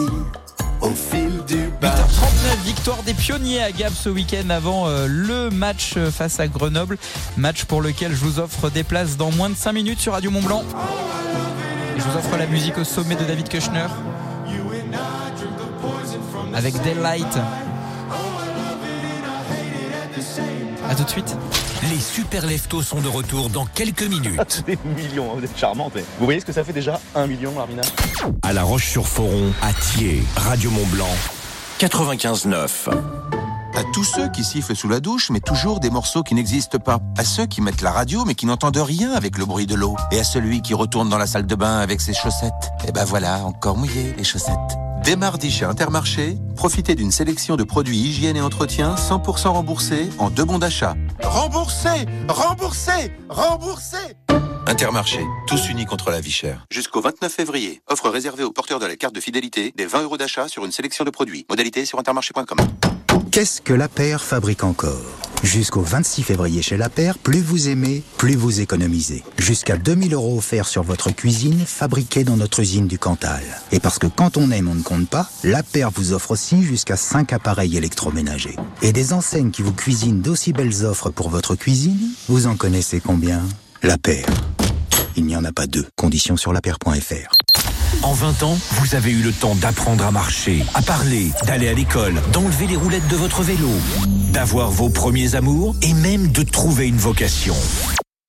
au 0.82 0.90
fil. 0.90 1.23
8h39, 1.84 2.64
victoire 2.64 3.04
des 3.04 3.14
pionniers 3.14 3.62
à 3.62 3.72
Gap 3.74 3.92
ce 3.94 4.08
week-end 4.08 4.50
avant 4.50 4.88
euh, 4.88 5.06
le 5.10 5.50
match 5.50 5.96
euh, 5.98 6.12
face 6.12 6.40
à 6.40 6.48
Grenoble. 6.48 6.98
Match 7.36 7.66
pour 7.66 7.82
lequel 7.82 8.12
je 8.14 8.24
vous 8.24 8.40
offre 8.40 8.70
des 8.70 8.84
places 8.84 9.18
dans 9.18 9.32
moins 9.32 9.50
de 9.50 9.56
5 9.56 9.74
minutes 9.74 10.00
sur 10.00 10.14
Radio 10.14 10.32
Mont 10.32 10.42
Blanc. 10.42 10.64
Et 11.98 12.00
je 12.00 12.06
vous 12.06 12.16
offre 12.18 12.38
la 12.38 12.46
musique 12.48 12.78
au 12.78 12.86
sommet 12.86 13.16
de 13.16 13.26
David 13.26 13.50
Kushner. 13.50 13.88
Avec 16.54 16.82
Daylight. 16.84 17.38
A 20.90 20.96
tout 20.96 21.04
de 21.04 21.10
suite. 21.10 21.36
Les 21.90 22.00
super 22.00 22.46
leftos 22.46 22.82
sont 22.82 23.02
de 23.02 23.10
retour 23.10 23.50
dans 23.50 23.66
quelques 23.66 24.04
minutes. 24.04 24.64
Des 24.66 24.78
millions, 24.86 25.36
vous 25.36 25.44
êtes 25.44 25.58
charmante. 25.60 25.92
mais 25.96 26.06
Vous 26.18 26.24
voyez 26.24 26.40
ce 26.40 26.46
que 26.46 26.54
ça 26.54 26.64
fait 26.64 26.72
déjà 26.72 27.02
Un 27.14 27.28
million, 27.28 27.60
Armina? 27.60 27.82
À 28.42 28.54
La 28.54 28.64
Roche-sur-Foron, 28.64 29.52
à 29.62 29.74
Thiers, 29.74 30.24
Radio 30.38 30.72
Mont 30.72 30.86
Blanc, 30.88 31.10
95.9. 31.80 32.90
À 33.76 33.84
tous 33.94 34.04
ceux 34.04 34.30
qui 34.30 34.44
sifflent 34.44 34.76
sous 34.76 34.88
la 34.88 35.00
douche, 35.00 35.30
mais 35.32 35.40
toujours 35.40 35.80
des 35.80 35.90
morceaux 35.90 36.24
qui 36.24 36.36
n'existent 36.36 36.78
pas. 36.78 37.00
À 37.18 37.24
ceux 37.24 37.46
qui 37.46 37.62
mettent 37.62 37.82
la 37.82 37.92
radio, 37.92 38.24
mais 38.26 38.36
qui 38.36 38.46
n'entendent 38.46 38.78
rien 38.78 39.12
avec 39.12 39.38
le 39.38 39.46
bruit 39.46 39.66
de 39.66 39.76
l'eau. 39.76 39.96
Et 40.12 40.20
à 40.20 40.24
celui 40.24 40.62
qui 40.62 40.74
retourne 40.74 41.10
dans 41.10 41.18
la 41.18 41.28
salle 41.28 41.48
de 41.48 41.56
bain 41.56 41.80
avec 41.80 42.00
ses 42.00 42.14
chaussettes. 42.14 42.72
Et 42.88 42.92
ben 42.92 43.04
voilà, 43.06 43.44
encore 43.46 43.78
mouillé 43.78 44.14
les 44.18 44.24
chaussettes. 44.24 44.56
Dès 45.04 45.16
mardi 45.16 45.52
chez 45.52 45.66
Intermarché, 45.66 46.38
profitez 46.56 46.96
d'une 46.96 47.12
sélection 47.12 47.58
de 47.58 47.64
produits 47.64 47.98
hygiène 47.98 48.38
et 48.38 48.42
entretien 48.42 48.96
100% 48.96 49.50
remboursés 49.50 50.10
en 50.20 50.30
deux 50.30 50.46
bons 50.46 50.60
d'achat. 50.60 50.96
Remboursés 51.22 52.06
Remboursés 52.30 53.12
Remboursés 53.28 54.16
Intermarché, 54.66 55.20
tous 55.46 55.70
unis 55.70 55.86
contre 55.86 56.10
la 56.10 56.22
vie 56.22 56.32
chère. 56.32 56.66
Jusqu'au 56.72 57.02
29 57.02 57.32
février, 57.32 57.82
offre 57.88 58.10
réservée 58.10 58.44
aux 58.44 58.52
porteurs 58.52 58.80
de 58.80 58.86
la 58.86 58.96
carte 58.96 59.14
de 59.14 59.20
fidélité 59.20 59.74
des 59.76 59.86
20 59.86 60.04
euros 60.04 60.18
d'achat 60.18 60.48
sur 60.48 60.64
une 60.64 60.72
sélection 60.72 61.04
de 61.04 61.10
produits. 61.10 61.46
Modalité 61.50 61.86
sur 61.86 62.00
intermarché.com. 62.00 62.58
Qu'est-ce 63.32 63.62
que 63.62 63.74
la 63.74 63.90
paire 63.90 64.24
fabrique 64.24 64.64
encore? 64.64 65.02
Jusqu'au 65.44 65.82
26 65.82 66.24
février 66.24 66.62
chez 66.62 66.78
La 66.78 66.88
Paire, 66.88 67.18
plus 67.18 67.42
vous 67.42 67.68
aimez, 67.68 68.02
plus 68.18 68.36
vous 68.36 68.62
économisez. 68.62 69.24
Jusqu'à 69.38 69.76
2000 69.76 70.14
euros 70.14 70.38
offerts 70.38 70.68
sur 70.68 70.84
votre 70.84 71.12
cuisine, 71.12 71.66
fabriquée 71.66 72.24
dans 72.24 72.38
notre 72.38 72.62
usine 72.62 72.88
du 72.88 72.98
Cantal. 72.98 73.44
Et 73.74 73.82
parce 73.82 74.00
que 74.00 74.08
quand 74.08 74.38
on 74.38 74.52
aime, 74.52 74.70
on 74.70 74.76
ne 74.76 74.84
compte 74.84 75.10
pas, 75.10 75.30
La 75.44 75.62
Paire 75.62 75.92
vous 75.92 76.14
offre 76.14 76.32
aussi 76.32 76.64
jusqu'à 76.64 76.96
5 76.96 77.34
appareils 77.34 77.76
électroménagers. 77.76 78.56
Et 78.82 78.94
des 78.94 79.12
enseignes 79.12 79.52
qui 79.52 79.64
vous 79.64 79.74
cuisinent 79.74 80.22
d'aussi 80.22 80.54
belles 80.54 80.86
offres 80.86 81.10
pour 81.10 81.30
votre 81.30 81.56
cuisine, 81.56 82.00
vous 82.30 82.48
en 82.48 82.56
connaissez 82.56 83.02
combien? 83.02 83.42
La 83.86 83.98
Paire. 83.98 84.26
Il 85.18 85.26
n'y 85.26 85.36
en 85.36 85.44
a 85.44 85.52
pas 85.52 85.68
deux. 85.68 85.86
Conditions 85.98 86.38
sur 86.38 86.54
lapaire.fr. 86.54 87.34
En 88.02 88.14
20 88.14 88.44
ans, 88.44 88.58
vous 88.72 88.96
avez 88.96 89.12
eu 89.12 89.22
le 89.22 89.34
temps 89.34 89.56
d'apprendre 89.56 90.06
à 90.06 90.12
marcher, 90.12 90.64
à 90.74 90.82
parler, 90.82 91.32
d'aller 91.46 91.68
à 91.68 91.74
l'école, 91.74 92.16
d'enlever 92.32 92.68
les 92.68 92.78
roulettes 92.78 93.08
de 93.10 93.18
votre 93.18 93.44
vélo, 93.44 93.70
d'avoir 94.32 94.72
vos 94.72 94.90
premiers 94.90 95.36
amours 95.36 95.76
et 95.82 95.94
même 95.94 96.32
de 96.32 96.44
trouver 96.44 96.88
une 96.88 96.98
vocation. 96.98 97.56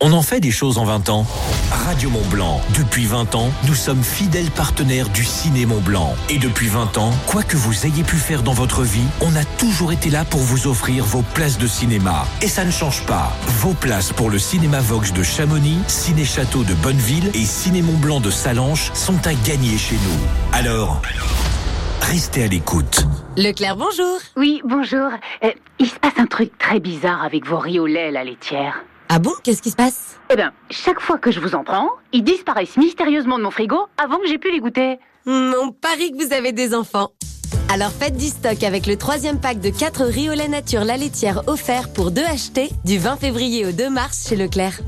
On 0.03 0.13
en 0.13 0.23
fait 0.23 0.41
des 0.41 0.51
choses 0.51 0.77
en 0.79 0.85
20 0.85 1.09
ans. 1.09 1.25
Radio 1.71 2.11
Mont 2.11 2.27
Blanc. 2.29 2.61
Depuis 2.77 3.07
20 3.07 3.37
ans, 3.37 3.49
nous 3.69 3.75
sommes 3.75 4.03
fidèles 4.03 4.51
partenaires 4.51 5.09
du 5.09 5.25
Ciné 5.25 5.67
Mont 5.67 5.81
Blanc. 5.81 6.15
Et 6.29 6.39
depuis 6.39 6.67
20 6.67 6.99
ans, 6.99 7.13
quoi 7.29 7.45
que 7.45 7.57
vous 7.57 7.87
ayez 7.87 8.03
pu 8.03 8.17
faire 8.17 8.43
dans 8.43 8.53
votre 8.53 8.83
vie, 8.83 9.07
on 9.21 9.35
a 9.37 9.45
toujours 9.57 9.93
été 9.93 10.11
là 10.11 10.25
pour 10.25 10.41
vous 10.41 10.67
offrir 10.67 11.05
vos 11.05 11.23
places 11.23 11.59
de 11.59 11.69
cinéma. 11.69 12.27
Et 12.43 12.49
ça 12.49 12.65
ne 12.65 12.73
change 12.73 13.07
pas. 13.07 13.33
Vos 13.61 13.73
places 13.73 14.13
pour 14.13 14.31
le 14.31 14.39
Cinéma 14.39 14.81
Vox 14.81 15.13
de 15.13 15.23
Chamonix, 15.23 15.79
Ciné 15.87 16.25
Château 16.25 16.65
de 16.65 16.75
Bonneville 16.75 17.31
et 17.33 17.45
Ciné 17.45 17.81
Mont 17.81 17.97
Blanc 17.97 18.19
de 18.19 18.31
Salanches 18.31 18.91
sont 18.95 19.25
à 19.27 19.33
gagner 19.33 19.79
chez 19.79 19.95
nous. 19.95 20.53
Alors, 20.53 21.01
restez 22.01 22.43
à 22.43 22.49
l'écoute. 22.49 23.07
Leclerc, 23.37 23.77
bonjour. 23.77 24.19
Oui, 24.37 24.61
bonjour. 24.65 25.09
Euh, 25.45 25.53
il 25.79 25.87
se 25.87 25.99
passe 26.01 26.19
un 26.19 26.27
truc 26.27 26.59
très 26.59 26.81
bizarre 26.81 27.23
avec 27.23 27.47
vos 27.47 27.59
riz 27.59 27.79
au 27.79 27.87
lait, 27.87 28.11
la 28.11 28.25
laitière. 28.25 28.75
Ah 29.09 29.19
bon 29.19 29.33
Qu'est-ce 29.43 29.63
qui 29.63 29.71
se 29.71 29.77
passe? 29.77 30.17
Eh 30.31 30.37
ben, 30.37 30.53
chaque 30.71 31.01
fois 31.01 31.19
que 31.19 31.31
je 31.31 31.41
vous 31.41 31.55
en 31.55 31.65
prends, 31.65 31.89
ils 32.13 32.25
disparaissent 32.25 32.77
mystérieusement 32.77 33.39
de 33.39 33.45
mon 33.45 33.51
frigo 33.51 33.77
avant 34.03 34.19
que 34.19 34.27
j'ai 34.27 34.39
pu 34.39 34.51
les 34.51 34.61
goûter. 34.61 34.99
On 35.27 35.73
parie 35.73 36.13
que 36.13 36.25
vous 36.25 36.33
avez 36.33 36.53
des 36.53 36.75
enfants. 36.75 37.11
Alors 37.73 37.91
faites 37.91 38.17
du 38.17 38.27
stock 38.27 38.63
avec 38.63 38.87
le 38.87 38.97
troisième 38.97 39.41
pack 39.41 39.61
de 39.61 39.71
4 39.71 40.05
riz 40.05 40.31
au 40.31 40.35
lait 40.35 40.49
nature 40.49 40.85
la 40.85 40.97
laitière 40.97 41.43
offert 41.47 41.93
pour 41.93 42.11
deux 42.11 42.25
achetés 42.25 42.71
du 42.85 42.99
20 42.99 43.17
février 43.17 43.67
au 43.67 43.73
2 43.73 43.91
mars 43.91 44.29
chez 44.29 44.37
Leclerc. 44.37 44.81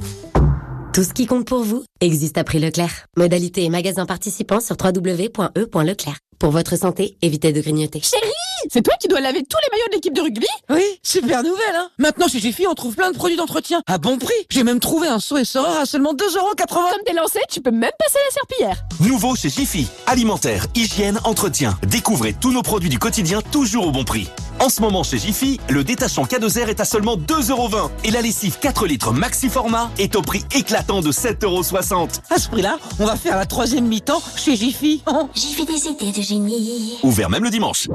Tout 0.93 1.03
ce 1.03 1.13
qui 1.13 1.27
compte 1.27 1.47
pour 1.47 1.63
vous 1.63 1.85
existe 2.01 2.39
à 2.39 2.45
prix 2.45 2.59
Leclerc. 2.59 3.07
Modalité 3.17 3.65
et 3.65 3.71
magasin 3.71 4.07
participants 4.07 4.61
sur 4.61 4.77
www.e.leclerc. 4.83 6.17
Pour 6.39 6.51
votre 6.51 6.77
santé, 6.77 7.17
évitez 7.23 7.53
de 7.53 7.61
grignoter. 7.61 8.01
Chérie 8.03 8.31
C'est 8.71 8.83
toi 8.83 8.95
qui 9.01 9.09
dois 9.09 9.21
laver 9.21 9.43
tous 9.43 9.57
les 9.65 9.71
maillots 9.71 9.89
de 9.89 9.95
l'équipe 9.95 10.13
de 10.13 10.21
rugby 10.21 10.47
Oui, 10.69 10.83
super 11.03 11.43
nouvelle, 11.43 11.75
hein 11.75 11.89
Maintenant, 11.99 12.29
chez 12.29 12.41
Jiffy, 12.41 12.67
on 12.67 12.75
trouve 12.75 12.95
plein 12.95 13.11
de 13.11 13.17
produits 13.17 13.37
d'entretien 13.37 13.81
à 13.87 13.97
bon 13.97 14.19
prix. 14.19 14.35
J'ai 14.51 14.63
même 14.63 14.81
trouvé 14.81 15.09
un 15.09 15.19
saut 15.19 15.39
et 15.39 15.43
à 15.43 15.87
seulement 15.87 16.13
2,80€. 16.13 16.67
Comme 16.67 17.03
t'es 17.07 17.15
lancé, 17.15 17.39
tu 17.49 17.63
peux 17.63 17.71
même 17.71 17.91
passer 17.99 18.19
la 18.27 18.35
serpillière. 18.35 18.85
Nouveau 19.01 19.35
chez 19.35 19.49
Jiffy. 19.49 19.87
Alimentaire, 20.07 20.67
hygiène, 20.75 21.19
entretien. 21.25 21.79
Découvrez 21.89 22.35
tous 22.35 22.53
nos 22.53 22.63
produits 22.63 22.91
du 22.91 22.99
quotidien 22.99 23.41
toujours 23.41 23.87
au 23.87 23.91
bon 23.91 24.05
prix. 24.05 24.29
En 24.59 24.71
ce 24.71 24.81
moment 24.81 25.03
chez 25.03 25.19
Jiffy, 25.19 25.61
le 25.69 25.85
détachant 25.85 26.25
K2R 26.25 26.69
est 26.69 26.81
à 26.81 26.87
seulement 26.87 27.17
2,20€ 27.17 27.91
et 28.05 28.11
la 28.11 28.23
lessive 28.23 28.59
4 28.59 28.87
litres 28.87 29.13
maxi 29.13 29.51
format 29.51 29.91
est 29.99 30.17
au 30.17 30.23
prix 30.23 30.45
éclatant 30.55 31.03
de 31.03 31.13
7,60€. 31.13 32.21
À 32.31 32.39
ce 32.39 32.49
prix-là, 32.49 32.79
on 32.99 33.05
va 33.05 33.17
faire 33.17 33.37
la 33.37 33.45
troisième 33.45 33.87
mi-temps 33.87 34.23
chez 34.37 34.57
Jiffy. 34.57 35.03
Oh. 35.07 35.29
J'ai 35.35 35.65
des 35.65 35.87
idées 35.89 36.13
de 36.13 36.23
génie. 36.27 36.99
Ouvert 37.03 37.31
même 37.31 37.45
le 37.45 37.51
dimanche. 37.51 37.89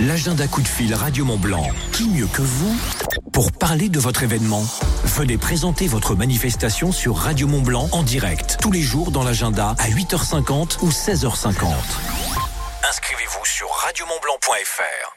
L'agenda 0.00 0.46
coup 0.46 0.60
de 0.62 0.68
fil 0.68 0.94
Radio 0.94 1.24
Mont 1.24 1.38
Blanc. 1.38 1.66
Qui 1.92 2.08
mieux 2.08 2.26
que 2.26 2.42
vous 2.42 2.76
pour 3.32 3.50
parler 3.52 3.88
de 3.88 3.98
votre 3.98 4.22
événement? 4.22 4.62
Venez 5.04 5.38
présenter 5.38 5.86
votre 5.86 6.14
manifestation 6.14 6.92
sur 6.92 7.16
Radio 7.16 7.48
Mont 7.48 7.62
Blanc 7.62 7.88
en 7.92 8.02
direct 8.02 8.58
tous 8.60 8.72
les 8.72 8.82
jours 8.82 9.10
dans 9.10 9.24
l'agenda 9.24 9.74
à 9.78 9.88
8h50 9.88 10.78
ou 10.82 10.90
16h50. 10.90 11.72
Inscrivez-vous 12.88 13.44
sur 13.44 13.68
radiomontblanc.fr. 13.70 15.16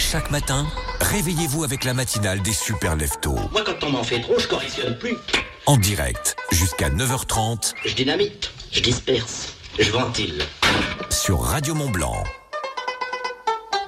chaque 0.00 0.30
matin, 0.30 0.66
réveillez-vous 1.00 1.62
avec 1.62 1.84
la 1.84 1.94
matinale 1.94 2.40
des 2.42 2.52
super 2.52 2.96
leftos. 2.96 3.36
Moi, 3.52 3.62
quand 3.64 3.84
on 3.84 3.90
m'en 3.90 4.02
fait 4.02 4.20
trop, 4.20 4.38
je 4.38 4.48
correctionne 4.48 4.98
plus. 4.98 5.16
En 5.66 5.76
direct, 5.76 6.36
jusqu'à 6.52 6.88
9h30 6.88 7.74
Je 7.84 7.94
dynamite, 7.94 8.50
je 8.72 8.80
disperse, 8.80 9.54
je 9.78 9.90
ventile. 9.90 10.42
sur 11.10 11.40
Radio 11.40 11.74
Mont 11.74 11.90
Blanc. 11.90 12.24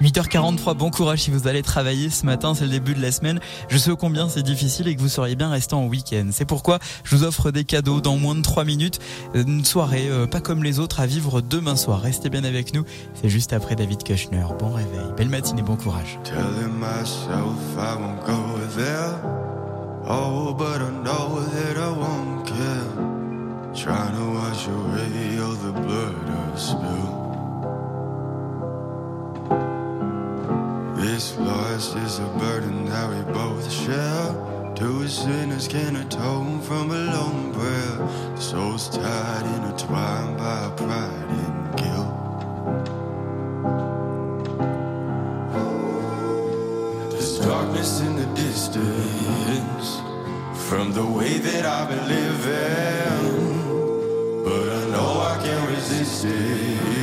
8h43, 0.01 0.75
bon 0.75 0.89
courage 0.89 1.23
si 1.23 1.31
vous 1.31 1.47
allez 1.47 1.61
travailler 1.61 2.09
ce 2.09 2.25
matin, 2.25 2.53
c'est 2.55 2.65
le 2.65 2.71
début 2.71 2.93
de 2.93 3.01
la 3.01 3.11
semaine. 3.11 3.39
Je 3.69 3.77
sais 3.77 3.91
combien 3.97 4.27
c'est 4.27 4.43
difficile 4.43 4.87
et 4.87 4.95
que 4.95 5.01
vous 5.01 5.09
seriez 5.09 5.35
bien 5.35 5.49
resté 5.49 5.75
en 5.75 5.85
week-end. 5.85 6.27
C'est 6.31 6.45
pourquoi 6.45 6.79
je 7.03 7.15
vous 7.15 7.23
offre 7.23 7.51
des 7.51 7.63
cadeaux 7.63 8.01
dans 8.01 8.17
moins 8.17 8.35
de 8.35 8.41
3 8.41 8.65
minutes. 8.65 8.99
Une 9.33 9.63
soirée 9.63 10.09
euh, 10.09 10.25
pas 10.27 10.41
comme 10.41 10.63
les 10.63 10.79
autres 10.79 10.99
à 10.99 11.05
vivre 11.05 11.41
demain 11.41 11.75
soir. 11.75 12.01
Restez 12.01 12.29
bien 12.29 12.43
avec 12.43 12.73
nous, 12.73 12.83
c'est 13.13 13.29
juste 13.29 13.53
après 13.53 13.75
David 13.75 14.03
Kushner. 14.03 14.45
Bon 14.59 14.71
réveil, 14.71 15.13
belle 15.15 15.29
matinée, 15.29 15.61
bon 15.61 15.75
courage. 15.75 16.19
This 30.95 31.37
loss 31.37 31.95
is 31.95 32.19
a 32.19 32.27
burden 32.39 32.85
that 32.85 33.09
we 33.09 33.33
both 33.33 33.71
share. 33.71 34.73
Two 34.75 35.07
sinners 35.07 35.67
can 35.67 35.95
atone 35.95 36.61
from 36.61 36.91
a 36.91 36.97
lone 36.97 37.51
prayer. 37.53 38.37
Souls 38.37 38.89
tied, 38.89 39.45
intertwined 39.57 40.37
by 40.37 40.69
pride 40.77 41.29
and 41.43 41.75
guilt. 41.77 42.39
There's 47.11 47.39
darkness 47.39 48.01
in 48.01 48.15
the 48.15 48.27
distance 48.35 50.01
from 50.69 50.93
the 50.93 51.05
way 51.05 51.39
that 51.39 51.65
I've 51.65 51.89
been 51.89 52.07
living, 52.07 53.43
but 54.43 54.69
I 54.69 54.89
know 54.91 55.21
I 55.21 55.39
can't 55.43 55.69
resist 55.69 56.25
it. 56.25 57.02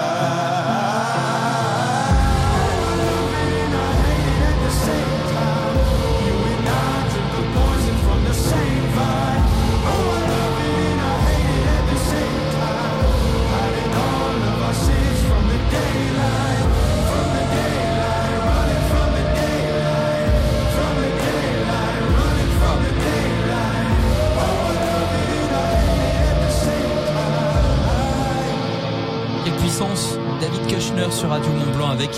David 30.39 30.67
Kushner 30.67 31.09
sur 31.09 31.29
Radio 31.29 31.49
Mont 31.49 31.75
Blanc 31.75 31.89
avec 31.89 32.11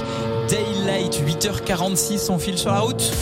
Daylight 0.50 1.16
8h46 1.16 2.30
on 2.30 2.38
file 2.38 2.58
sur 2.58 2.72
la 2.72 2.82
route 2.82 3.14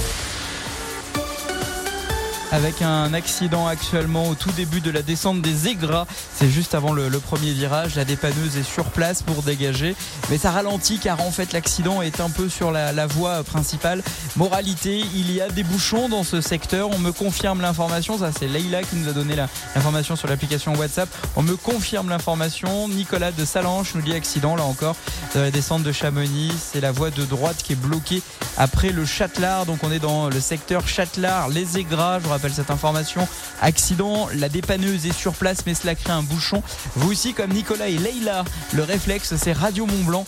avec 2.51 2.81
un 2.81 3.13
accident 3.13 3.67
actuellement 3.67 4.27
au 4.27 4.35
tout 4.35 4.51
début 4.51 4.81
de 4.81 4.91
la 4.91 5.01
descente 5.01 5.41
des 5.41 5.67
Aigras. 5.67 6.05
C'est 6.35 6.49
juste 6.49 6.75
avant 6.75 6.91
le, 6.91 7.09
premier 7.19 7.53
virage. 7.53 7.95
La 7.95 8.05
dépanneuse 8.05 8.57
est 8.57 8.63
sur 8.63 8.85
place 8.85 9.23
pour 9.23 9.41
dégager. 9.43 9.95
Mais 10.29 10.37
ça 10.37 10.51
ralentit 10.51 10.97
car 10.97 11.21
en 11.21 11.31
fait 11.31 11.53
l'accident 11.53 12.01
est 12.01 12.19
un 12.19 12.29
peu 12.29 12.49
sur 12.49 12.71
la, 12.71 13.07
voie 13.07 13.43
principale. 13.43 14.03
Moralité, 14.35 15.03
il 15.15 15.31
y 15.31 15.41
a 15.41 15.49
des 15.49 15.63
bouchons 15.63 16.09
dans 16.09 16.23
ce 16.23 16.41
secteur. 16.41 16.89
On 16.89 16.99
me 16.99 17.11
confirme 17.11 17.61
l'information. 17.61 18.17
Ça 18.17 18.31
c'est 18.37 18.47
Leïla 18.47 18.83
qui 18.83 18.97
nous 18.97 19.09
a 19.09 19.13
donné 19.13 19.35
l'information 19.35 20.15
sur 20.15 20.27
l'application 20.27 20.75
WhatsApp. 20.75 21.09
On 21.35 21.43
me 21.43 21.55
confirme 21.55 22.09
l'information. 22.09 22.89
Nicolas 22.89 23.31
de 23.31 23.45
Salanche 23.45 23.95
nous 23.95 24.01
dit 24.01 24.13
accident 24.13 24.55
là 24.55 24.63
encore 24.63 24.95
de 25.35 25.39
la 25.39 25.51
descente 25.51 25.83
de 25.83 25.91
Chamonix. 25.91 26.51
C'est 26.59 26.81
la 26.81 26.91
voie 26.91 27.11
de 27.11 27.23
droite 27.23 27.57
qui 27.63 27.73
est 27.73 27.81
bloquée 27.81 28.21
après 28.57 28.89
le 28.89 29.05
Châtelard. 29.05 29.65
Donc 29.65 29.83
on 29.83 29.91
est 29.91 29.99
dans 29.99 30.27
le 30.27 30.39
secteur 30.39 30.87
Châtelard, 30.87 31.49
les 31.49 31.77
Aigras. 31.77 32.19
Rappelle 32.41 32.53
cette 32.55 32.71
information. 32.71 33.27
Accident, 33.61 34.27
la 34.33 34.49
dépanneuse 34.49 35.05
est 35.05 35.13
sur 35.13 35.33
place, 35.33 35.59
mais 35.67 35.75
cela 35.75 35.93
crée 35.93 36.11
un 36.11 36.23
bouchon. 36.23 36.63
Vous 36.95 37.11
aussi, 37.11 37.35
comme 37.35 37.51
Nicolas 37.51 37.87
et 37.87 37.99
Leïla, 37.99 38.45
le 38.73 38.81
réflexe, 38.81 39.35
c'est 39.35 39.53
Radio 39.53 39.85
Mont 39.85 40.03
Blanc 40.03 40.25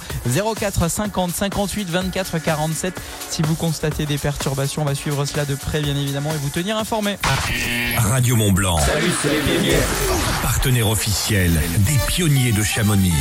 04 0.55 0.91
50 0.91 1.31
58 1.31 1.89
24 1.89 2.37
47. 2.37 2.93
Si 3.31 3.41
vous 3.41 3.55
constatez 3.55 4.05
des 4.05 4.19
perturbations, 4.19 4.83
on 4.83 4.85
va 4.85 4.93
suivre 4.93 5.25
cela 5.25 5.45
de 5.45 5.55
près, 5.55 5.81
bien 5.81 5.95
évidemment, 5.95 6.31
et 6.31 6.37
vous 6.37 6.49
tenir 6.49 6.77
informé. 6.77 7.17
Radio 7.97 8.35
Mont 8.35 8.51
Blanc. 8.51 8.77
Salut, 8.77 9.11
c'est 9.23 9.29
les 9.29 9.39
pionniers. 9.39 9.77
Partenaire 10.43 10.89
officiel 10.89 11.51
des 11.79 11.97
pionniers 12.05 12.51
de 12.51 12.61
Chamonix. 12.61 13.11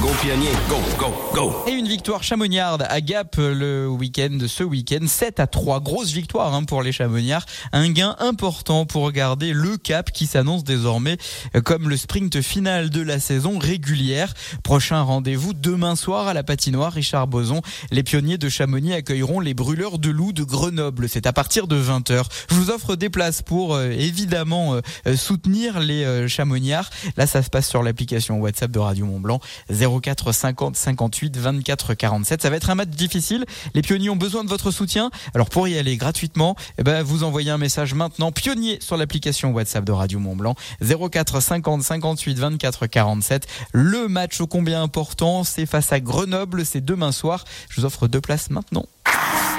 Go 0.00 0.10
pionnier, 0.22 0.50
go, 0.68 0.76
go, 0.96 1.12
go. 1.34 1.64
Et 1.66 1.72
une 1.72 1.88
victoire 1.88 2.22
chamoniarde 2.22 2.86
à 2.88 3.00
Gap 3.00 3.34
le 3.38 3.88
week-end, 3.88 4.38
ce 4.46 4.62
week-end. 4.62 5.04
7 5.08 5.40
à 5.40 5.48
3. 5.48 5.80
Grosse 5.80 6.12
victoire 6.12 6.54
hein, 6.54 6.62
pour 6.62 6.82
les 6.82 6.92
chamoniards. 6.92 7.44
Un 7.72 7.90
gain 7.90 8.14
important 8.28 8.86
pour 8.86 9.10
garder 9.12 9.52
le 9.52 9.76
cap 9.76 10.12
qui 10.12 10.26
s'annonce 10.26 10.64
désormais 10.64 11.16
comme 11.64 11.88
le 11.88 11.96
sprint 11.96 12.40
final 12.40 12.90
de 12.90 13.02
la 13.02 13.20
saison 13.20 13.58
régulière. 13.58 14.34
Prochain 14.62 15.02
rendez-vous 15.02 15.54
demain 15.54 15.96
soir 15.96 16.28
à 16.28 16.34
la 16.34 16.42
patinoire 16.42 16.92
Richard 16.92 17.26
Boson. 17.26 17.62
Les 17.90 18.02
pionniers 18.02 18.38
de 18.38 18.48
Chamonix 18.48 18.92
accueilleront 18.92 19.40
les 19.40 19.54
brûleurs 19.54 19.98
de 19.98 20.10
loups 20.10 20.32
de 20.32 20.44
Grenoble. 20.44 21.08
C'est 21.08 21.26
à 21.26 21.32
partir 21.32 21.66
de 21.66 21.80
20h. 21.80 22.24
Je 22.50 22.54
vous 22.54 22.70
offre 22.70 22.96
des 22.96 23.08
places 23.08 23.42
pour 23.42 23.74
euh, 23.74 23.90
évidemment 23.90 24.74
euh, 24.74 24.80
euh, 25.06 25.16
soutenir 25.16 25.80
les 25.80 26.04
euh, 26.04 26.28
chamoniards. 26.28 26.90
Là, 27.16 27.26
ça 27.26 27.42
se 27.42 27.50
passe 27.50 27.68
sur 27.68 27.82
l'application 27.82 28.38
WhatsApp 28.40 28.70
de 28.70 28.78
Radio 28.78 29.06
Mont 29.06 29.20
Blanc. 29.20 29.40
04 29.70 30.32
50 30.32 30.76
58 30.76 31.36
24 31.36 31.94
47. 31.94 32.42
Ça 32.42 32.50
va 32.50 32.56
être 32.56 32.70
un 32.70 32.74
match 32.74 32.90
difficile. 32.90 33.44
Les 33.74 33.82
pionniers 33.82 34.10
ont 34.10 34.16
besoin 34.16 34.44
de 34.44 34.48
votre 34.48 34.70
soutien. 34.70 35.10
Alors 35.34 35.50
pour 35.50 35.68
y 35.68 35.78
aller 35.78 35.96
gratuitement, 35.96 36.56
eh 36.78 36.82
ben, 36.82 37.02
vous 37.02 37.24
envoyez 37.24 37.50
un 37.50 37.58
message 37.58 37.94
maintenant 37.94 38.17
pionnier 38.32 38.78
sur 38.80 38.96
l'application 38.96 39.52
WhatsApp 39.52 39.84
de 39.84 39.92
Radio 39.92 40.18
Mont 40.18 40.36
Blanc 40.36 40.54
04 40.82 41.40
50 41.40 41.82
58 41.82 42.38
24 42.38 42.86
47. 42.86 43.46
Le 43.72 44.08
match 44.08 44.40
ô 44.40 44.46
combien 44.46 44.82
important, 44.82 45.44
c'est 45.44 45.66
face 45.66 45.92
à 45.92 46.00
Grenoble, 46.00 46.64
c'est 46.64 46.84
demain 46.84 47.12
soir. 47.12 47.44
Je 47.70 47.80
vous 47.80 47.86
offre 47.86 48.08
deux 48.08 48.20
places 48.20 48.50
maintenant. 48.50 48.86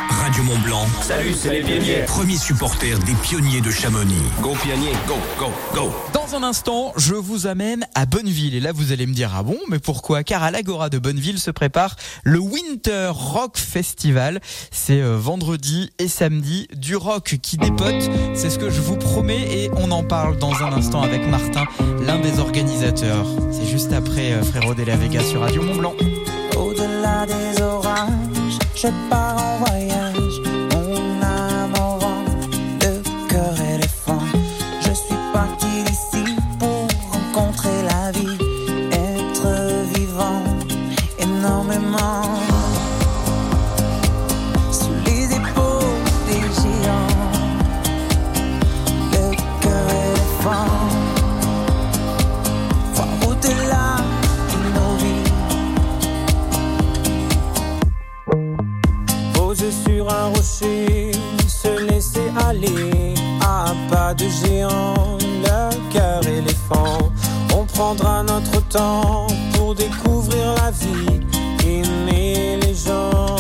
Radio 0.09 0.43
Mont 0.43 0.59
Blanc. 0.59 0.85
Salut, 1.01 1.33
c'est 1.33 1.49
les 1.49 1.61
pionniers. 1.61 2.03
Premier 2.05 2.35
supporter 2.35 2.97
des 2.99 3.13
pionniers 3.13 3.61
de 3.61 3.71
Chamonix. 3.71 4.21
Go 4.41 4.53
pionniers, 4.61 4.93
go, 5.07 5.15
go, 5.39 5.51
go. 5.73 5.91
Dans 6.13 6.35
un 6.35 6.43
instant, 6.43 6.93
je 6.97 7.15
vous 7.15 7.47
amène 7.47 7.87
à 7.95 8.05
Bonneville. 8.05 8.53
Et 8.53 8.59
là, 8.59 8.71
vous 8.71 8.91
allez 8.91 9.07
me 9.07 9.13
dire, 9.13 9.31
ah 9.35 9.43
bon, 9.43 9.57
mais 9.69 9.79
pourquoi? 9.79 10.23
Car 10.23 10.43
à 10.43 10.51
l'Agora 10.51 10.89
de 10.89 10.99
Bonneville 10.99 11.39
se 11.39 11.51
prépare 11.51 11.95
le 12.23 12.37
Winter 12.37 13.09
Rock 13.11 13.57
Festival. 13.57 14.39
C'est 14.71 15.01
euh, 15.01 15.17
vendredi 15.17 15.89
et 15.97 16.07
samedi. 16.07 16.67
Du 16.75 16.95
rock 16.95 17.37
qui 17.41 17.57
dépote, 17.57 18.09
c'est 18.35 18.49
ce 18.49 18.59
que 18.59 18.69
je 18.69 18.81
vous 18.81 18.97
promets. 18.97 19.63
Et 19.63 19.71
on 19.77 19.89
en 19.89 20.03
parle 20.03 20.37
dans 20.37 20.53
un 20.63 20.73
instant 20.73 21.01
avec 21.01 21.27
Martin, 21.27 21.65
l'un 22.05 22.19
des 22.19 22.39
organisateurs. 22.39 23.25
C'est 23.51 23.67
juste 23.67 23.93
après 23.93 24.33
euh, 24.33 24.43
Frérot 24.43 24.75
de 24.75 24.83
la 24.83 24.95
Vega 24.95 25.23
sur 25.23 25.41
Radio 25.41 25.63
Mont 25.63 25.77
Blanc. 25.77 25.93
Au-delà 26.55 27.25
des 27.25 27.58
je 28.81 28.87
pars 29.09 29.35
en 29.35 29.57
voyage. 29.57 29.98
Sur 59.71 60.09
un 60.09 60.27
rocher, 60.29 61.11
se 61.47 61.91
laisser 61.91 62.31
aller 62.47 63.13
à 63.41 63.73
pas 63.89 64.13
de 64.13 64.25
géant, 64.25 65.17
le 65.19 65.91
cœur 65.91 66.25
éléphant. 66.25 67.11
On 67.55 67.65
prendra 67.65 68.23
notre 68.23 68.61
temps 68.69 69.27
pour 69.53 69.75
découvrir 69.75 70.55
la 70.55 70.71
vie, 70.71 71.19
aimer 71.65 72.59
les 72.61 72.73
gens 72.73 73.35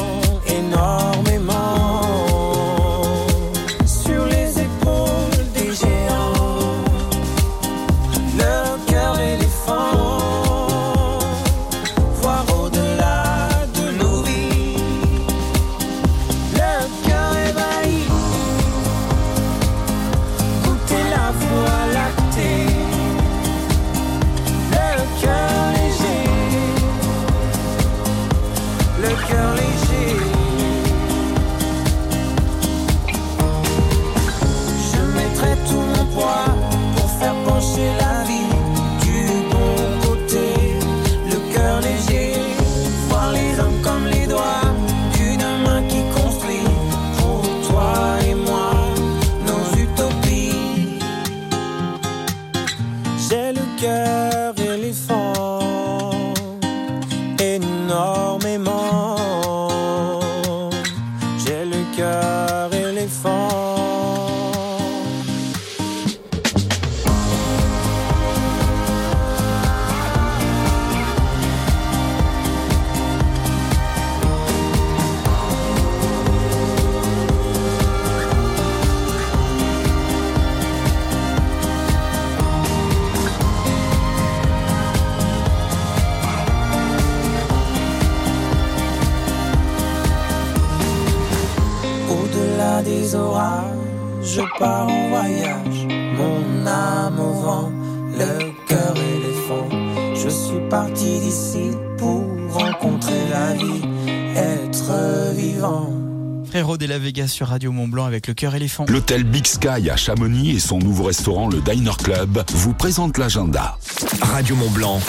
sur 107.39 107.47
Radio 107.47 107.71
Mont 107.71 107.87
Blanc 107.87 108.03
avec 108.03 108.27
le 108.27 108.33
cœur 108.33 108.53
éléphant. 108.53 108.83
L'hôtel 108.89 109.23
Big 109.23 109.47
Sky 109.47 109.89
à 109.89 109.95
Chamonix 109.95 110.57
et 110.57 110.59
son 110.59 110.77
nouveau 110.77 111.05
restaurant, 111.05 111.47
le 111.47 111.61
Diner 111.61 111.93
Club, 111.97 112.43
vous 112.49 112.73
présentent 112.73 113.17
l'agenda. 113.17 113.77
Radio 114.19 114.57
Mont 114.57 114.69
Blanc. 114.71 114.99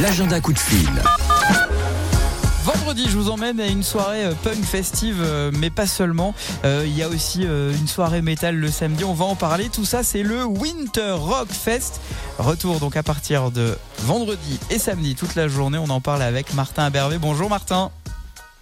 L'agenda 0.00 0.40
coup 0.40 0.52
de 0.52 0.58
fil. 0.60 0.88
Vendredi, 2.62 3.06
je 3.08 3.18
vous 3.18 3.28
emmène 3.28 3.58
à 3.58 3.66
une 3.66 3.82
soirée 3.82 4.24
euh, 4.24 4.34
punk 4.44 4.62
festive, 4.62 5.16
euh, 5.20 5.50
mais 5.52 5.70
pas 5.70 5.88
seulement. 5.88 6.32
Euh, 6.64 6.84
Il 6.86 6.96
y 6.96 7.02
a 7.02 7.08
aussi 7.08 7.40
euh, 7.44 7.74
une 7.74 7.88
soirée 7.88 8.22
métal 8.22 8.54
le 8.54 8.70
samedi. 8.70 9.02
On 9.02 9.14
va 9.14 9.24
en 9.24 9.34
parler. 9.34 9.68
Tout 9.68 9.84
ça, 9.84 10.04
c'est 10.04 10.22
le 10.22 10.44
Winter 10.44 11.16
Rock 11.18 11.48
Fest. 11.50 12.00
Retour 12.38 12.78
donc 12.78 12.96
à 12.96 13.02
partir 13.02 13.50
de 13.50 13.76
vendredi 14.04 14.60
et 14.70 14.78
samedi 14.78 15.16
toute 15.16 15.34
la 15.34 15.48
journée. 15.48 15.78
On 15.78 15.90
en 15.90 16.00
parle 16.00 16.22
avec 16.22 16.54
Martin 16.54 16.84
Abervé. 16.84 17.18
Bonjour 17.18 17.50
Martin. 17.50 17.90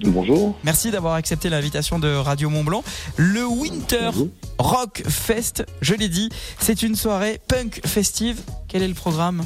Bonjour. 0.05 0.57
Merci 0.65 0.91
d'avoir 0.91 1.15
accepté 1.15 1.49
l'invitation 1.49 1.99
de 1.99 2.09
Radio 2.09 2.51
Mont 2.51 2.63
Blanc. 2.63 2.85
Le 3.17 3.45
Winter 3.47 4.11
Rock 4.59 5.03
Fest, 5.09 5.67
je 5.81 5.95
l'ai 5.95 6.09
dit, 6.09 6.29
c'est 6.59 6.83
une 6.83 6.95
soirée 6.95 7.41
punk 7.49 7.81
festive. 7.85 8.41
Quel 8.69 8.83
est 8.83 8.89
le 8.89 8.95
programme? 8.95 9.43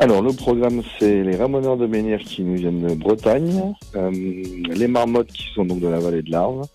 Alors, 0.00 0.22
le 0.22 0.32
programme, 0.32 0.82
c'est 0.98 1.22
les 1.22 1.36
Ramoneurs 1.36 1.76
de 1.76 1.86
Menhir 1.86 2.18
qui 2.18 2.42
nous 2.42 2.56
viennent 2.56 2.86
de 2.86 2.94
Bretagne, 2.94 3.74
euh, 3.94 4.10
les 4.10 4.88
Marmottes 4.88 5.32
qui 5.32 5.46
sont 5.54 5.64
donc 5.64 5.80
de 5.80 5.88
la 5.88 6.00
vallée 6.00 6.22
de 6.22 6.30
l'Arve, 6.32 6.66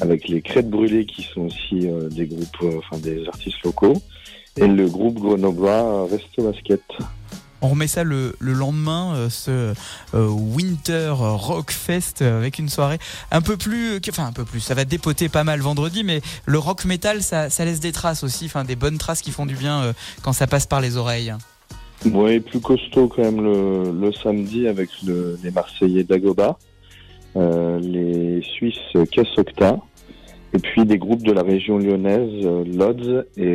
avec 0.00 0.28
les 0.28 0.40
Crêtes 0.40 0.68
Brûlées 0.68 1.04
qui 1.04 1.22
sont 1.22 1.42
aussi 1.42 1.88
euh, 1.88 2.08
des 2.08 2.26
groupes, 2.26 2.62
euh, 2.62 2.78
enfin 2.78 2.98
des 3.00 3.26
artistes 3.26 3.62
locaux, 3.64 4.00
et 4.56 4.66
le 4.66 4.88
groupe 4.88 5.18
grenoblois 5.18 6.06
Resto 6.10 6.42
Basket. 6.42 6.82
On 7.60 7.68
remet 7.68 7.88
ça 7.88 8.04
le, 8.04 8.36
le 8.38 8.52
lendemain, 8.52 9.14
euh, 9.16 9.28
ce 9.28 9.74
euh, 10.14 10.28
Winter 10.28 11.08
Rock 11.10 11.72
Fest 11.72 12.22
euh, 12.22 12.38
avec 12.38 12.58
une 12.58 12.68
soirée 12.68 12.98
un 13.32 13.40
peu 13.40 13.56
plus, 13.56 14.00
enfin 14.08 14.26
un 14.26 14.32
peu 14.32 14.44
plus, 14.44 14.60
ça 14.60 14.74
va 14.74 14.84
dépoter 14.84 15.28
pas 15.28 15.42
mal 15.42 15.60
vendredi, 15.60 16.04
mais 16.04 16.20
le 16.46 16.58
rock 16.58 16.84
metal, 16.84 17.20
ça, 17.22 17.48
laisse 17.64 17.80
des 17.80 17.92
traces 17.92 18.22
aussi, 18.22 18.48
des 18.66 18.76
bonnes 18.76 18.98
traces 18.98 19.22
qui 19.22 19.32
font 19.32 19.46
du 19.46 19.56
bien 19.56 19.92
quand 20.22 20.32
ça 20.32 20.46
passe 20.46 20.66
par 20.66 20.80
les 20.80 20.96
oreilles. 20.96 21.34
Ouais, 22.06 22.38
plus 22.38 22.60
costaud 22.60 23.08
quand 23.08 23.22
même 23.22 23.42
le, 23.42 24.12
samedi 24.12 24.68
avec 24.68 24.90
le- 25.04 25.36
les 25.42 25.50
Marseillais 25.50 26.04
d'Agoba, 26.04 26.58
les 27.34 28.40
Suisses 28.42 28.78
Cassocta, 29.10 29.78
et 30.54 30.58
puis 30.58 30.84
des 30.86 30.98
groupes 30.98 31.24
de 31.24 31.32
la 31.32 31.42
région 31.42 31.78
lyonnaise, 31.78 32.44
Lodz 32.72 33.24
et, 33.36 33.54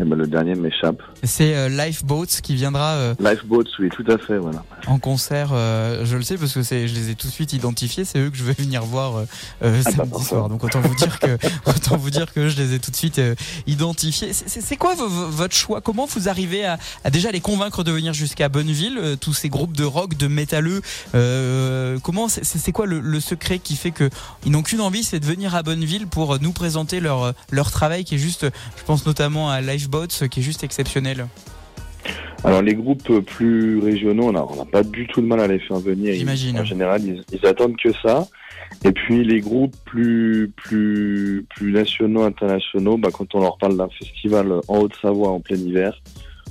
et 0.00 0.04
ben, 0.04 0.16
le 0.16 0.26
dernier 0.26 0.54
m'échappe. 0.56 1.02
C'est 1.24 1.54
euh, 1.54 1.68
Lifeboats 1.68 2.26
qui 2.42 2.54
viendra 2.54 2.92
euh, 2.94 3.14
Lifeboats, 3.20 3.64
oui, 3.78 3.88
tout 3.90 4.04
à 4.08 4.18
fait, 4.18 4.38
voilà. 4.38 4.64
en 4.86 4.98
concert. 4.98 5.50
euh, 5.52 6.04
je 6.04 6.16
le 6.16 6.22
sais 6.22 6.36
parce 6.36 6.52
que 6.52 6.62
c'est, 6.62 6.88
je 6.88 6.94
les 6.94 7.10
ai 7.10 7.14
tout 7.14 7.26
de 7.28 7.32
suite 7.32 7.52
identifiés. 7.52 8.04
C'est 8.04 8.18
eux 8.18 8.30
que 8.30 8.36
je 8.36 8.44
vais 8.44 8.52
venir 8.58 8.82
voir 8.84 9.24
Ah 9.62 9.82
samedi 9.82 10.22
soir. 10.24 10.48
Donc 10.48 10.64
autant 10.64 10.80
vous 10.80 10.94
dire 10.94 11.18
que 11.18 11.38
autant 11.66 11.96
vous 11.96 12.10
dire 12.10 12.32
que 12.32 12.48
je 12.48 12.56
les 12.56 12.74
ai 12.74 12.78
tout 12.78 12.90
de 12.90 12.96
suite 12.96 13.20
identifiés. 13.66 14.32
C'est- 14.32 14.48
C'est 14.48 14.60
c'est 14.60 14.76
quoi 14.76 14.94
vo- 14.94 15.08
vo- 15.08 15.28
votre 15.28 15.54
choix? 15.54 15.80
Comment 15.80 16.06
vous 16.06 16.28
arrivez 16.28 16.64
à, 16.64 16.78
à 17.04 17.10
déjà 17.10 17.30
les 17.30 17.40
convaincre 17.40 17.82
de 17.84 17.92
venir 17.92 18.12
jusqu'à 18.12 18.48
Bonneville 18.48 18.98
euh, 18.98 19.16
Tous 19.16 19.32
ces 19.34 19.48
groupes 19.48 19.76
de 19.76 19.84
rock, 19.84 20.16
de 20.16 20.26
métalleux. 20.26 20.82
euh, 21.14 21.98
comment 22.02 22.28
c'est 22.28 22.72
quoi 22.72 22.86
le, 22.86 23.00
le 23.00 23.20
secret 23.20 23.58
qui 23.58 23.76
fait 23.76 23.90
que 23.90 24.10
ils 24.44 24.52
n'ont 24.52 24.62
qu'une 24.62 24.80
envie, 24.80 25.02
c'est 25.04 25.20
de 25.20 25.26
venir 25.26 25.54
à 25.54 25.62
Bonneville 25.62 26.06
pour 26.06 26.38
nous 26.40 26.52
présenter 26.52 27.00
leur 27.00 27.32
leur 27.50 27.70
travail 27.70 28.04
qui 28.04 28.16
est 28.16 28.18
juste. 28.18 28.46
Je 28.76 28.82
pense 28.84 29.06
notamment 29.06 29.50
à 29.50 29.60
Lifeboats 29.60 30.28
qui 30.30 30.40
est 30.40 30.42
juste 30.42 30.64
exceptionnel. 30.64 31.13
Alors 32.44 32.60
les 32.60 32.74
groupes 32.74 33.20
plus 33.20 33.78
régionaux, 33.78 34.28
on 34.28 34.32
n'a 34.32 34.64
pas 34.66 34.82
du 34.82 35.06
tout 35.06 35.22
de 35.22 35.26
mal 35.26 35.40
à 35.40 35.46
les 35.46 35.58
faire 35.58 35.78
venir. 35.78 36.14
J'imagine. 36.14 36.58
En 36.58 36.64
général, 36.64 37.02
ils, 37.02 37.24
ils 37.32 37.46
attendent 37.46 37.76
que 37.76 37.92
ça. 38.02 38.26
Et 38.84 38.92
puis 38.92 39.24
les 39.24 39.40
groupes 39.40 39.74
plus 39.86 40.52
plus 40.56 41.46
plus 41.48 41.72
nationaux, 41.72 42.22
internationaux, 42.22 42.98
bah, 42.98 43.08
quand 43.12 43.34
on 43.34 43.40
leur 43.40 43.56
parle 43.56 43.76
d'un 43.78 43.88
festival 43.88 44.52
en 44.68 44.78
Haute-Savoie 44.78 45.30
en 45.30 45.40
plein 45.40 45.56
hiver, 45.56 45.98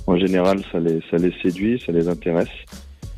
en 0.06 0.18
général, 0.18 0.60
ça 0.72 0.80
les 0.80 1.00
ça 1.10 1.16
les 1.16 1.32
séduit, 1.42 1.80
ça 1.84 1.92
les 1.92 2.08
intéresse. 2.08 2.48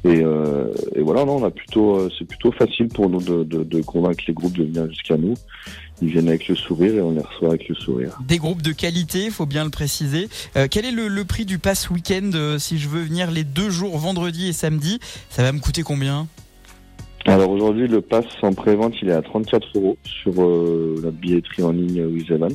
Et, 0.07 0.23
euh, 0.23 0.73
et 0.95 1.03
voilà, 1.03 1.25
non, 1.25 1.37
on 1.37 1.45
a 1.45 1.51
plutôt 1.51 1.97
euh, 1.97 2.11
c'est 2.17 2.27
plutôt 2.27 2.53
facile 2.53 2.89
pour 2.89 3.11
nous 3.11 3.21
de, 3.21 3.43
de, 3.43 3.65
de 3.65 3.83
convaincre 3.83 4.23
les 4.29 4.35
groupes 4.35 4.57
de 4.57 4.65
venir 4.65 4.89
jusqu'à 4.89 5.17
nous. 5.17 5.35
Ils 6.01 6.09
viennent 6.09 6.29
avec 6.29 6.47
le 6.47 6.55
sourire 6.55 6.95
et 6.95 7.01
on 7.01 7.13
les 7.13 7.23
reçoit 7.23 7.49
avec 7.49 7.69
le 7.69 7.75
sourire. 7.75 8.17
Des 8.27 8.39
groupes 8.39 8.63
de 8.63 8.73
qualité, 8.73 9.31
faut 9.31 9.47
bien 9.47 9.65
le 9.65 9.71
préciser. 9.71 10.29
Euh, 10.57 10.69
quel 10.71 10.85
est 10.85 10.93
le, 10.93 11.09
le 11.09 11.25
prix 11.25 11.45
du 11.45 11.59
pass 11.59 11.91
week-end 11.91 12.57
si 12.59 12.79
je 12.79 12.89
veux 12.89 13.03
venir 13.03 13.31
les 13.31 13.45
deux 13.45 13.71
jours, 13.71 13.99
vendredi 13.99 14.49
et 14.49 14.53
samedi 14.53 15.01
Ça 15.31 15.43
va 15.43 15.53
me 15.53 15.59
coûter 15.59 15.83
combien? 15.83 16.29
Alors 17.25 17.51
aujourd'hui, 17.51 17.89
le 17.89 18.01
pass 18.01 18.27
en 18.43 18.53
pré-vente, 18.53 18.95
il 19.03 19.09
est 19.09 19.13
à 19.13 19.23
34 19.23 19.67
euros 19.75 19.97
sur 20.05 20.33
la 21.03 21.11
billetterie 21.11 21.65
en 21.65 21.73
ligne 21.73 22.05
With 22.05 22.31
Event. 22.31 22.55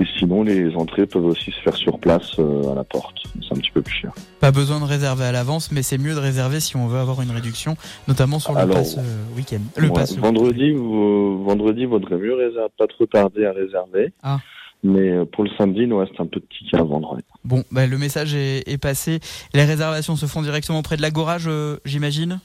Et 0.00 0.04
sinon, 0.18 0.42
les 0.42 0.74
entrées 0.74 1.06
peuvent 1.06 1.24
aussi 1.24 1.50
se 1.50 1.60
faire 1.60 1.76
sur 1.76 1.98
place 1.98 2.38
euh, 2.38 2.72
à 2.72 2.74
la 2.74 2.84
porte. 2.84 3.16
C'est 3.40 3.54
un 3.54 3.60
petit 3.60 3.70
peu 3.70 3.82
plus 3.82 3.94
cher. 3.94 4.12
Pas 4.40 4.50
besoin 4.50 4.80
de 4.80 4.84
réserver 4.84 5.24
à 5.24 5.32
l'avance, 5.32 5.70
mais 5.70 5.82
c'est 5.82 5.98
mieux 5.98 6.14
de 6.14 6.20
réserver 6.20 6.60
si 6.60 6.76
on 6.76 6.86
veut 6.86 6.98
avoir 6.98 7.22
une 7.22 7.30
réduction, 7.30 7.76
notamment 8.08 8.38
sur 8.38 8.52
le 8.52 8.60
Alors, 8.60 8.76
pass 8.76 8.96
euh, 8.98 9.36
week-end. 9.36 9.60
Le 9.76 9.88
Ouais, 9.88 9.94
pass 9.94 10.16
vendredi, 10.16 10.72
vous, 10.72 11.44
vendredi, 11.44 11.84
vaudrait 11.84 12.16
mieux 12.16 12.34
réserver, 12.34 12.68
pas 12.78 12.86
trop 12.86 13.06
tarder 13.06 13.44
à 13.44 13.52
réserver. 13.52 14.12
Ah. 14.22 14.40
Mais 14.82 15.10
euh, 15.10 15.24
pour 15.24 15.44
le 15.44 15.50
samedi, 15.56 15.82
il 15.82 15.88
nous 15.88 15.98
reste 15.98 16.18
un 16.18 16.26
peu 16.26 16.40
de 16.40 16.46
tickets 16.46 16.80
à 16.80 16.82
vendre. 16.82 17.18
Bon, 17.44 17.62
bah, 17.70 17.86
le 17.86 17.98
message 17.98 18.34
est, 18.34 18.68
est 18.68 18.78
passé. 18.78 19.20
Les 19.54 19.64
réservations 19.64 20.16
se 20.16 20.26
font 20.26 20.42
directement 20.42 20.80
auprès 20.80 20.96
de 20.96 21.02
l'Agora, 21.02 21.36
j'imagine? 21.84 22.40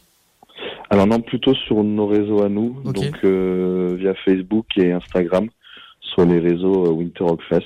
Alors 0.90 1.08
non, 1.08 1.20
plutôt 1.20 1.54
sur 1.54 1.84
nos 1.84 2.08
réseaux 2.08 2.44
à 2.44 2.50
nous, 2.50 2.82
donc 2.84 3.14
euh, 3.24 3.98
via 4.00 4.14
Facebook 4.24 4.66
et 4.78 4.94
Instagram, 4.94 5.48
sur 6.18 6.26
les 6.26 6.40
réseaux 6.40 6.86
euh, 6.88 6.90
Winter 6.92 7.24
Rock 7.24 7.42
Fest. 7.48 7.66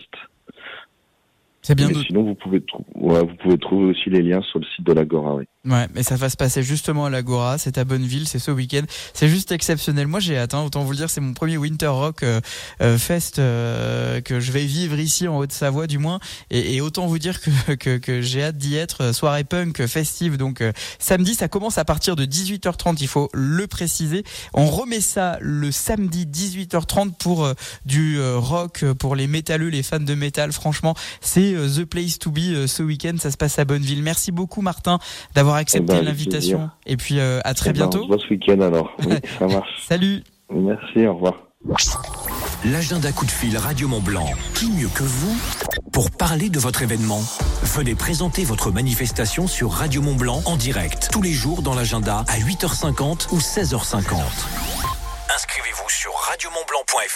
C'est 1.61 1.75
bien 1.75 1.87
Mais 1.87 1.93
de- 1.93 1.99
sinon, 1.99 2.23
vous 2.23 2.35
pouvez, 2.35 2.61
ouais, 2.95 3.19
vous 3.21 3.35
pouvez 3.35 3.57
trouver 3.57 3.85
aussi 3.91 4.09
les 4.09 4.21
liens 4.21 4.41
sur 4.41 4.59
le 4.59 4.65
site 4.75 4.85
de 4.85 4.93
l'Agora. 4.93 5.35
Oui. 5.35 5.45
Ouais, 5.63 5.87
mais 5.93 6.01
ça 6.01 6.15
va 6.15 6.27
se 6.27 6.37
passer 6.37 6.63
justement 6.63 7.05
à 7.05 7.11
l'Agora, 7.11 7.59
c'est 7.59 7.77
à 7.77 7.83
Bonneville, 7.83 8.27
c'est 8.27 8.39
ce 8.39 8.49
week-end. 8.49 8.81
C'est 9.13 9.29
juste 9.29 9.51
exceptionnel. 9.51 10.07
Moi, 10.07 10.19
j'ai 10.19 10.35
hâte, 10.35 10.55
hein, 10.55 10.63
autant 10.63 10.83
vous 10.83 10.89
le 10.89 10.97
dire, 10.97 11.11
c'est 11.11 11.21
mon 11.21 11.33
premier 11.33 11.57
Winter 11.57 11.85
Rock 11.85 12.23
euh, 12.23 12.41
euh, 12.81 12.97
Fest 12.97 13.37
euh, 13.37 14.21
que 14.21 14.39
je 14.39 14.51
vais 14.51 14.65
vivre 14.65 14.97
ici 14.97 15.27
en 15.27 15.37
Haute-Savoie, 15.37 15.85
du 15.85 15.99
moins. 15.99 16.19
Et, 16.49 16.73
et 16.73 16.81
autant 16.81 17.05
vous 17.05 17.19
dire 17.19 17.39
que, 17.39 17.73
que, 17.75 17.97
que 17.99 18.21
j'ai 18.23 18.41
hâte 18.41 18.57
d'y 18.57 18.75
être. 18.75 19.03
Euh, 19.03 19.13
Soirée 19.13 19.43
punk 19.43 19.85
festive, 19.85 20.35
donc 20.35 20.61
euh, 20.61 20.71
samedi, 20.97 21.35
ça 21.35 21.47
commence 21.47 21.77
à 21.77 21.85
partir 21.85 22.15
de 22.15 22.25
18h30, 22.25 22.97
il 22.99 23.07
faut 23.07 23.29
le 23.31 23.67
préciser. 23.67 24.23
On 24.55 24.65
remet 24.65 24.99
ça 24.99 25.37
le 25.41 25.71
samedi 25.71 26.25
18h30 26.25 27.11
pour 27.19 27.45
euh, 27.45 27.53
du 27.85 28.19
rock, 28.19 28.83
pour 28.97 29.15
les 29.15 29.27
métalleux, 29.27 29.69
les 29.69 29.83
fans 29.83 29.99
de 29.99 30.15
métal. 30.15 30.53
Franchement, 30.53 30.95
c'est 31.19 31.53
the 31.53 31.85
place 31.85 32.17
to 32.17 32.31
be 32.31 32.65
ce 32.65 32.81
week-end. 32.81 33.17
Ça 33.19 33.29
se 33.29 33.37
passe 33.37 33.59
à 33.59 33.65
Bonneville. 33.65 34.01
Merci 34.01 34.31
beaucoup, 34.31 34.61
Martin, 34.61 34.97
d'avoir 35.35 35.50
accepté 35.59 35.93
Eh 35.93 35.97
ben, 35.97 36.05
l'invitation. 36.05 36.69
Et 36.85 36.97
puis 36.97 37.19
euh, 37.19 37.39
à 37.43 37.53
très 37.53 37.69
Eh 37.69 37.73
ben, 37.73 37.79
bientôt. 37.89 38.05
On 38.09 38.17
se 38.17 38.25
ce 38.25 38.29
week-end 38.33 38.61
alors. 38.61 38.91
Oui, 39.05 39.15
ça 39.39 39.47
marche. 39.47 39.69
Salut. 39.87 40.23
Merci, 40.53 41.05
au 41.07 41.13
revoir. 41.15 41.35
L'agenda 42.65 43.11
coup 43.11 43.25
de 43.25 43.31
fil 43.31 43.57
Radio 43.57 43.87
Mont 43.87 44.01
Blanc. 44.01 44.25
Qui 44.55 44.71
mieux 44.71 44.89
que 44.89 45.03
vous 45.03 45.35
pour 45.91 46.11
parler 46.11 46.49
de 46.49 46.59
votre 46.59 46.81
événement? 46.83 47.21
Venez 47.63 47.95
présenter 47.95 48.43
votre 48.43 48.71
manifestation 48.71 49.47
sur 49.47 49.71
Radio 49.71 50.01
Mont 50.01 50.15
Blanc 50.15 50.41
en 50.45 50.57
direct 50.57 51.09
tous 51.11 51.21
les 51.21 51.33
jours 51.33 51.61
dans 51.61 51.73
l'agenda 51.75 52.23
à 52.27 52.37
8h50 52.39 53.33
ou 53.33 53.37
16h50. 53.37 54.80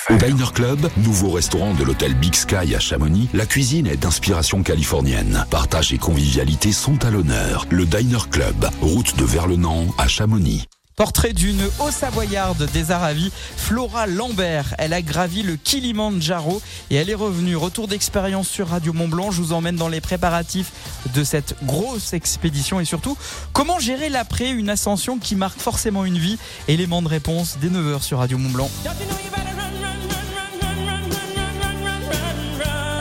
Au 0.10 0.16
Diner 0.16 0.52
Club, 0.54 0.90
nouveau 0.98 1.32
restaurant 1.32 1.74
de 1.74 1.84
l'hôtel 1.84 2.14
Big 2.14 2.36
Sky 2.36 2.76
à 2.76 2.80
Chamonix, 2.80 3.30
la 3.34 3.46
cuisine 3.46 3.88
est 3.88 3.98
d'inspiration 3.98 4.62
californienne. 4.62 5.46
Partage 5.50 5.94
et 5.94 5.98
convivialité 5.98 6.72
sont 6.72 7.04
à 7.04 7.10
l'honneur. 7.10 7.66
Le 7.70 7.86
Diner 7.86 8.30
Club, 8.30 8.70
route 8.82 9.16
de 9.18 9.26
Verlenan 9.26 9.88
à 9.98 10.08
Chamonix. 10.08 10.68
Portrait 10.96 11.34
d'une 11.34 11.62
haut-savoyarde 11.80 12.70
des 12.72 12.92
Aravis, 12.92 13.30
Flora 13.58 14.08
Lambert. 14.08 14.76
Elle 14.78 14.94
a 14.94 15.02
gravi 15.02 15.44
le 15.44 15.58
Kilimandjaro 15.58 16.62
et 16.90 16.96
elle 16.96 17.10
est 17.10 17.16
revenue. 17.16 17.58
Retour 17.58 17.90
d'expérience 17.90 18.48
sur 18.48 18.70
Radio 18.70 18.94
Mont 18.94 19.10
Blanc. 19.10 19.30
Je 19.30 19.42
vous 19.42 19.52
emmène 19.52 19.76
dans 19.76 19.90
les 19.90 20.00
préparatifs 20.00 20.72
de 21.14 21.26
cette 21.26 21.56
grosse 21.64 22.14
expédition 22.14 22.80
et 22.80 22.86
surtout 22.86 23.18
comment 23.52 23.78
gérer 23.78 24.08
l'après, 24.08 24.52
une 24.52 24.70
ascension 24.70 25.18
qui 25.20 25.36
marque 25.36 25.60
forcément 25.60 26.06
une 26.06 26.18
vie? 26.18 26.38
Élément 26.70 27.02
de 27.02 27.10
réponse 27.10 27.58
dès 27.60 27.68
9h 27.68 28.02
sur 28.02 28.20
Radio 28.20 28.38
Mont 28.38 28.52
Blanc. 28.52 28.70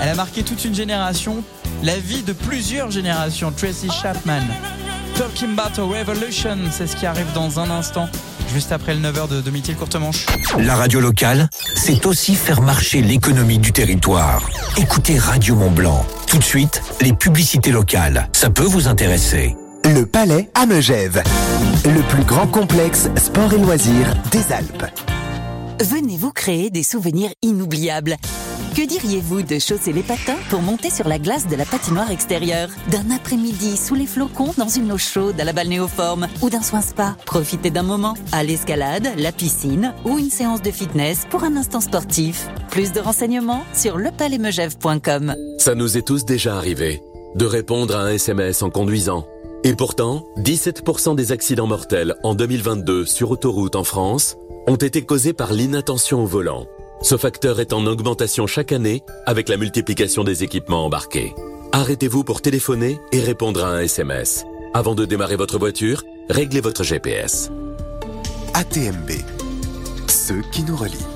Elle 0.03 0.09
a 0.09 0.15
marqué 0.17 0.43
toute 0.43 0.65
une 0.65 0.75
génération, 0.75 1.45
la 1.85 1.97
vie 1.97 2.25
de 2.25 2.33
plusieurs 2.33 2.91
générations. 2.91 3.53
Tracy 3.53 3.89
Chapman. 4.03 4.43
Talking 5.17 5.57
About 5.57 5.79
a 5.81 5.85
Revolution, 5.85 6.59
c'est 6.73 6.89
ce 6.89 6.97
qui 6.97 7.07
arrive 7.07 7.33
dans 7.35 7.61
un 7.61 7.71
instant, 7.71 8.09
juste 8.53 8.73
après 8.73 8.95
le 8.95 9.01
9h 9.01 9.29
de 9.29 9.41
Domitil 9.41 9.77
Courtemanche. 9.77 10.27
La 10.59 10.75
radio 10.75 11.01
locale, 11.01 11.49
c'est 11.77 12.05
aussi 12.07 12.35
faire 12.35 12.61
marcher 12.61 13.01
l'économie 13.01 13.59
du 13.59 13.73
territoire. 13.73 14.43
Écoutez 14.77 15.17
Radio 15.19 15.55
Mont 15.55 15.71
Blanc. 15.71 16.05
Tout 16.27 16.39
de 16.39 16.43
suite, 16.45 16.83
les 17.01 17.13
publicités 17.13 17.71
locales. 17.71 18.29
Ça 18.33 18.51
peut 18.51 18.65
vous 18.65 18.89
intéresser. 18.89 19.55
Le 19.85 20.05
Palais 20.05 20.51
à 20.55 20.67
Megève, 20.67 21.23
le 21.85 22.03
plus 22.09 22.25
grand 22.25 22.49
complexe 22.49 23.09
sport 23.17 23.53
et 23.53 23.59
loisirs 23.59 24.15
des 24.33 24.53
Alpes. 24.53 24.87
Venez 25.81 26.17
vous 26.17 26.33
créer 26.33 26.71
des 26.71 26.83
souvenirs 26.83 27.31
inoubliables. 27.43 28.17
Que 28.75 28.85
diriez-vous 28.85 29.43
de 29.43 29.61
chausser 29.61 29.93
les 29.93 30.03
patins 30.03 30.37
pour 30.51 30.61
monter 30.61 30.91
sur 30.91 31.07
la 31.07 31.21
glace 31.21 31.47
de 31.47 31.55
la 31.55 31.65
patinoire 31.65 32.11
extérieure? 32.11 32.71
D'un 32.91 33.09
après-midi 33.15 33.77
sous 33.77 33.95
les 33.95 34.07
flocons 34.07 34.53
dans 34.59 34.67
une 34.67 34.91
eau 34.91 34.99
chaude 34.99 35.41
à 35.41 35.45
la 35.45 35.53
balnéoforme 35.53 36.27
ou 36.43 36.51
d'un 36.51 36.61
soin 36.61 36.81
spa? 36.81 37.17
Profitez 37.25 37.71
d'un 37.71 37.85
moment 37.85 38.15
à 38.33 38.43
l'escalade, 38.43 39.07
la 39.17 39.31
piscine 39.31 39.95
ou 40.05 40.19
une 40.19 40.29
séance 40.29 40.61
de 40.61 40.73
fitness 40.73 41.25
pour 41.31 41.45
un 41.45 41.57
instant 41.57 41.81
sportif. 41.81 42.49
Plus 42.71 42.91
de 42.91 42.99
renseignements 42.99 43.65
sur 43.75 43.97
lepalaismegève.com. 43.97 45.37
Ça 45.59 45.77
nous 45.77 45.97
est 45.97 46.07
tous 46.07 46.25
déjà 46.25 46.57
arrivé 46.57 47.01
de 47.37 47.47
répondre 47.47 47.95
à 47.95 48.03
un 48.03 48.11
SMS 48.15 48.61
en 48.63 48.71
conduisant. 48.71 49.25
Et 49.63 49.75
pourtant, 49.75 50.25
17% 50.39 51.15
des 51.15 51.31
accidents 51.31 51.69
mortels 51.69 52.17
en 52.25 52.35
2022 52.35 53.07
sur 53.07 53.31
autoroute 53.31 53.77
en 53.77 53.85
France 53.85 54.37
ont 54.67 54.75
été 54.75 55.03
causés 55.03 55.33
par 55.33 55.53
l'inattention 55.53 56.25
au 56.25 56.27
volant. 56.27 56.67
Ce 57.05 57.19
facteur 57.19 57.61
est 57.61 57.75
en 57.75 57.85
augmentation 57.85 58.47
chaque 58.47 58.73
année 58.73 59.03
avec 59.27 59.51
la 59.51 59.59
multiplication 59.59 60.25
des 60.25 60.43
équipements 60.43 60.87
embarqués. 60.87 61.35
Arrêtez-vous 61.73 62.25
pour 62.25 62.41
téléphoner 62.41 62.99
et 63.13 63.21
répondre 63.21 63.63
à 63.63 63.69
un 63.69 63.81
SMS. 63.81 64.47
Avant 64.73 64.95
de 64.95 65.05
démarrer 65.05 65.37
votre 65.37 65.59
voiture, 65.59 66.03
réglez 66.31 66.63
votre 66.63 66.83
GPS. 66.83 67.51
ATMB, 68.55 69.11
ceux 70.09 70.41
qui 70.51 70.63
nous 70.63 70.77
relient. 70.77 71.14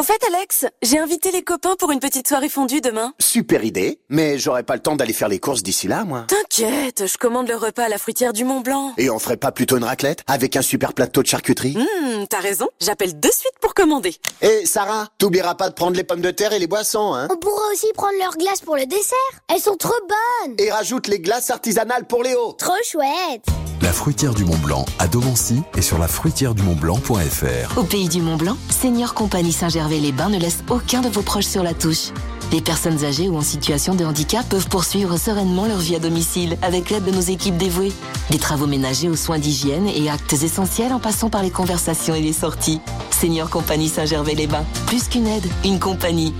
Au 0.00 0.02
fait, 0.02 0.18
Alex, 0.34 0.64
j'ai 0.80 0.98
invité 0.98 1.30
les 1.30 1.42
copains 1.42 1.76
pour 1.78 1.92
une 1.92 2.00
petite 2.00 2.26
soirée 2.26 2.48
fondue 2.48 2.80
demain. 2.80 3.12
Super 3.18 3.62
idée, 3.64 4.00
mais 4.08 4.38
j'aurai 4.38 4.62
pas 4.62 4.72
le 4.72 4.80
temps 4.80 4.96
d'aller 4.96 5.12
faire 5.12 5.28
les 5.28 5.38
courses 5.38 5.62
d'ici 5.62 5.88
là, 5.88 6.04
moi. 6.04 6.24
T'inquiète, 6.26 7.06
je 7.06 7.18
commande 7.18 7.48
le 7.48 7.54
repas 7.54 7.84
à 7.84 7.88
la 7.90 7.98
fruitière 7.98 8.32
du 8.32 8.44
Mont 8.44 8.60
Blanc. 8.62 8.94
Et 8.96 9.10
on 9.10 9.18
ferait 9.18 9.36
pas 9.36 9.52
plutôt 9.52 9.76
une 9.76 9.84
raclette 9.84 10.22
avec 10.26 10.56
un 10.56 10.62
super 10.62 10.94
plateau 10.94 11.22
de 11.22 11.26
charcuterie? 11.26 11.76
Hum, 11.76 12.26
t'as 12.26 12.40
raison, 12.40 12.68
j'appelle 12.80 13.20
de 13.20 13.28
suite 13.30 13.52
pour 13.60 13.74
commander. 13.74 14.16
Et 14.40 14.64
Sarah, 14.64 15.08
t'oublieras 15.18 15.56
pas 15.56 15.68
de 15.68 15.74
prendre 15.74 15.98
les 15.98 16.04
pommes 16.04 16.22
de 16.22 16.30
terre 16.30 16.54
et 16.54 16.58
les 16.58 16.66
boissons, 16.66 17.12
hein? 17.12 17.28
On 17.30 17.36
pourra 17.36 17.70
aussi 17.70 17.92
prendre 17.92 18.16
leurs 18.18 18.38
glaces 18.38 18.62
pour 18.62 18.76
le 18.76 18.86
dessert. 18.86 19.18
Elles 19.52 19.60
sont 19.60 19.76
trop 19.76 19.92
bonnes. 20.08 20.54
Et 20.58 20.70
rajoute 20.70 21.08
les 21.08 21.20
glaces 21.20 21.50
artisanales 21.50 22.06
pour 22.06 22.22
Léo. 22.22 22.52
Trop 22.52 22.72
chouette. 22.90 23.44
La 23.82 23.94
fruitière 23.94 24.34
du 24.34 24.44
Mont 24.44 24.58
Blanc 24.58 24.84
à 24.98 25.08
Domancy 25.08 25.62
et 25.74 25.80
sur 25.80 25.96
la 25.96 26.06
fruitière 26.06 26.54
du 26.54 26.62
Mont 26.62 26.74
Blanc.fr. 26.74 27.78
Au 27.78 27.82
pays 27.82 28.10
du 28.10 28.20
Mont 28.20 28.36
Blanc, 28.36 28.58
Senior 28.68 29.14
Compagnie 29.14 29.52
Saint-Gervais-les-Bains 29.52 30.28
ne 30.28 30.38
laisse 30.38 30.62
aucun 30.68 31.00
de 31.00 31.08
vos 31.08 31.22
proches 31.22 31.46
sur 31.46 31.62
la 31.62 31.72
touche. 31.72 32.10
Les 32.52 32.60
personnes 32.60 33.04
âgées 33.04 33.28
ou 33.30 33.38
en 33.38 33.42
situation 33.42 33.94
de 33.94 34.04
handicap 34.04 34.46
peuvent 34.46 34.68
poursuivre 34.68 35.16
sereinement 35.16 35.66
leur 35.66 35.78
vie 35.78 35.96
à 35.96 35.98
domicile 35.98 36.58
avec 36.60 36.90
l'aide 36.90 37.04
de 37.04 37.10
nos 37.10 37.22
équipes 37.22 37.56
dévouées. 37.56 37.92
Des 38.30 38.38
travaux 38.38 38.66
ménagers 38.66 39.08
aux 39.08 39.16
soins 39.16 39.38
d'hygiène 39.38 39.88
et 39.88 40.10
actes 40.10 40.34
essentiels 40.34 40.92
en 40.92 41.00
passant 41.00 41.30
par 41.30 41.42
les 41.42 41.50
conversations 41.50 42.14
et 42.14 42.20
les 42.20 42.34
sorties. 42.34 42.80
Senior 43.10 43.48
Compagnie 43.48 43.88
Saint-Gervais-les-Bains. 43.88 44.66
Plus 44.88 45.08
qu'une 45.08 45.26
aide, 45.26 45.46
une 45.64 45.78
compagnie. 45.78 46.34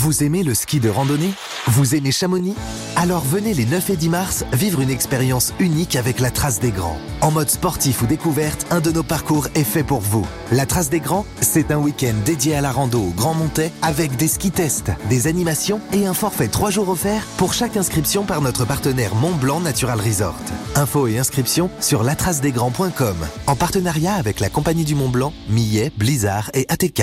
Vous 0.00 0.22
aimez 0.22 0.44
le 0.44 0.54
ski 0.54 0.78
de 0.78 0.88
randonnée 0.88 1.32
Vous 1.66 1.96
aimez 1.96 2.12
Chamonix 2.12 2.54
Alors 2.94 3.24
venez 3.24 3.52
les 3.52 3.64
9 3.64 3.90
et 3.90 3.96
10 3.96 4.08
mars 4.10 4.44
vivre 4.52 4.80
une 4.80 4.90
expérience 4.90 5.52
unique 5.58 5.96
avec 5.96 6.20
la 6.20 6.30
Trace 6.30 6.60
des 6.60 6.70
Grands. 6.70 7.00
En 7.20 7.32
mode 7.32 7.50
sportif 7.50 8.02
ou 8.02 8.06
découverte, 8.06 8.64
un 8.70 8.78
de 8.78 8.92
nos 8.92 9.02
parcours 9.02 9.48
est 9.56 9.64
fait 9.64 9.82
pour 9.82 9.98
vous. 9.98 10.24
La 10.52 10.66
Trace 10.66 10.88
des 10.88 11.00
Grands, 11.00 11.26
c'est 11.40 11.72
un 11.72 11.78
week-end 11.78 12.14
dédié 12.24 12.54
à 12.54 12.60
la 12.60 12.70
rando 12.70 13.00
au 13.00 13.10
Grand 13.10 13.34
Montais 13.34 13.72
avec 13.82 14.14
des 14.14 14.28
ski 14.28 14.52
tests, 14.52 14.92
des 15.08 15.26
animations 15.26 15.80
et 15.92 16.06
un 16.06 16.14
forfait 16.14 16.46
3 16.46 16.70
jours 16.70 16.90
offert 16.90 17.26
pour 17.36 17.52
chaque 17.52 17.76
inscription 17.76 18.22
par 18.22 18.40
notre 18.40 18.64
partenaire 18.64 19.16
Mont 19.16 19.34
Blanc 19.34 19.58
Natural 19.58 20.00
Resort. 20.00 20.38
Infos 20.76 21.08
et 21.08 21.18
inscriptions 21.18 21.70
sur 21.80 22.04
latracedesgrands.com 22.04 23.16
en 23.48 23.56
partenariat 23.56 24.14
avec 24.14 24.38
la 24.38 24.48
Compagnie 24.48 24.84
du 24.84 24.94
Mont 24.94 25.08
Blanc, 25.08 25.32
Millet, 25.48 25.90
Blizzard 25.96 26.52
et 26.54 26.66
ATK. 26.68 27.02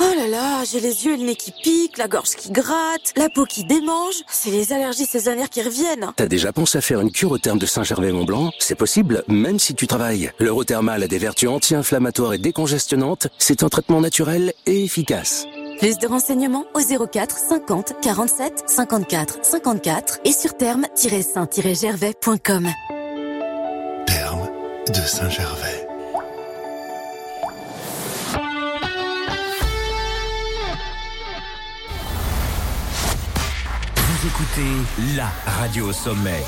Oh 0.00 0.12
là 0.16 0.26
là, 0.26 0.64
j'ai 0.64 0.80
les 0.80 1.04
yeux 1.04 1.12
et 1.14 1.16
le 1.16 1.24
nez 1.24 1.36
qui 1.36 1.52
piquent, 1.52 1.98
la 1.98 2.08
gorge 2.08 2.30
qui 2.30 2.50
gratte, 2.50 3.12
la 3.16 3.28
peau 3.28 3.44
qui 3.44 3.64
démange. 3.64 4.14
C'est 4.28 4.50
les 4.50 4.72
allergies 4.72 5.06
saisonnières 5.06 5.50
qui 5.50 5.62
reviennent. 5.62 6.12
T'as 6.16 6.26
déjà 6.26 6.52
pensé 6.52 6.78
à 6.78 6.80
faire 6.80 7.00
une 7.00 7.12
cure 7.12 7.32
au 7.32 7.38
terme 7.38 7.58
de 7.58 7.66
Saint-Gervais-Mont-Blanc? 7.66 8.52
C'est 8.58 8.74
possible, 8.74 9.22
même 9.28 9.58
si 9.58 9.74
tu 9.74 9.86
travailles. 9.86 10.32
L'Eurothermal 10.38 11.02
a 11.02 11.08
des 11.08 11.18
vertus 11.18 11.48
anti-inflammatoires 11.48 12.34
et 12.34 12.38
décongestionnantes. 12.38 13.28
C'est 13.38 13.62
un 13.62 13.68
traitement 13.68 14.00
naturel 14.00 14.52
et 14.66 14.84
efficace. 14.84 15.44
Plus 15.78 15.98
de 15.98 16.06
renseignements 16.06 16.64
au 16.74 16.80
04 16.80 17.36
50 17.36 17.94
47 18.02 18.64
54 18.66 19.38
54 19.42 20.20
et 20.24 20.32
sur 20.32 20.56
terme-saint-gervais.com. 20.56 22.68
Terme 24.06 24.48
de 24.88 25.06
Saint-Gervais. 25.06 25.79
Écoutez 34.22 35.16
la 35.16 35.30
radio 35.46 35.88
au 35.88 35.92
sommet. 35.94 36.44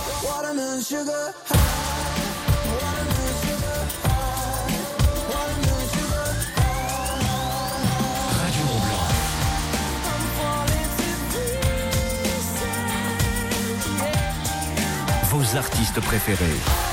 Artistes 15.54 16.00
préférés. 16.00 16.91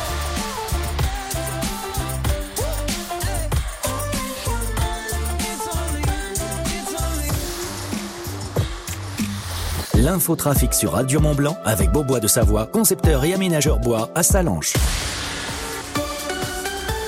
L'infotrafic 10.01 10.73
sur 10.73 10.93
Radio 10.93 11.19
Mont 11.19 11.35
Blanc 11.35 11.57
avec 11.65 11.91
Beaubois 11.91 12.21
de 12.21 12.27
Savoie, 12.27 12.67
concepteur 12.67 13.25
et 13.25 13.33
aménageur 13.33 13.79
bois 13.79 14.09
à 14.15 14.23
Salanches. 14.23 14.73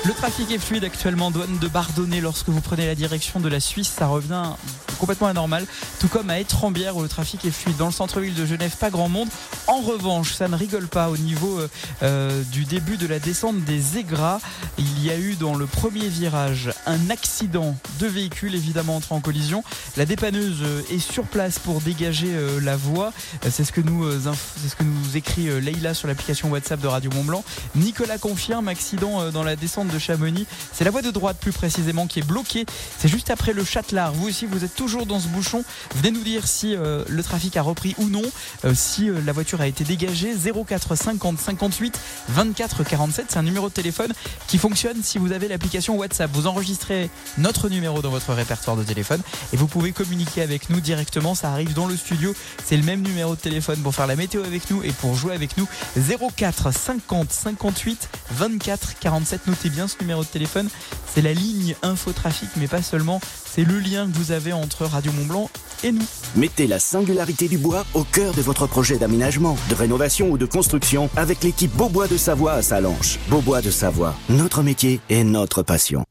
Le 0.04 0.12
trafic 0.12 0.50
est 0.50 0.58
fluide 0.58 0.84
actuellement, 0.84 1.30
douane 1.30 1.56
de 1.58 1.68
Bardonnay. 1.68 2.20
Lorsque 2.20 2.50
vous 2.50 2.60
prenez 2.60 2.84
la 2.84 2.94
direction 2.94 3.40
de 3.40 3.48
la 3.48 3.60
Suisse, 3.60 3.88
ça 3.88 4.08
revient 4.08 4.42
complètement 5.02 5.26
anormal. 5.26 5.66
Tout 5.98 6.06
comme 6.06 6.30
à 6.30 6.38
Étrembière 6.38 6.96
où 6.96 7.02
le 7.02 7.08
trafic 7.08 7.44
est 7.44 7.50
fluide. 7.50 7.76
Dans 7.76 7.86
le 7.86 7.92
centre-ville 7.92 8.36
de 8.36 8.46
Genève, 8.46 8.76
pas 8.78 8.88
grand 8.88 9.08
monde. 9.08 9.28
En 9.66 9.80
revanche, 9.80 10.32
ça 10.32 10.46
ne 10.46 10.54
rigole 10.54 10.86
pas 10.86 11.10
au 11.10 11.16
niveau 11.16 11.58
euh, 11.58 11.68
euh, 12.04 12.40
du 12.52 12.64
début 12.66 12.96
de 12.98 13.08
la 13.08 13.18
descente 13.18 13.64
des 13.64 13.98
Aigras. 13.98 14.38
Il 14.78 15.04
y 15.04 15.10
a 15.10 15.18
eu 15.18 15.34
dans 15.34 15.56
le 15.56 15.66
premier 15.66 16.06
virage 16.06 16.70
un 16.86 17.10
accident 17.10 17.74
de 17.98 18.06
véhicule, 18.06 18.54
évidemment 18.54 18.94
entré 18.94 19.12
en 19.12 19.20
collision. 19.20 19.64
La 19.96 20.06
dépanneuse 20.06 20.58
euh, 20.62 20.82
est 20.92 21.00
sur 21.00 21.24
place 21.24 21.58
pour 21.58 21.80
dégager 21.80 22.32
la 22.62 22.76
voie. 22.76 23.12
C'est 23.50 23.64
ce 23.64 23.72
que 23.72 23.80
nous, 23.80 24.08
ce 24.08 24.76
que 24.76 24.84
nous 24.84 25.16
écrit 25.16 25.60
Leïla 25.60 25.94
sur 25.94 26.06
l'application 26.06 26.48
WhatsApp 26.48 26.80
de 26.80 26.86
Radio 26.86 27.10
Mont 27.10 27.24
Blanc. 27.24 27.44
Nicolas 27.74 28.18
confirme 28.18 28.68
accident 28.68 29.30
dans 29.30 29.42
la 29.42 29.56
descente 29.56 29.88
de 29.88 29.98
Chamonix. 29.98 30.46
C'est 30.72 30.84
la 30.84 30.92
voie 30.92 31.02
de 31.02 31.10
droite 31.10 31.38
plus 31.40 31.50
précisément 31.50 32.06
qui 32.06 32.20
est 32.20 32.26
bloquée. 32.26 32.66
C'est 32.98 33.08
juste 33.08 33.30
après 33.30 33.52
le 33.52 33.64
Châtelard. 33.64 34.12
Vous 34.12 34.28
aussi, 34.28 34.46
vous 34.46 34.64
êtes 34.64 34.74
toujours 34.76 34.91
dans 35.06 35.20
ce 35.20 35.28
bouchon. 35.28 35.64
Venez 35.96 36.10
nous 36.10 36.22
dire 36.22 36.46
si 36.46 36.76
euh, 36.76 37.04
le 37.08 37.22
trafic 37.22 37.56
a 37.56 37.62
repris 37.62 37.94
ou 37.98 38.08
non, 38.08 38.22
euh, 38.64 38.74
si 38.74 39.08
euh, 39.08 39.20
la 39.24 39.32
voiture 39.32 39.60
a 39.60 39.66
été 39.66 39.84
dégagée. 39.84 40.34
04 40.34 40.94
50 40.94 41.38
58 41.38 41.98
24 42.28 42.84
47. 42.84 43.26
C'est 43.30 43.38
un 43.38 43.42
numéro 43.42 43.68
de 43.68 43.74
téléphone 43.74 44.12
qui 44.48 44.58
fonctionne 44.58 45.02
si 45.02 45.18
vous 45.18 45.32
avez 45.32 45.48
l'application 45.48 45.96
WhatsApp. 45.96 46.30
Vous 46.32 46.46
enregistrez 46.46 47.10
notre 47.38 47.68
numéro 47.68 48.02
dans 48.02 48.10
votre 48.10 48.32
répertoire 48.34 48.76
de 48.76 48.82
téléphone 48.82 49.20
et 49.52 49.56
vous 49.56 49.66
pouvez 49.66 49.92
communiquer 49.92 50.42
avec 50.42 50.68
nous 50.68 50.80
directement. 50.80 51.34
Ça 51.34 51.50
arrive 51.50 51.72
dans 51.72 51.86
le 51.86 51.96
studio. 51.96 52.34
C'est 52.64 52.76
le 52.76 52.82
même 52.82 53.00
numéro 53.00 53.34
de 53.34 53.40
téléphone 53.40 53.80
pour 53.80 53.94
faire 53.94 54.06
la 54.06 54.16
météo 54.16 54.44
avec 54.44 54.70
nous 54.70 54.82
et 54.82 54.92
pour 54.92 55.14
jouer 55.14 55.34
avec 55.34 55.56
nous. 55.56 55.66
04 56.36 56.72
50 56.72 57.32
58 57.32 58.08
24 58.32 58.98
47. 59.00 59.46
Notez 59.46 59.70
bien 59.70 59.88
ce 59.88 59.96
numéro 60.00 60.22
de 60.22 60.28
téléphone. 60.28 60.68
C'est 61.12 61.22
la 61.22 61.32
ligne 61.32 61.74
infotrafic, 61.82 62.50
mais 62.56 62.68
pas 62.68 62.82
seulement. 62.82 63.20
C'est 63.54 63.64
le 63.64 63.80
lien 63.80 64.10
que 64.10 64.16
vous 64.16 64.32
avez 64.32 64.54
entre 64.54 64.86
Radio 64.86 65.12
Mont 65.12 65.26
Blanc 65.26 65.50
et 65.84 65.92
nous. 65.92 66.06
Mettez 66.36 66.66
la 66.66 66.78
singularité 66.78 67.48
du 67.48 67.58
bois 67.58 67.84
au 67.92 68.02
cœur 68.02 68.32
de 68.32 68.40
votre 68.40 68.66
projet 68.66 68.96
d'aménagement, 68.96 69.58
de 69.68 69.74
rénovation 69.74 70.30
ou 70.30 70.38
de 70.38 70.46
construction 70.46 71.10
avec 71.16 71.42
l'équipe 71.42 71.70
Beaubois 71.76 72.08
de 72.08 72.16
Savoie 72.16 72.52
à 72.52 72.62
Salanches. 72.62 73.18
Beaubois 73.28 73.60
de 73.60 73.70
Savoie, 73.70 74.14
notre 74.30 74.62
métier 74.62 75.00
et 75.10 75.22
notre 75.22 75.62
passion. 75.62 76.02